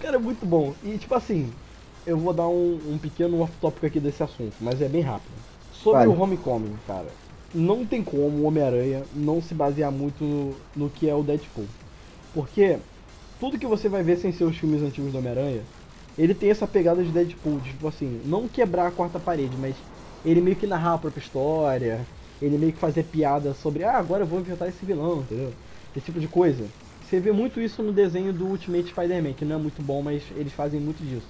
[0.00, 0.74] Cara, é muito bom.
[0.82, 1.52] E, tipo assim,
[2.04, 5.34] eu vou dar um, um pequeno off-topic aqui desse assunto, mas é bem rápido.
[5.70, 6.18] Sobre Vale.
[6.18, 7.12] o Homecoming, cara,
[7.52, 11.74] não tem como o Homem-Aranha não se basear muito no, que é o Deadpool.
[12.32, 12.80] Porque
[13.38, 15.68] tudo que você vai ver sem ser os filmes antigos do Homem-Aranha,
[16.16, 19.84] ele tem essa pegada de Deadpool, de, tipo assim, não quebrar a quarta parede, mas
[20.24, 22.08] ele meio que narrar a própria história,
[22.40, 25.56] ele meio que fazer piada sobre, ah, agora eu vou inventar esse vilão, entendeu?
[25.94, 26.72] Esse tipo de coisa.
[27.00, 30.30] Você vê muito isso no desenho do Ultimate Spider-Man, que não é muito bom, mas
[30.32, 31.28] eles fazem muito disso.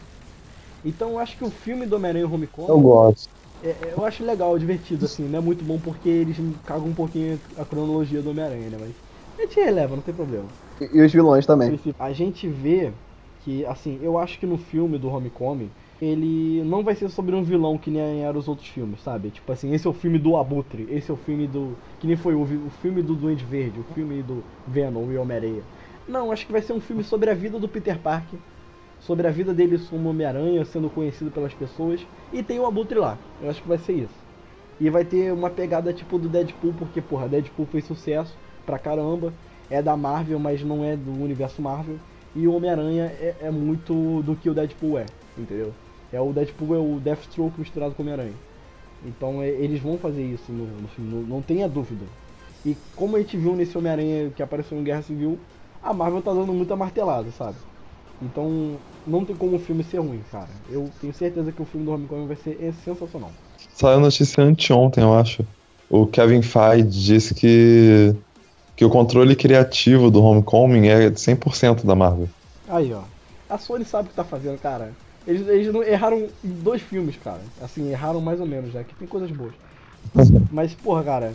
[0.85, 3.36] Então eu acho que o filme do Homem-Aranha Homecoming, Eu gosto.
[3.61, 6.95] É- é- eu acho legal, divertido, assim, não é muito bom porque eles cagam um
[6.95, 8.79] pouquinho a cronologia do Homem-Aranha, né?
[8.79, 8.97] Mas
[9.39, 10.51] a gente releva, não tem problema.
[10.81, 11.77] E, e os vilões também.
[11.99, 12.93] A gente vê
[13.41, 15.71] que, assim, eu acho que no filme do Homecoming,
[16.01, 19.31] ele não vai ser sobre um vilão que nem eram os outros filmes, sabe?
[19.31, 21.79] Tipo assim, esse é o filme do Abutre, esse é o filme do.
[21.99, 25.67] Que nem foi o, o filme do Duende Verde, o filme do Venom e Homem-Areia.
[26.07, 28.41] Não, acho que vai ser um filme sobre a vida do Peter Parker,
[29.01, 33.17] sobre a vida dele como Homem-Aranha, sendo conhecido pelas pessoas, e tem o Abutre lá.
[33.41, 34.27] Eu acho que vai ser isso.
[34.81, 39.33] E vai ter uma pegada tipo do Deadpool, porque, porra, Deadpool fez sucesso pra caramba.
[39.71, 41.97] É da Marvel, mas não é do universo Marvel.
[42.35, 45.07] E o Homem-Aranha é, é muito do que o Deadpool é,
[45.37, 45.73] entendeu?
[46.13, 48.35] É o Deadpool é o Deathstroke misturado com Homem-Aranha.
[49.05, 52.05] Então é, eles vão fazer isso no, no filme, não, não tenha dúvida.
[52.65, 55.39] E como a gente viu nesse Homem-Aranha que apareceu em Guerra Civil,
[55.83, 57.57] a Marvel tá dando muita martelada, sabe?
[58.21, 58.77] Então
[59.07, 60.49] não tem como o filme ser ruim, cara.
[60.71, 63.31] Eu tenho certeza que o filme do Homecoming vai ser sensacional.
[63.75, 65.45] Saiu notícia anteontem, eu acho.
[65.89, 68.15] O Kevin Feige disse que,
[68.75, 72.29] que o controle criativo do Homecoming é de 100% da Marvel.
[72.69, 73.03] Aí, ó.
[73.49, 74.93] A Sony sabe o que tá fazendo, cara.
[75.27, 77.41] Eles, eles não erraram em dois filmes, cara.
[77.63, 79.53] Assim, erraram mais ou menos, já que tem coisas boas.
[80.51, 81.33] Mas, porra, cara,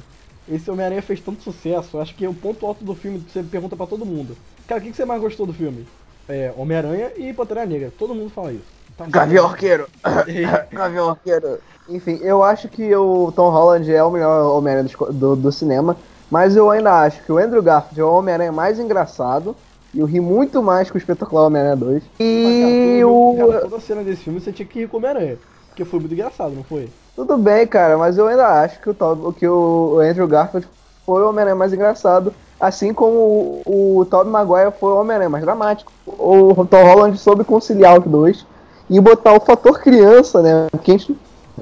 [0.50, 2.00] esse Homem-Aranha fez tanto sucesso.
[2.00, 4.36] Acho que é o ponto alto do filme, você pergunta pra todo mundo.
[4.68, 5.86] Cara, o que, que você mais gostou do filme?
[6.32, 7.92] É, Homem-Aranha e Pantera Negra.
[8.00, 8.64] Todo mundo fala isso.
[8.98, 9.86] Tá Gavião Arqueiro!
[10.72, 11.60] Gavião Arqueiro!
[11.90, 15.98] Enfim, eu acho que o Tom Holland é o melhor Homem-Aranha do, do, do cinema,
[16.30, 19.54] mas eu ainda acho que o Andrew Garfield é o Homem-Aranha mais engraçado,
[19.94, 22.04] e eu ri muito mais com o espetacular Homem-Aranha 2.
[22.22, 23.36] E o.
[23.38, 25.38] Cara, toda cena desse filme você tinha que rir com o Homem-Aranha.
[25.68, 26.90] Porque foi muito engraçado, não foi?
[27.14, 30.68] Tudo bem, cara, mas eu ainda acho que o, que o Andrew Garfield
[31.06, 35.44] foi o Homem-Aranha mais engraçado, assim como o, o Tobey Maguire foi o Homem-Aranha mais
[35.44, 35.92] dramático.
[36.06, 38.46] O Tom Holland soube conciliar os dois
[38.90, 40.68] e botar o fator criança, né?
[40.72, 41.18] Porque a gente,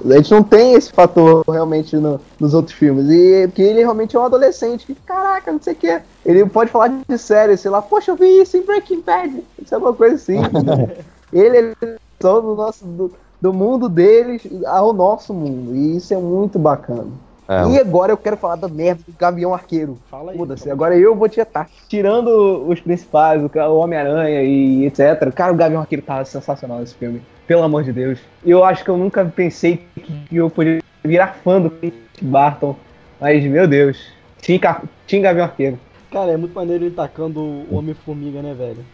[0.06, 3.08] a gente não tem esse fator realmente no- nos outros filmes.
[3.10, 6.02] E porque ele realmente é um adolescente que, caraca, não sei o que.
[6.26, 9.44] Ele pode falar de série, sei lá, poxa, eu vi isso em Breaking Bad.
[9.64, 10.38] Isso é uma coisa assim.
[11.32, 12.86] ele é só do nosso.
[12.86, 13.12] Do,
[13.42, 15.74] do mundo deles ao nosso mundo.
[15.74, 17.08] E isso é muito bacana.
[17.50, 19.98] É, E agora eu quero falar da merda do Gavião Arqueiro.
[20.10, 20.38] Fala aí.
[20.38, 20.74] Foda-se, então.
[20.74, 21.68] agora eu vou tietar.
[21.88, 22.28] Tirando
[22.70, 25.34] os principais, o Homem-Aranha e etc.
[25.34, 27.22] Cara, o Gavião Arqueiro tava sensacional nesse filme.
[27.48, 28.20] Pelo amor de Deus.
[28.46, 32.76] Eu acho que eu nunca pensei que eu poderia virar fã do Clint Barton.
[33.20, 33.98] Mas, meu Deus.
[34.40, 35.80] Tinha, Ca- tinha Gavião Arqueiro.
[36.12, 38.86] Cara, é muito maneiro ele tacando o Homem-Formiga, né, velho?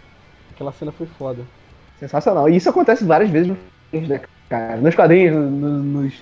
[0.53, 1.41] Aquela cena foi foda.
[1.99, 2.49] Sensacional.
[2.49, 3.57] E isso acontece várias vezes nos
[3.91, 4.77] quadrinhos, né, cara?
[4.77, 6.14] Nos quadrinhos, no- no- nos,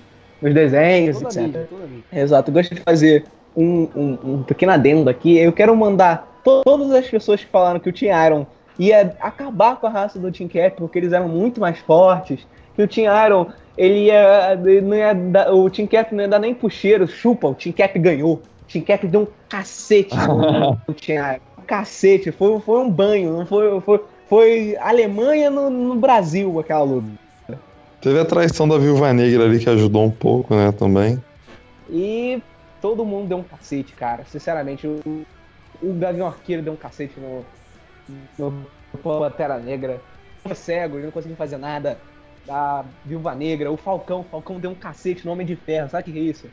[0.44, 1.42] nos desenhos, Toda etc.
[1.42, 1.68] mídia.
[2.12, 3.24] Exato, eu gosto de fazer
[3.56, 5.38] um, um, um pequeno adendo aqui.
[5.38, 8.46] Eu quero mandar to- todas as pessoas que falaram que o Team Iron
[8.78, 12.46] ia acabar com a raça do Team Cap porque eles eram muito mais fortes.
[12.76, 13.46] Que o Team Iron,
[13.78, 17.06] ele ia, ele não ia dar- o Team Cap não ia dar nem pro cheiro,
[17.06, 18.34] chupa, o Team Cap ganhou.
[18.34, 21.40] O Team Cap deu um cacete no, no Team Iron.
[21.58, 26.82] Um cacete, foi, foi um banho, não foi, foi, foi Alemanha no, no Brasil aquela
[26.82, 27.06] luta.
[28.04, 31.24] Teve a traição da Viúva Negra ali que ajudou um pouco, né, também.
[31.88, 32.42] E
[32.78, 34.26] todo mundo deu um cacete, cara.
[34.26, 35.24] Sinceramente, o,
[35.82, 37.42] o Gavião Arqueiro deu um cacete no,
[38.38, 38.66] no
[39.02, 40.02] Pantera Negra.
[40.36, 41.96] Ficou cego, ele não conseguia fazer nada.
[42.46, 46.10] A Viúva Negra, o Falcão, o Falcão deu um cacete no Homem de Ferro, sabe
[46.10, 46.46] o que é isso?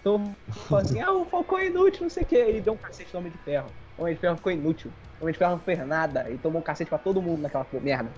[0.00, 0.34] Então,
[0.70, 2.34] falou assim, ah, o Falcão é inútil, não sei o que.
[2.34, 3.66] Ele deu um cacete no Homem de Ferro.
[3.98, 4.90] O Homem de Ferro ficou inútil.
[5.20, 6.24] O Homem de Ferro não fez nada.
[6.26, 8.10] Ele tomou um cacete pra todo mundo naquela merda.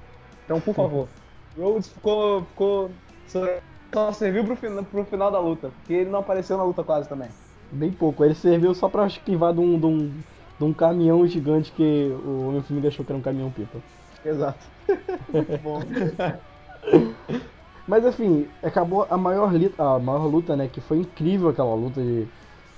[0.45, 1.09] Então, por favor.
[1.59, 2.43] Rhodes ficou.
[2.43, 2.90] ficou
[3.27, 3.47] só,
[3.93, 5.70] só serviu pro, final, pro final da luta.
[5.78, 7.28] Porque ele não apareceu na luta quase também.
[7.72, 8.24] Bem pouco.
[8.24, 10.12] Ele serviu só pra esquivar de um, de um,
[10.59, 13.78] de um caminhão gigante que o Homem-Formiga achou que era um caminhão-pipa.
[14.24, 14.59] Exato.
[15.62, 15.81] Bom.
[17.86, 20.68] Mas assim, acabou a maior, a maior luta, né?
[20.72, 22.27] Que foi incrível aquela luta de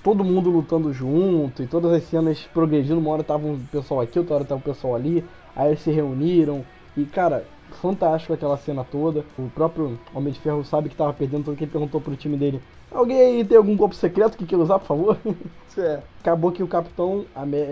[0.03, 2.99] todo mundo lutando junto e todas as cenas progredindo.
[2.99, 5.23] Uma hora tava um pessoal aqui, outra hora tava um pessoal ali.
[5.55, 6.63] Aí eles se reuniram.
[6.95, 7.45] E cara,
[7.75, 9.25] fantástico aquela cena toda.
[9.37, 12.61] O próprio Homem de Ferro sabe que tava perdendo, que ele perguntou pro time dele:
[12.91, 15.17] Alguém aí tem algum golpe secreto que quer usar, por favor?
[15.75, 16.03] É.
[16.21, 17.25] Acabou que o Capitão,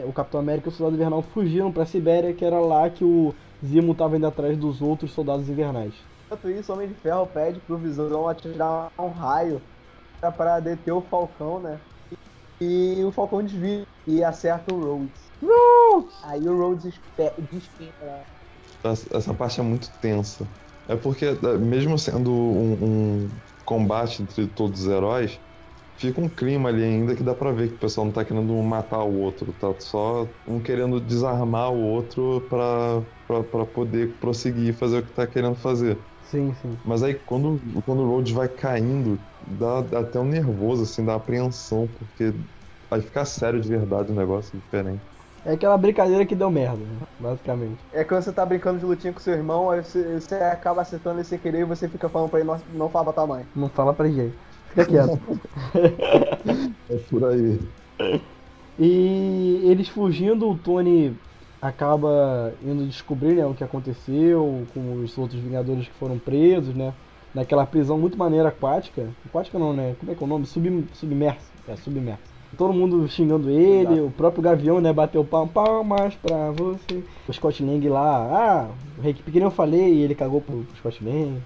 [0.08, 3.32] o Capitão América e o Soldado Invernal fugiram pra Sibéria, que era lá que o
[3.64, 5.94] Zimo tava indo atrás dos outros soldados invernais.
[6.26, 9.62] Enquanto isso, o Homem de Ferro pede pro Visão atirar um raio
[10.20, 11.78] pra- pra deter o Falcão, né?
[12.60, 15.22] E o Falcão desvia e acerta o Rhodes.
[15.44, 16.16] Rhodes!
[16.24, 18.22] Aí o Rhodes espe- despenca.
[18.84, 18.92] Né?
[19.14, 20.50] Essa, parte é muito tensa.
[20.88, 25.42] É porque, é, mesmo sendo um, um combate entre todos os heróis,
[25.96, 28.54] fica um clima ali ainda que dá pra ver que o pessoal não tá querendo
[28.56, 34.18] um matar o outro, tá só um querendo desarmar o outro pra, pra, pra poder
[34.20, 36.06] prosseguir e fazer o que tá querendo fazer.
[36.22, 36.80] Sim, sim.
[36.84, 41.16] Mas aí quando, quando o Rhodes vai caindo, dá, dá até um nervoso, assim, dá
[41.16, 42.34] apreensão, porque
[42.90, 45.04] aí fica sério de verdade o negócio diferente.
[45.46, 47.08] É aquela brincadeira que deu merda, né?
[47.20, 47.80] basicamente.
[47.92, 51.18] É quando você tá brincando de lutinha com seu irmão, aí você, você acaba acertando
[51.18, 53.46] ele sem querer e você fica falando pra ele não, não fala pra tua mãe.
[53.56, 54.34] Não fala pra ninguém.
[54.70, 55.20] Fica quieto.
[56.90, 57.60] É por aí.
[58.78, 61.16] E eles fugindo, o Tony
[61.62, 66.94] acaba indo descobrir né, o que aconteceu com os outros Vingadores que foram presos, né?
[67.34, 69.08] Naquela prisão muito maneira aquática.
[69.26, 69.96] Aquática não, né?
[70.00, 70.46] Como é que é o nome?
[70.46, 71.52] Sub, submersa.
[71.68, 72.31] É, submersa.
[72.58, 74.06] Todo mundo xingando ele, Exato.
[74.06, 77.04] o próprio Gavião, né, bateu palma, palmas pra você.
[77.28, 78.68] O Scott Lang lá, ah,
[78.98, 81.42] o que nem eu falei, ele cagou pro, Scott Lang.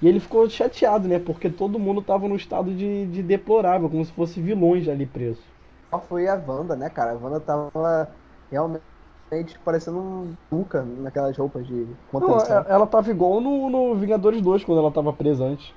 [0.00, 4.04] E ele ficou chateado, né, porque todo mundo tava num estado de, de deplorável, como
[4.04, 5.42] se fosse vilões ali presos.
[5.90, 7.12] Qual foi a Wanda, né, cara?
[7.12, 8.08] A Wanda tava
[8.50, 8.82] realmente
[9.64, 14.64] parecendo um Luca naquelas roupas de Não, ela, ela tava igual no, no Vingadores 2,
[14.64, 15.72] quando ela tava presa antes.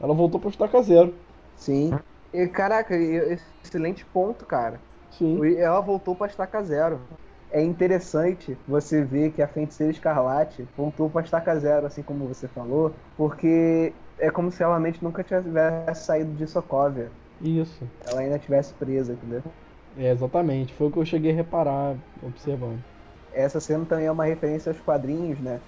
[0.00, 1.14] Ela voltou pra estaca zero.
[1.56, 1.92] Sim.
[2.32, 4.80] E, caraca, excelente ponto, cara.
[5.10, 5.38] Sim.
[5.56, 7.00] Ela voltou pra estaca zero.
[7.50, 12.48] É interessante você ver que a Feiticeira Escarlate voltou pra estaca zero, assim como você
[12.48, 17.10] falou, porque é como se ela realmente nunca tivesse saído de Sokovia.
[17.42, 17.86] Isso.
[18.06, 19.42] Ela ainda tivesse presa, entendeu?
[19.96, 20.72] É, exatamente.
[20.74, 22.80] Foi o que eu cheguei a reparar observando.
[23.34, 25.60] Essa cena também é uma referência aos quadrinhos, né?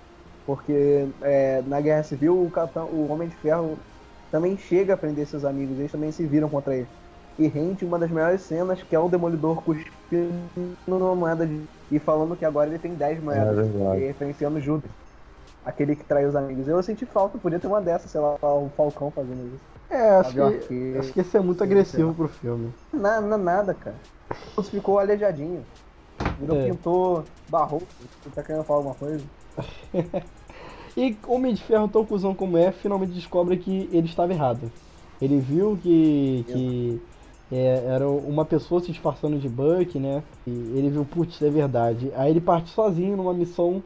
[0.46, 0.72] Porque
[1.22, 3.78] é, na Guerra Civil o, Capitão, o Homem de Ferro
[4.34, 6.88] também chega a prender seus amigos, eles também se viram contra ele.
[7.38, 10.50] E rende uma das melhores cenas, que é o Demolidor cuspindo
[10.86, 11.64] numa moeda de...
[11.90, 13.66] e falando que agora ele tem 10 moedas.
[13.94, 14.90] É e referenciando Judas.
[15.64, 16.68] Aquele que traiu os amigos.
[16.68, 19.64] Eu senti falta, podia ter uma dessas, sei lá, o Falcão fazendo isso.
[19.90, 20.98] É, acho que, Arqueiro.
[20.98, 22.74] acho que esse é muito agressivo pro filme.
[22.92, 24.00] Na, na- nada, cara.
[24.56, 25.66] Você ficou aleijadinho.
[26.38, 26.66] Virou É.
[26.66, 27.88] pintor, barrou.
[28.24, 29.24] Você tá querendo falar alguma coisa?
[30.96, 34.70] E Homem de Ferro, tão cuzão como é, finalmente descobre que ele estava errado.
[35.20, 37.02] Ele viu que, que
[37.50, 40.22] é, era uma pessoa se disfarçando de Buck, né?
[40.46, 42.12] E ele viu, putz, é verdade.
[42.16, 43.82] Aí ele parte sozinho numa missão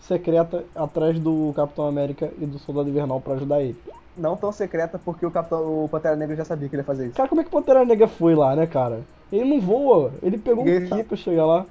[0.00, 3.76] secreta atrás do Capitão América e do Soldado Invernal pra ajudar ele.
[4.16, 7.06] Não tão secreta porque o Capitão, o Pantera Negra já sabia que ele ia fazer
[7.06, 7.16] isso.
[7.16, 9.02] Cara, como é que o Pantera Negra foi lá, né, cara?
[9.32, 11.04] Ele não voa, ele pegou um Ninguém quê sabe.
[11.04, 11.64] pra chegar lá?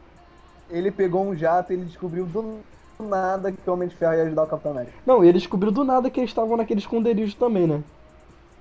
[0.69, 2.59] Ele pegou um jato e ele descobriu do
[3.01, 4.93] nada que o Homem de Ferro ia ajudar o Capitão América.
[5.05, 7.81] Não, e ele descobriu do nada que eles estavam naquele esconderijo também, né?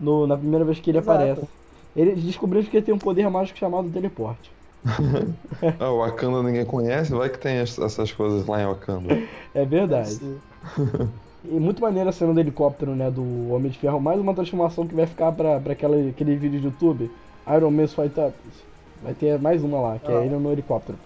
[0.00, 1.18] No, na primeira vez que ele Exato.
[1.22, 1.48] aparece.
[1.94, 4.50] Eles descobriram que ele tem um poder mágico chamado teleporte.
[5.78, 9.18] Ah, o Wakanda ninguém conhece, vai que tem es- essas coisas lá em Wakanda.
[9.54, 10.18] É verdade.
[11.44, 13.10] E muito maneira a cena do helicóptero, né?
[13.10, 14.00] Do Homem de Ferro.
[14.00, 17.10] Mais uma transformação que vai ficar pra, pra aquela, aquele vídeo do YouTube.
[17.56, 18.32] Iron Man Fight Up.
[19.02, 20.16] Vai ter mais uma lá, que Ah.
[20.22, 20.96] é ele no helicóptero.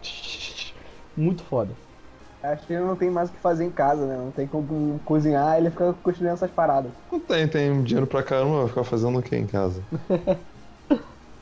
[1.16, 1.70] Muito foda.
[2.52, 4.16] Acho que ele não tem mais o que fazer em casa, né?
[4.16, 6.90] Não tem como cozinhar, ele fica construindo essas paradas.
[7.10, 9.82] Não tem, tem dinheiro pra caramba, vai ficar fazendo o que em casa?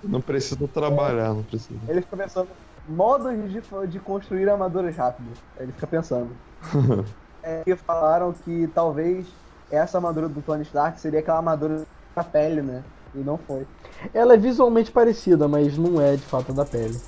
[0.05, 1.79] Não precisa trabalhar, não precisa.
[1.87, 2.49] Ele fica pensando
[2.89, 5.39] modos de, de construir armaduras rápidas.
[5.59, 6.31] Ele fica pensando.
[7.43, 9.27] é, e falaram que talvez
[9.71, 11.85] essa armadura do Tony Stark seria aquela armadura
[12.15, 12.83] da pele, né?
[13.15, 13.67] E não foi.
[14.13, 16.99] Ela é visualmente parecida, mas não é de fato da pele.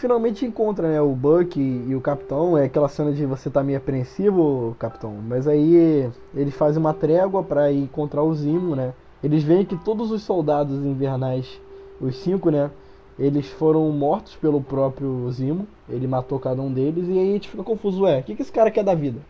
[0.00, 2.56] Finalmente encontra, né, o Buck e, e o Capitão.
[2.56, 5.14] É aquela cena de você tá meio apreensivo, Capitão.
[5.28, 8.94] Mas aí eles fazem uma trégua ir encontrar o Zimo, né?
[9.22, 11.60] Eles veem que todos os soldados invernais,
[12.00, 12.70] os cinco, né?
[13.18, 15.66] Eles foram mortos pelo próprio Zimo.
[15.88, 18.04] Ele matou cada um deles e aí a gente fica confuso.
[18.04, 19.20] Ué, o que, que esse cara quer da vida?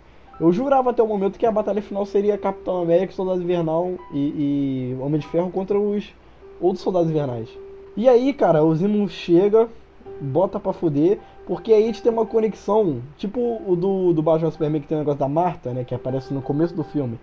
[0.41, 4.95] Eu jurava até o momento que a batalha final seria Capitão América, Soldado Invernal e,
[4.95, 6.15] e Homem de Ferro contra os
[6.61, 7.49] outros soldados invernais.
[7.97, 9.69] E aí, cara, o Zimo chega,
[10.21, 14.51] bota pra fuder, porque aí a gente tem uma conexão, tipo o do, do Batman
[14.51, 17.19] Superman que tem o negócio da Marta, né, que aparece no começo do filme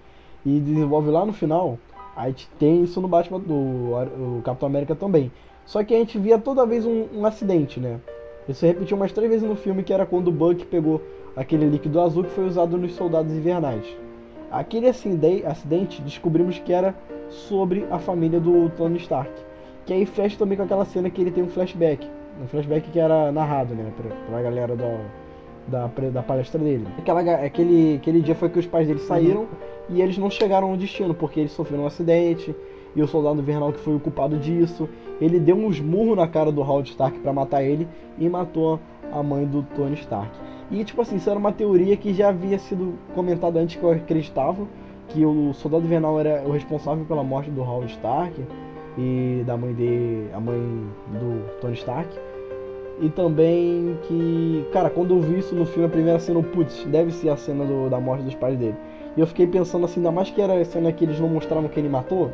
[0.45, 1.77] e desenvolve lá no final.
[2.15, 5.31] A gente tem isso no Batman do Capitão América também.
[5.65, 7.99] Só que a gente via toda vez um, um acidente, né?
[8.49, 11.01] Isso repetiu umas três vezes no filme, que era quando o Buck pegou
[11.35, 13.85] aquele líquido azul que foi usado nos soldados invernais.
[14.49, 16.95] Aquele acide- acidente descobrimos que era
[17.29, 19.31] sobre a família do Tony Stark.
[19.85, 22.07] Que aí fecha também com aquela cena que ele tem um flashback.
[22.41, 23.91] Um flashback que era narrado, né?
[23.95, 24.99] Pra, pra galera da,
[25.67, 26.87] da, da palestra dele.
[26.97, 29.47] Aquela, aquele, aquele dia foi que os pais dele saíram
[29.89, 32.55] e eles não chegaram ao destino, porque eles sofreram um acidente,
[32.95, 34.89] e o soldado invernal que foi o culpado disso,
[35.21, 37.87] ele deu um esmurro na cara do Howard Stark para matar ele
[38.17, 38.79] e matou
[39.11, 40.31] a mãe do Tony Stark.
[40.71, 43.91] E tipo assim, isso era uma teoria que já havia sido comentada antes que eu
[43.91, 44.67] acreditava,
[45.09, 48.43] que o soldado invernal era o responsável pela morte do Howard Stark
[48.97, 50.59] e da mãe de a mãe
[51.19, 52.09] do Tony Stark.
[52.99, 57.11] E também que, cara, quando eu vi isso no filme, a primeira cena, putz, deve
[57.11, 58.75] ser a cena do, da morte dos pais dele.
[59.15, 61.69] E eu fiquei pensando assim, ainda mais que era a cena que eles não mostravam
[61.69, 62.31] que ele matou.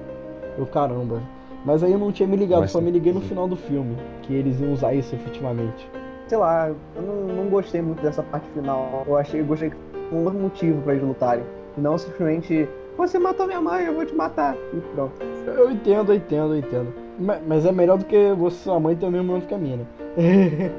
[0.58, 1.22] Eu, caramba.
[1.66, 3.96] Mas aí eu não tinha me ligado, Mas só me liguei no final do filme,
[4.22, 5.90] que eles iam usar isso efetivamente.
[6.28, 9.04] Sei lá, eu não, não gostei muito dessa parte final.
[9.08, 9.78] Eu achei, eu gostei que
[10.14, 11.44] um outro motivo pra eles lutarem.
[11.78, 12.68] Não simplesmente,
[12.98, 14.56] você matou minha mãe, eu vou te matar.
[14.74, 15.14] E pronto.
[15.48, 16.94] Eu entendo, eu entendo, eu entendo.
[17.20, 19.58] Ma- Mas é melhor do que você sua mãe ter o mesmo nome que a
[19.58, 19.86] minha, né?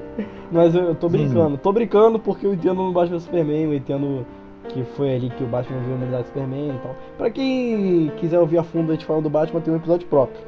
[0.50, 1.58] Mas eu, eu tô brincando.
[1.58, 4.26] Tô brincando porque eu entendo no Batman Superman, eu entendo
[4.68, 6.96] que foi ali que o Batman viu a humanidade do Superman e tal.
[7.18, 10.40] Pra quem quiser ouvir a fundo a gente falando do Batman, tem um episódio próprio.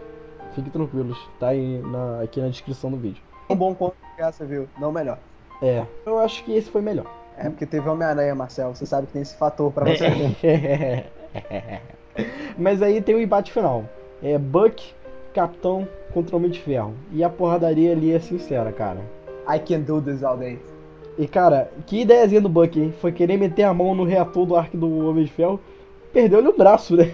[0.55, 3.23] Fiquem tranquilos, tá aí na, aqui na descrição do vídeo.
[3.51, 4.69] Um bom quanto essa, viu?
[4.81, 5.19] Não melhor.
[5.63, 7.07] É, eu acho que esse foi melhor.
[7.37, 8.75] É porque teve Homem-Aranha, Marcel.
[8.75, 10.07] Você sabe que tem esse fator pra você.
[12.59, 13.85] Mas aí tem o embate final.
[14.23, 14.93] É Buck,
[15.35, 16.95] Capitão contra Homem de Ferro.
[17.13, 19.01] E a porradaria ali é sincera, cara.
[19.49, 20.59] I can do this all day.
[21.19, 22.93] E cara, que ideiazinha do Buck, hein?
[23.01, 25.61] Foi querer meter a mão no reator do arco do Homem de Ferro.
[26.13, 27.13] Perdeu-lhe o braço, né?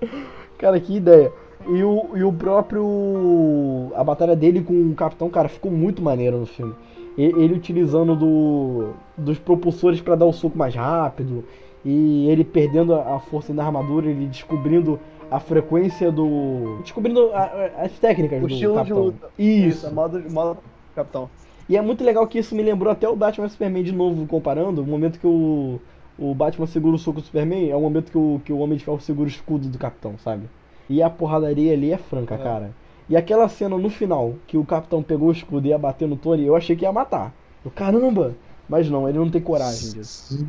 [0.58, 1.32] cara, que ideia.
[1.66, 3.92] E o, e o próprio.
[3.94, 6.74] A batalha dele com o Capitão, cara, ficou muito maneiro no filme.
[7.16, 11.44] Ele utilizando do, dos propulsores pra dar o soco mais rápido.
[11.84, 14.98] E ele perdendo a força da armadura, ele descobrindo
[15.30, 16.78] a frequência do.
[16.82, 19.02] Descobrindo a- as técnicas O do estilo de Capitão.
[19.04, 19.28] luta.
[19.38, 19.86] Isso.
[19.86, 20.58] é modo, modo
[20.94, 21.30] capitão.
[21.68, 24.26] E é muito legal que isso me lembrou até o Batman e Superman de novo,
[24.26, 24.82] comparando.
[24.82, 25.78] O momento que o,
[26.18, 28.78] o Batman segura o soco do Superman é o momento que o, que o Homem
[28.78, 30.48] de Ferro segura o escudo do Capitão, sabe?
[30.88, 32.38] E a porradaria ali é franca, É.
[32.38, 32.70] cara.
[33.08, 36.16] E aquela cena no final, que o Capitão pegou o escudo e ia bater no
[36.16, 37.34] Tony, eu achei que ia matar.
[37.64, 38.34] Eu, caramba!
[38.68, 40.46] Mas não, ele não tem coragem disso.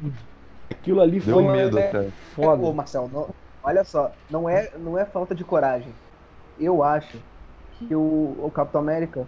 [0.71, 2.07] Aquilo ali Deu foi medo é- até.
[2.09, 2.73] Ô, foda.
[2.73, 5.93] Marcel, não- olha só, não é, não é falta de coragem.
[6.57, 7.21] Eu acho
[7.71, 9.27] que o, o Capitão América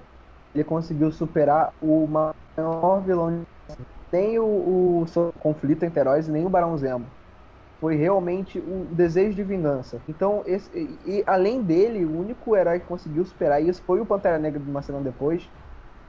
[0.53, 3.45] ele conseguiu superar o maior vilão de
[4.13, 7.11] nem o, o so- conflito entre heróis e nem o Barão Zemo.
[7.79, 10.03] Foi realmente o desejo de vingança.
[10.07, 14.05] Então, esse, e, e além dele, o único herói que conseguiu superar isso foi o
[14.05, 15.51] Pantera Negra de uma semana depois.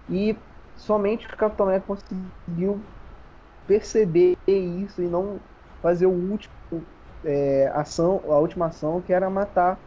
[0.08, 0.36] E
[0.74, 2.84] somente o Capitão América conseguiu
[3.66, 5.38] perceber isso e não
[5.80, 6.52] fazer o último
[7.24, 9.78] é, ação, a última ação que era matar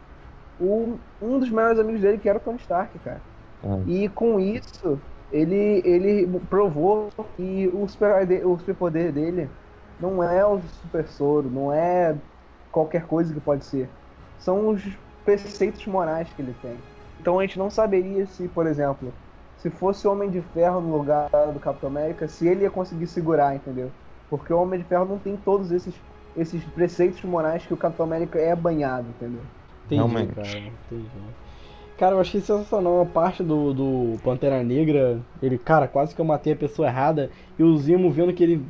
[0.60, 3.20] o, um dos maiores amigos dele, que era o Tony Stark, cara.
[3.62, 3.78] Ah.
[3.86, 4.98] E com isso,
[5.32, 9.48] ele, ele provou que o super o superpoder dele
[10.00, 12.14] não é o super soro, não é
[12.70, 13.88] qualquer coisa que pode ser.
[14.38, 14.82] São os
[15.24, 16.76] preceitos morais que ele tem.
[17.20, 19.12] Então a gente não saberia se, por exemplo,
[19.58, 23.06] se fosse o Homem de Ferro no lugar do Capitão América, se ele ia conseguir
[23.06, 23.90] segurar, entendeu?
[24.28, 25.94] Porque o Homem de Ferro não tem todos esses,
[26.36, 29.40] esses preceitos morais que o Capitão América é banhado, entendeu?
[29.86, 30.34] Entendi, Realmente.
[30.34, 30.48] cara.
[30.58, 31.06] Entendi.
[31.98, 35.18] Cara, eu achei sensacional a parte do, do Pantera Negra.
[35.40, 37.30] Ele, cara, quase que eu matei a pessoa errada.
[37.58, 38.62] E o Zimo vendo que ele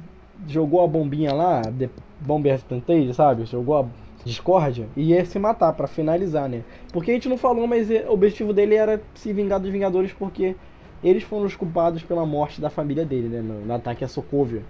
[0.47, 1.91] jogou a bombinha lá, The
[2.21, 3.45] Bomber Plantage, sabe?
[3.45, 3.87] Jogou a
[4.25, 6.63] discórdia e ia se matar pra finalizar, né?
[6.93, 10.13] Porque a gente não falou, mas é- o objetivo dele era se vingar dos Vingadores
[10.13, 10.55] porque
[11.03, 13.41] eles foram os culpados pela morte da família dele, né?
[13.41, 14.63] No, no ataque a Sokovia.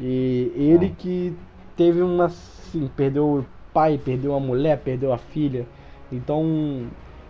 [0.00, 1.34] E ele que
[1.76, 2.26] teve uma.
[2.26, 5.66] Assim, perdeu o pai, perdeu a mulher, perdeu a filha.
[6.10, 6.86] Então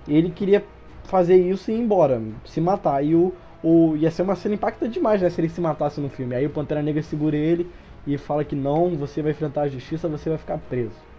[0.09, 0.65] ele queria
[1.05, 3.05] fazer isso e ir embora, se matar.
[3.05, 3.33] E o,
[3.63, 5.31] o ia ser uma cena impactante demais, né?
[5.31, 6.35] Se ele se matasse no filme.
[6.35, 7.69] Aí o Pantera Negra segura ele
[8.07, 11.12] e fala que não, você vai enfrentar a justiça, você vai ficar preso.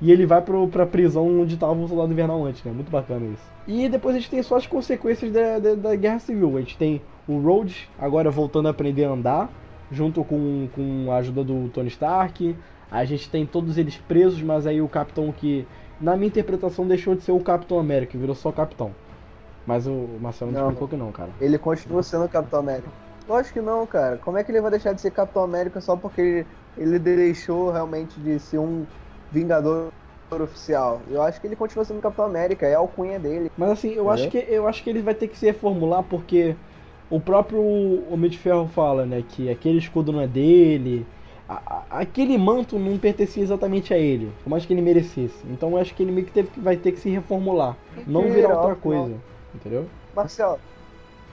[0.00, 2.70] E ele vai pro, pra prisão onde tava o soldado invernal antes, né?
[2.72, 3.42] Muito bacana isso.
[3.66, 6.56] E depois a gente tem só as consequências da, da, da guerra civil.
[6.56, 9.50] A gente tem o Rhodes agora voltando a aprender a andar,
[9.90, 12.56] junto com, com a ajuda do Tony Stark.
[12.90, 15.66] A gente tem todos eles presos, mas aí o capitão que,
[16.00, 18.92] na minha interpretação, deixou de ser o Capitão América, virou só capitão.
[19.66, 20.68] Mas o Marcelo não, Não.
[20.68, 21.28] explicou que não, cara.
[21.40, 22.88] Ele continua sendo o Capitão América.
[23.28, 24.16] Lógico que não, cara.
[24.16, 26.46] Como é que ele vai deixar de ser Capitão América só porque ele,
[26.78, 28.86] ele deixou realmente de ser um
[29.30, 29.88] Vingador
[30.32, 31.04] oficial?
[31.08, 33.50] Eu acho que ele continua sendo Capitão América, é a alcunha dele.
[33.56, 34.10] Mas assim, eu É.
[34.10, 36.56] acho que eu acho que ele vai ter que se reformular porque
[37.10, 37.62] o próprio
[38.12, 41.08] Homem de Ferro fala, né, que aquele escudo não é dele,
[41.48, 45.46] a- a- aquele manto não pertencia exatamente a ele, por mais que ele merecesse.
[45.48, 48.30] Então eu acho que ele meio que teve que vai ter que se reformular, não
[48.30, 49.20] virar outra coisa,
[49.54, 49.90] entendeu?
[50.12, 50.60] Marcel,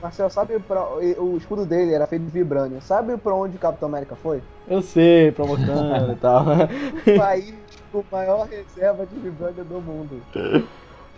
[0.00, 0.88] Marcel, sabe pra,
[1.20, 2.80] o escudo dele era feito de vibrânio.
[2.82, 4.44] Sabe pra onde o Capitão América foi?
[4.66, 6.44] Eu sei, provocando e tal.
[7.14, 7.65] País
[8.00, 10.22] o maior reserva de vibrânio do mundo.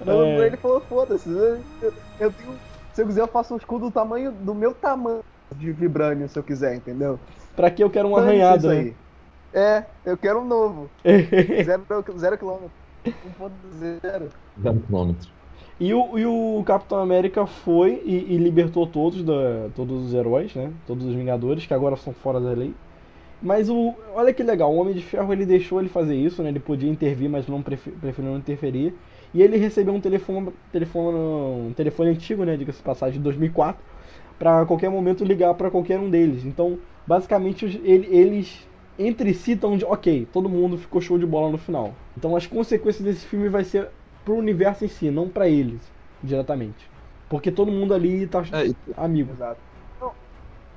[0.05, 0.47] Não, É.
[0.47, 2.59] Ele falou, foda-se, eu, tenho.
[2.93, 5.23] Se eu quiser, eu faço um escudo do tamanho do meu tamanho
[5.57, 7.19] de vibrânio, se eu quiser, entendeu?
[7.57, 8.75] Pra que eu quero um arranhado, né?
[8.75, 8.97] aí.
[9.53, 10.91] É, eu quero um novo.
[11.65, 11.85] zero,
[12.19, 12.71] zero quilômetro.
[13.07, 14.29] 1.0.
[14.63, 15.31] Zero quilômetro.
[15.81, 20.55] E o, e o Capitão América foi e, e libertou todos, da, todos os heróis,
[20.55, 20.73] né?
[20.87, 22.75] Todos os Vingadores, que agora são fora da lei.
[23.40, 23.97] Mas o.
[24.15, 26.48] Olha que legal, o Homem de Ferro ele deixou ele fazer isso, né?
[26.51, 28.98] Ele podia intervir, mas não prefe- preferiu não interferir.
[29.32, 32.56] E ele recebeu um telefone, telefone, um telefone antigo, né?
[32.56, 33.85] Diga-se de passagem, de 2004,
[34.39, 36.44] para qualquer momento ligar para qualquer um deles.
[36.44, 39.85] Então, basicamente, ele- eles entre si estão de.
[39.85, 42.01] Ok, todo mundo ficou show de bola no final.
[42.16, 43.90] Então, as consequências desse filme vai ser
[44.24, 45.93] pro universo em si, não pra eles
[46.23, 46.90] diretamente.
[47.28, 49.32] Porque todo mundo ali tá É, e, amigo.
[49.32, 49.62] Exato.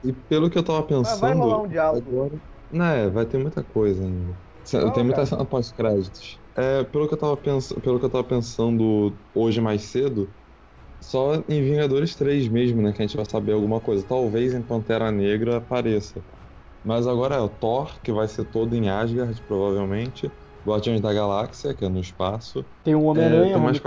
[0.04, 1.20] e pelo que eu tava pensando.
[1.20, 2.06] vai rolar um diálogo.
[2.08, 2.40] Agora,
[2.72, 4.38] né, vai ter muita coisa ainda.
[4.74, 6.42] Não, Tem muita cena pós-créditos.
[6.56, 10.36] É, pelo que eu tava pensando, pelo que eu tava pensando hoje mais cedo,
[11.02, 14.06] só em Vingadores 3 mesmo, né, que a gente vai saber alguma coisa.
[14.08, 16.26] Talvez em Pantera Negra apareça.
[16.84, 20.34] Mas agora é o Thor, que vai ser todo em Asgard, provavelmente.
[20.66, 22.66] Guardiões da Galáxia, que é no espaço.
[22.84, 23.80] Tem o Homem-Aranha, É, tem mais.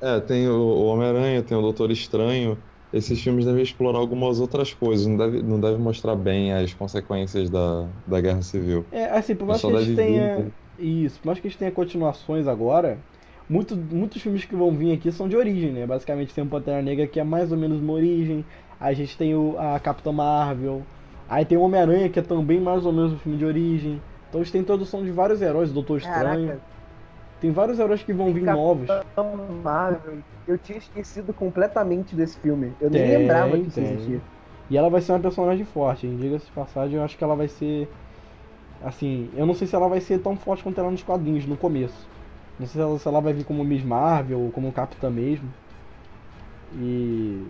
[0.00, 2.62] É, tem o Homem-Aranha, tem o Doutor Estranho.
[2.96, 7.50] Esses filmes devem explorar algumas outras coisas, não deve, não deve mostrar bem as consequências
[7.50, 8.86] da, da Guerra Civil.
[8.90, 10.38] É, assim, por mais que a gente vir, tenha.
[10.38, 10.50] né?
[10.78, 12.98] Isso, por mais que a gente tenha continuações agora,
[13.48, 15.86] muito, muitos filmes que vão vir aqui são de origem, né?
[15.86, 18.44] Basicamente tem o Pantera Negra que é mais ou menos uma origem.
[18.80, 20.82] A gente tem o, a Capitã Marvel.
[21.28, 24.00] Aí tem o Homem-Aranha que é também mais ou menos um filme de origem.
[24.28, 26.60] Então a gente tem introdução de vários heróis, Doutor Estranho.
[27.40, 28.88] Tem vários heróis que vão vir novos.
[29.62, 30.18] Marvel.
[30.48, 32.72] Eu tinha esquecido completamente desse filme.
[32.80, 34.20] Eu nem Tem, lembrava que isso existia.
[34.70, 36.16] E ela vai ser uma personagem forte, hein?
[36.20, 37.88] Diga-se de passagem, eu acho que ela vai ser.
[38.84, 41.56] Assim, eu não sei se ela vai ser tão forte quanto ela nos quadrinhos, no
[41.56, 42.06] começo.
[42.58, 45.48] Não sei se ela, se ela vai vir como Miss Marvel ou como Capitã mesmo.
[46.74, 47.42] E.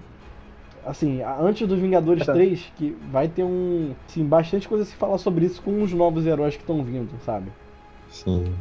[0.84, 2.32] Assim, antes dos Vingadores Tá.
[2.32, 3.92] 3, que vai ter um.
[4.08, 7.10] Assim, bastante coisa a se falar sobre isso com os novos heróis que estão vindo,
[7.24, 7.50] sabe?
[8.08, 8.52] Sim.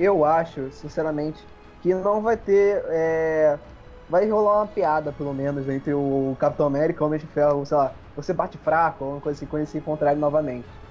[0.00, 1.48] Eu acho, sinceramente,
[1.80, 2.84] que não vai ter.
[2.90, 3.60] é,
[4.08, 7.64] Vai rolar uma piada, pelo menos, entre o Capitão América e o Homem de Ferro,
[7.64, 10.82] sei lá, você bate fraco, ou uma coisa assim, quando eles se encontrarem novamente.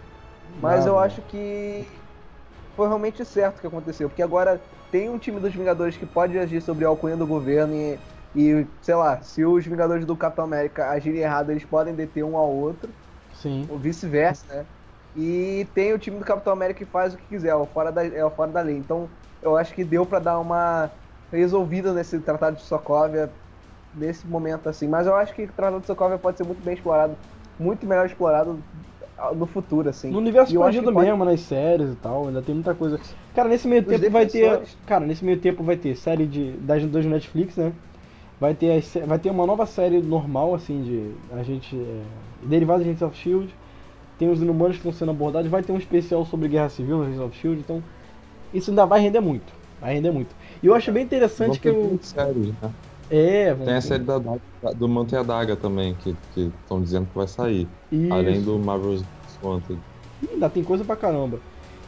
[0.59, 0.99] Mas Ah, eu bom.
[0.99, 2.05] acho que
[2.75, 4.59] foi realmente certo o que aconteceu, porque agora
[4.91, 8.01] tem um time dos Vingadores que pode agir sobre a alcunha do governo e,
[8.35, 12.37] e, sei lá, se os Vingadores do Capitão América agirem errado, eles podem deter um
[12.37, 12.95] ao outro,
[13.31, 13.67] Sim.
[13.67, 14.69] ou vice-versa, né?
[15.15, 17.91] E tem o time do Capitão América que faz o que quiser, é o fora
[17.91, 18.77] da, é o fora da lei.
[18.77, 19.11] Então
[19.41, 20.91] eu acho que deu pra dar uma
[21.31, 23.35] resolvida nesse Tratado de Sokovia
[23.93, 24.87] nesse momento assim.
[24.87, 27.17] Mas eu acho que o Tratado de Sokovia pode ser muito bem explorado,
[27.57, 28.65] muito melhor explorado
[29.35, 30.09] no futuro, assim.
[30.09, 32.99] No universo expandido que pode- mesmo, nas séries e tal, ainda tem muita coisa.
[33.33, 34.59] Cara, nesse meio Os tempo vai ter.
[34.59, 34.77] defensores.
[34.85, 37.73] Cara, nesse meio tempo vai ter série de, das das Netflix, né?
[38.39, 41.75] Vai ter, as vai ter uma nova série normal, assim, de agente.
[41.77, 43.55] É, derivados de Agents of Shield.
[44.19, 45.49] Tem os inumanos que estão sendo abordados.
[45.49, 47.61] Vai ter um especial sobre Guerra Civil no of Shield.
[47.61, 47.81] Então,
[48.53, 49.51] isso ainda vai render muito.
[49.79, 50.35] Vai render muito.
[50.61, 51.97] E eu acho bem interessante que ter eu.
[52.61, 52.71] né?
[53.09, 57.07] É, vamos Tem a série da, do Manto e a Daga também, que estão dizendo
[57.07, 57.67] que vai sair.
[57.91, 58.13] Isso.
[58.13, 59.03] Além do Marvel's
[59.41, 59.79] Wanted.
[60.21, 61.39] Ih, ainda tem coisa pra caramba.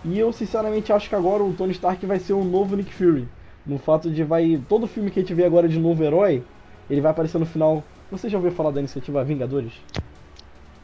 [0.05, 3.27] E eu sinceramente acho que agora o Tony Stark vai ser o novo Nick Fury.
[3.67, 4.59] No fato de vai.
[4.69, 6.41] Todo filme que a gente vê agora de novo herói,
[6.89, 7.83] ele vai aparecer no final.
[8.09, 9.73] Você já ouviu falar da iniciativa Vingadores?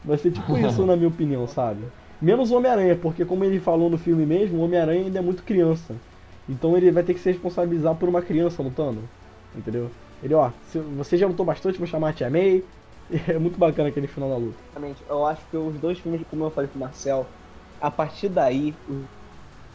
[0.02, 1.92] Vai ser tipo isso, na minha opinião, sabe?
[2.20, 5.44] Menos o Homem-Aranha, porque como ele falou no filme mesmo, o Homem-Aranha ainda é muito
[5.44, 6.02] criança.
[6.46, 9.12] Então ele vai ter que se responsabilizar por uma criança lutando.
[9.54, 9.96] Entendeu?
[10.20, 10.52] Ele, ó,
[10.96, 12.68] você já lutou bastante, vou chamar a Tia May.
[13.26, 14.62] É muito bacana aquele final da luta.
[14.74, 15.04] Exatamente.
[15.08, 17.34] Eu acho que os dois filmes, como eu falei pro Marcel,
[17.80, 19.08] a partir daí, os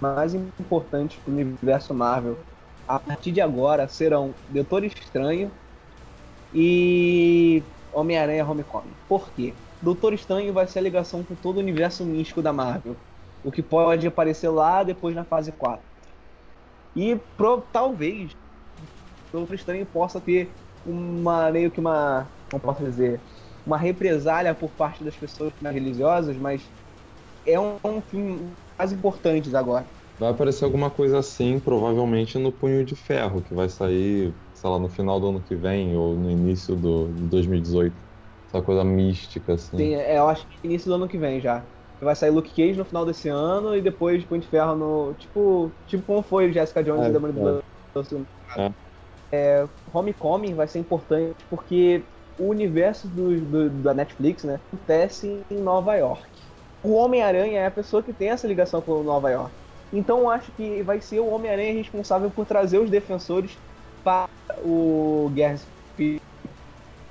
[0.01, 2.45] mais importantes pro universo Marvel,
[2.87, 5.57] a partir de agora, serão Doutor Estranho
[6.51, 8.97] e Homem-Aranha Homecoming.
[9.07, 9.62] Por quê?
[9.83, 12.97] Doutor Estranho vai ser a ligação com todo o universo místico da Marvel.
[13.43, 15.85] O que pode aparecer lá depois na fase 4.
[16.95, 18.31] E pro, talvez
[19.31, 20.55] Doutor Estranho possa ter
[20.85, 22.31] uma meio que uma.
[22.49, 23.23] Como posso dizer?
[23.65, 26.71] Uma represália por parte das pessoas mais religiosas, mas
[27.45, 29.89] é um, um filme mais importantes agora.
[30.17, 34.79] Vai aparecer alguma coisa assim, provavelmente no Punho de Ferro, que vai sair, sei lá,
[34.79, 37.97] no final do ano que vem ou no início do, de 2018.
[38.53, 39.75] Essa coisa mística, assim.
[39.75, 41.67] Tem, é, eu acho que início do ano que vem já.
[41.99, 45.15] Vai sair Luke Cage no final desse ano e depois Punho de Ferro no.
[45.15, 47.59] Tipo, tipo como foi Jessica Jones É, e Demolidor.
[48.57, 48.73] É.
[49.31, 55.61] É, Homecoming vai ser importante porque o universo do, do- da Netflix, né, acontece em
[55.61, 56.29] Nova York.
[56.83, 59.55] O Homem-Aranha é a pessoa que tem essa ligação com Nova York.
[59.91, 63.61] Então eu acho que vai ser o Homem-Aranha responsável por trazer os defensores
[64.03, 64.27] para
[64.59, 66.19] o Guerra Civil.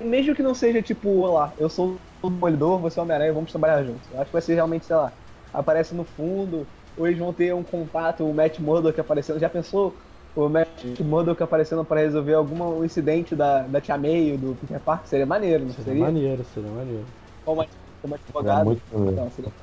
[0.03, 3.33] Mesmo que não seja tipo, olha lá, eu sou o Demolidor, você é o Homem-Aranha,
[3.33, 4.09] vamos trabalhar juntos.
[4.11, 5.17] Eu acho que vai ser realmente, sei lá,
[5.51, 9.39] aparece no fundo, ou eles vão ter um contato, o Matt Murdock aparecendo.
[9.39, 9.99] Já pensou
[10.35, 10.69] o Matt
[10.99, 15.07] Murdock aparecendo para resolver algum incidente da, da Tia May ou do Peter Parker?
[15.09, 16.15] Seria maneiro, não Seria, seria?
[16.15, 17.13] maneiro, seria maneiro.
[17.43, 17.63] Como,
[18.01, 18.77] como advogado.
[18.77, 18.83] muito.
[19.11, 19.53] Então, seria-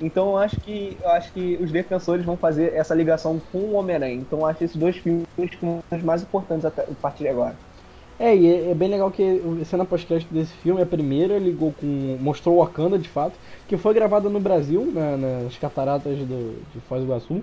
[0.00, 3.72] então eu acho que eu acho que os defensores vão fazer essa ligação com o
[3.74, 4.14] Homem-Aranha.
[4.16, 5.26] Então eu acho esses dois filmes
[5.60, 7.60] como os mais importantes até, a partir de agora.
[8.18, 11.72] É, e é, é bem legal que a cena pós-crédito desse filme, a primeira, ligou
[11.78, 12.16] com.
[12.20, 13.34] mostrou Wakanda de fato,
[13.68, 17.42] que foi gravada no Brasil, na- nas cataratas do, de Foz do Iguaçu.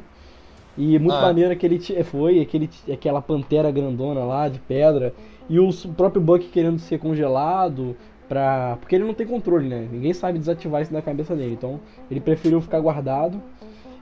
[0.76, 1.22] E muito Ah, é?
[1.22, 5.14] maneiro aquele ti- foi, aquele, aquela pantera grandona lá de pedra.
[5.48, 7.96] E o próprio Buck querendo ser congelado.
[8.28, 9.88] Pra, porque ele não tem controle, né?
[9.92, 11.54] Ninguém sabe desativar isso na cabeça dele.
[11.54, 11.80] Então
[12.10, 13.40] ele preferiu ficar guardado.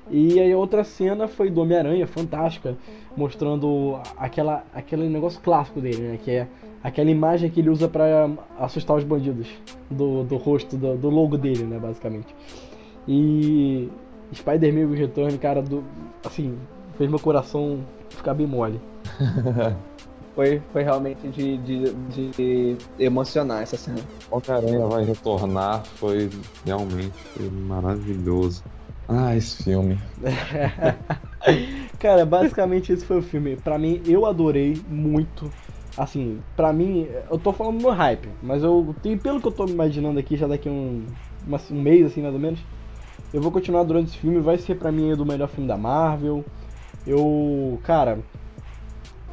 [0.10, 2.78] E aí a outra cena foi do Homem-Aranha, fantástica,
[3.16, 6.20] mostrando aquela, aquele negócio clássico dele, né?
[6.24, 6.48] Que é
[6.84, 8.30] aquela imagem que ele usa pra
[8.60, 9.48] assustar os bandidos
[9.90, 11.78] do, do rosto, do, do logo dele, né?
[11.80, 12.36] Basicamente.
[13.08, 13.90] E
[14.34, 15.84] Spider-Man Return, cara, do,
[16.26, 16.58] assim,
[16.98, 17.80] fez meu coração
[18.10, 18.80] ficar bem mole.
[20.34, 21.94] Foi, foi realmente de, de,
[22.32, 24.00] de emocionar essa cena.
[24.32, 26.30] Homem-Aranha vai retornar foi
[26.66, 27.12] realmente
[27.68, 28.64] maravilhoso.
[29.10, 30.00] Ah, esse filme.
[32.00, 33.56] Cara, basicamente esse foi o filme.
[33.56, 35.52] Pra mim, eu adorei muito.
[35.96, 39.66] Assim, pra mim, eu tô falando no hype, mas eu tenho, pelo que eu tô
[39.68, 41.06] imaginando aqui, já daqui um,
[41.46, 42.60] uma- um mês, assim, mais ou menos,
[43.34, 44.40] eu vou continuar adorando esse filme.
[44.40, 46.46] Vai ser pra mim o melhor filme da Marvel.
[47.06, 48.20] Eu, cara,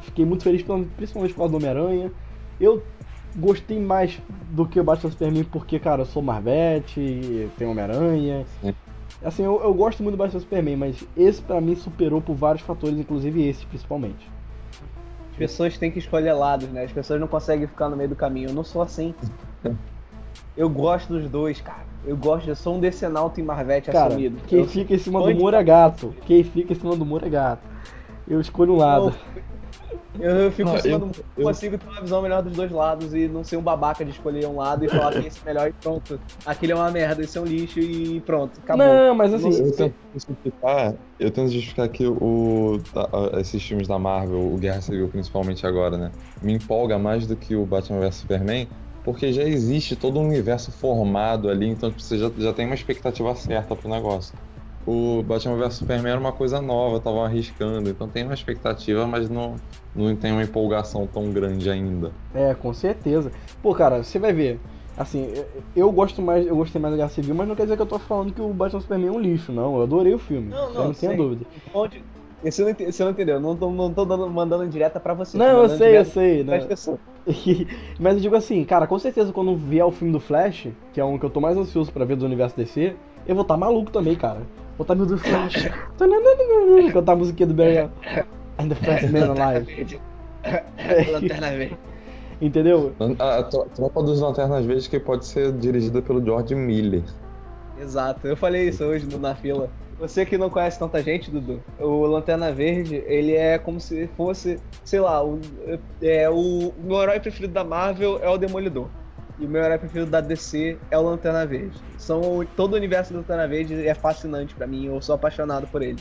[0.01, 0.63] fiquei muito feliz,
[0.95, 2.11] principalmente por causa do Homem-Aranha.
[2.59, 2.83] Eu
[3.35, 4.19] gostei mais
[4.51, 8.45] do que o Batman Superman porque, cara, eu sou Marvete, tem Homem-Aranha.
[9.21, 9.25] Sim.
[9.27, 12.63] Assim, eu, eu gosto muito do Batman Superman, mas esse pra mim superou por vários
[12.63, 14.29] fatores, inclusive esse, principalmente.
[15.31, 16.83] As pessoas têm que escolher lados, né?
[16.83, 18.49] As pessoas não conseguem ficar no meio do caminho.
[18.49, 19.13] Eu não sou assim.
[20.55, 21.87] Eu gosto dos dois, cara.
[22.05, 24.37] Eu gosto, eu sou um decenalto em Marvete Cara, assumido.
[24.47, 26.13] quem Eu- fica em cima do muro é gato.
[26.25, 27.67] Quem fica em cima do muro é gato.
[28.27, 29.13] Eu escolho um lado.
[29.35, 29.41] Eu,
[30.19, 30.99] eu fico Ah, eu-
[31.37, 34.11] eu- consigo ter uma visão melhor dos dois lados e não ser um babaca de
[34.11, 36.19] escolher um lado e falar que esse é melhor e pronto.
[36.45, 38.85] Aquele é uma merda, esse é um lixo e pronto, acabou.
[38.85, 43.09] Não, mas assim, Eu tento justificar, eu tento justificar que o, tá,
[43.39, 46.11] esses filmes da Marvel, o Guerra Civil principalmente agora, né?
[46.41, 48.67] Me empolga mais do que o Batman vs Superman,
[49.03, 53.33] porque já existe todo um universo formado ali, então você já, já tem uma expectativa
[53.35, 54.37] certa pro negócio.
[54.89, 59.29] O Batman vs Superman era uma coisa nova, estavam arriscando, então tem uma expectativa, mas
[59.29, 59.55] não,
[59.95, 62.11] não tem uma empolgação tão grande ainda.
[62.33, 63.31] É, com certeza.
[63.61, 64.59] Pô, cara, você vai ver.
[64.97, 65.31] Assim,
[65.75, 67.85] eu, gosto mais, eu gostei mais da Guerra Civil, mas não quer dizer que eu
[67.85, 69.75] tô falando que o Batman Superman é um lixo, não.
[69.75, 70.49] Eu adorei o filme.
[70.49, 71.15] Não, não, não tenho sei.
[71.15, 71.45] dúvida.
[71.71, 72.03] Onde...
[72.43, 75.37] Você não, você não entendeu, não tô, não tô dando, mandando direta pra você.
[75.37, 76.43] Não, eu sei, eu sei.
[76.43, 76.67] Né?
[77.99, 81.05] mas eu digo assim, cara, com certeza quando vier o filme do Flash, que é
[81.05, 82.95] um que eu tô mais ansioso pra ver do universo DC,
[83.27, 84.41] eu vou estar maluco também, cara.
[84.79, 85.69] Vou estar meu Deus, Flash.
[86.93, 87.89] Cantar a musiquinha do Barry.
[88.57, 89.99] And the Fast Man Alive.
[91.11, 91.77] Lanterna Verde.
[92.41, 92.93] Entendeu?
[93.19, 97.03] A, a tro- Tropa dos Lanternas Verdes que pode ser dirigida pelo George Miller.
[97.77, 99.69] Exato, eu falei isso hoje na fila.
[99.99, 104.57] Você que não conhece tanta gente, Dudu, o Lanterna Verde, ele é como se fosse,
[104.85, 105.39] sei lá, o,
[106.01, 108.87] é, o meu herói preferido da Marvel é o Demolidor.
[109.39, 111.81] E o meu herói preferido da DC é o Lanterna Verde.
[111.97, 115.81] São, todo o universo do Lanterna Verde é fascinante pra mim, eu sou apaixonado por
[115.81, 115.99] ele.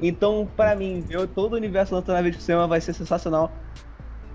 [0.00, 3.52] Então, pra mim, ver todo o universo do Lanterna Verde no cinema vai ser sensacional.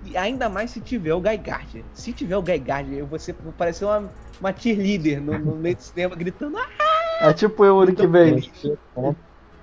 [0.06, 1.84] E ainda mais se tiver o Guy Gardner.
[1.94, 5.56] Se tiver o Guy Gardner, eu vou, ser, vou parecer uma, uma cheerleader no, no
[5.56, 6.68] meio do cinema gritando "Ah!"
[7.20, 8.40] É tipo eu ano que vem.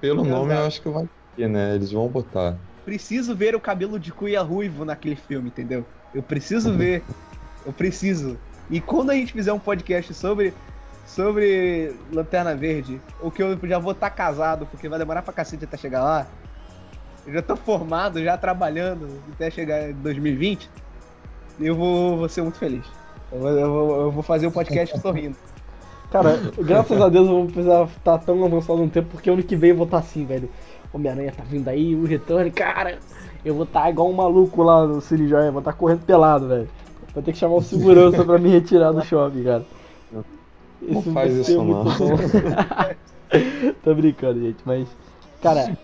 [0.00, 0.38] Pelo Exato.
[0.38, 1.04] nome eu acho que vai
[1.36, 1.76] ter, né?
[1.76, 2.58] Eles vão botar.
[2.84, 5.86] preciso ver o cabelo de cuia ruivo naquele filme, entendeu?
[6.12, 7.04] Eu preciso ver.
[7.64, 8.38] Eu preciso.
[8.70, 10.54] E quando a gente fizer um podcast sobre
[11.06, 15.64] sobre Lanterna Verde, o que eu já vou estar casado, porque vai demorar pra cacete
[15.64, 16.26] até chegar lá.
[17.26, 20.70] Eu já tô formado, já trabalhando até chegar em 2020.
[21.60, 22.84] Eu vou, vou ser muito feliz.
[23.30, 25.36] Eu vou, eu vou- eu vou fazer o podcast sorrindo.
[26.10, 29.56] Cara, graças a Deus eu vou precisar estar tão avançado no tempo, porque ano que
[29.56, 30.48] vem eu vou estar assim, velho.
[30.92, 32.98] Homem-Aranha tá vindo aí, o retorno, cara.
[33.44, 36.68] Eu vou estar igual um maluco lá no Cine Joia, vou estar correndo pelado, velho.
[37.14, 39.64] Vou ter que chamar o segurança pra me retirar do shopping, cara.
[40.12, 41.84] Não Isso faz isso ser não.
[43.82, 44.88] Tô brincando, gente, mas.
[45.40, 45.78] Cara,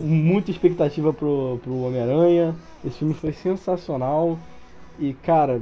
[0.00, 2.54] muita expectativa pro, pro Homem-Aranha.
[2.84, 4.38] Esse filme foi sensacional.
[4.98, 5.60] E, cara,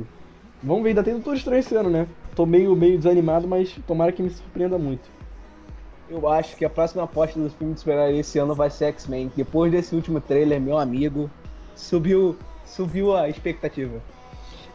[0.62, 2.06] vamos ver, ainda tem Doutor Estranho esse ano, né?
[2.34, 5.08] Tô meio, meio desanimado, mas tomara que me surpreenda muito.
[6.08, 9.30] Eu acho que a próxima aposta do filme de super esse ano vai ser X-Men.
[9.36, 11.30] Depois desse último trailer, meu amigo,
[11.74, 14.00] subiu, subiu a expectativa.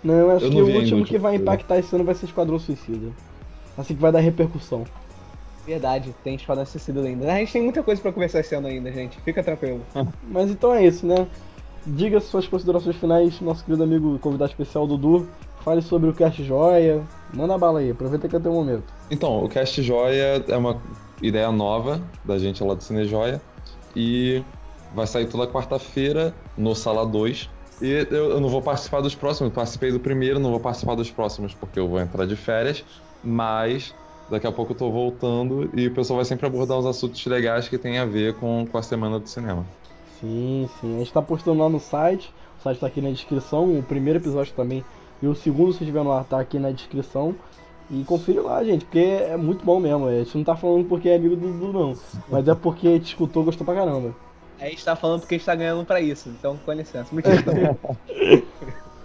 [0.05, 2.27] Não, eu acho Eu que não o último que vai impactar esse ano vai ser
[2.27, 3.07] Esquadrão Suicida.
[3.75, 4.85] Assim que vai dar repercussão.
[5.65, 7.33] Verdade, tem Esquadrão Suicida ainda.
[7.33, 9.19] A gente tem muita coisa pra conversar esse ano ainda, gente.
[9.21, 9.81] Fica tranquilo.
[10.29, 11.27] Mas então é isso, né?
[11.87, 15.27] Diga suas considerações finais, nosso querido amigo convidado especial Dudu.
[15.61, 17.01] Fale sobre o Cast Joia.
[17.33, 18.93] Manda bala aí, aproveita que é teu momento.
[19.09, 20.79] Então, o Cast Joia é uma
[21.19, 23.41] ideia nova da gente lá do Cine Joia
[23.95, 24.43] e
[24.93, 27.49] vai sair toda quarta-feira no Sala 2.
[27.81, 31.11] E eu, eu não vou participar dos próximos, participei do primeiro, não vou participar dos
[31.11, 32.83] próximos porque eu vou entrar de férias,
[33.23, 33.93] mas
[34.29, 37.67] daqui a pouco eu tô voltando e o pessoal vai sempre abordar os assuntos legais
[37.67, 39.65] que tem a ver com, com a semana do cinema.
[40.19, 40.95] Sim, sim.
[40.95, 42.33] A gente tá postando lá no site.
[42.59, 43.77] O site tá aqui na descrição.
[43.77, 44.83] O primeiro episódio também.
[45.21, 47.35] E o segundo, se estiver no ar, tá aqui na descrição.
[47.89, 50.07] E confere lá, gente, porque é muito bom mesmo.
[50.07, 51.93] A gente não tá falando porque é amigo do Dudu, não.
[52.29, 54.15] Mas é porque te escutou gostou pra caramba.
[54.59, 57.09] A gente tá falando porque a gente tá ganhando pra isso, então com licença.
[57.13, 57.77] Então.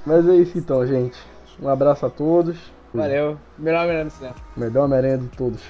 [0.07, 1.19] Mas é isso então, gente.
[1.61, 2.57] Um abraço a todos.
[2.95, 3.39] Valeu.
[3.59, 4.35] Melhor melhor no cinema.
[4.57, 5.63] Melhor merenda de todos.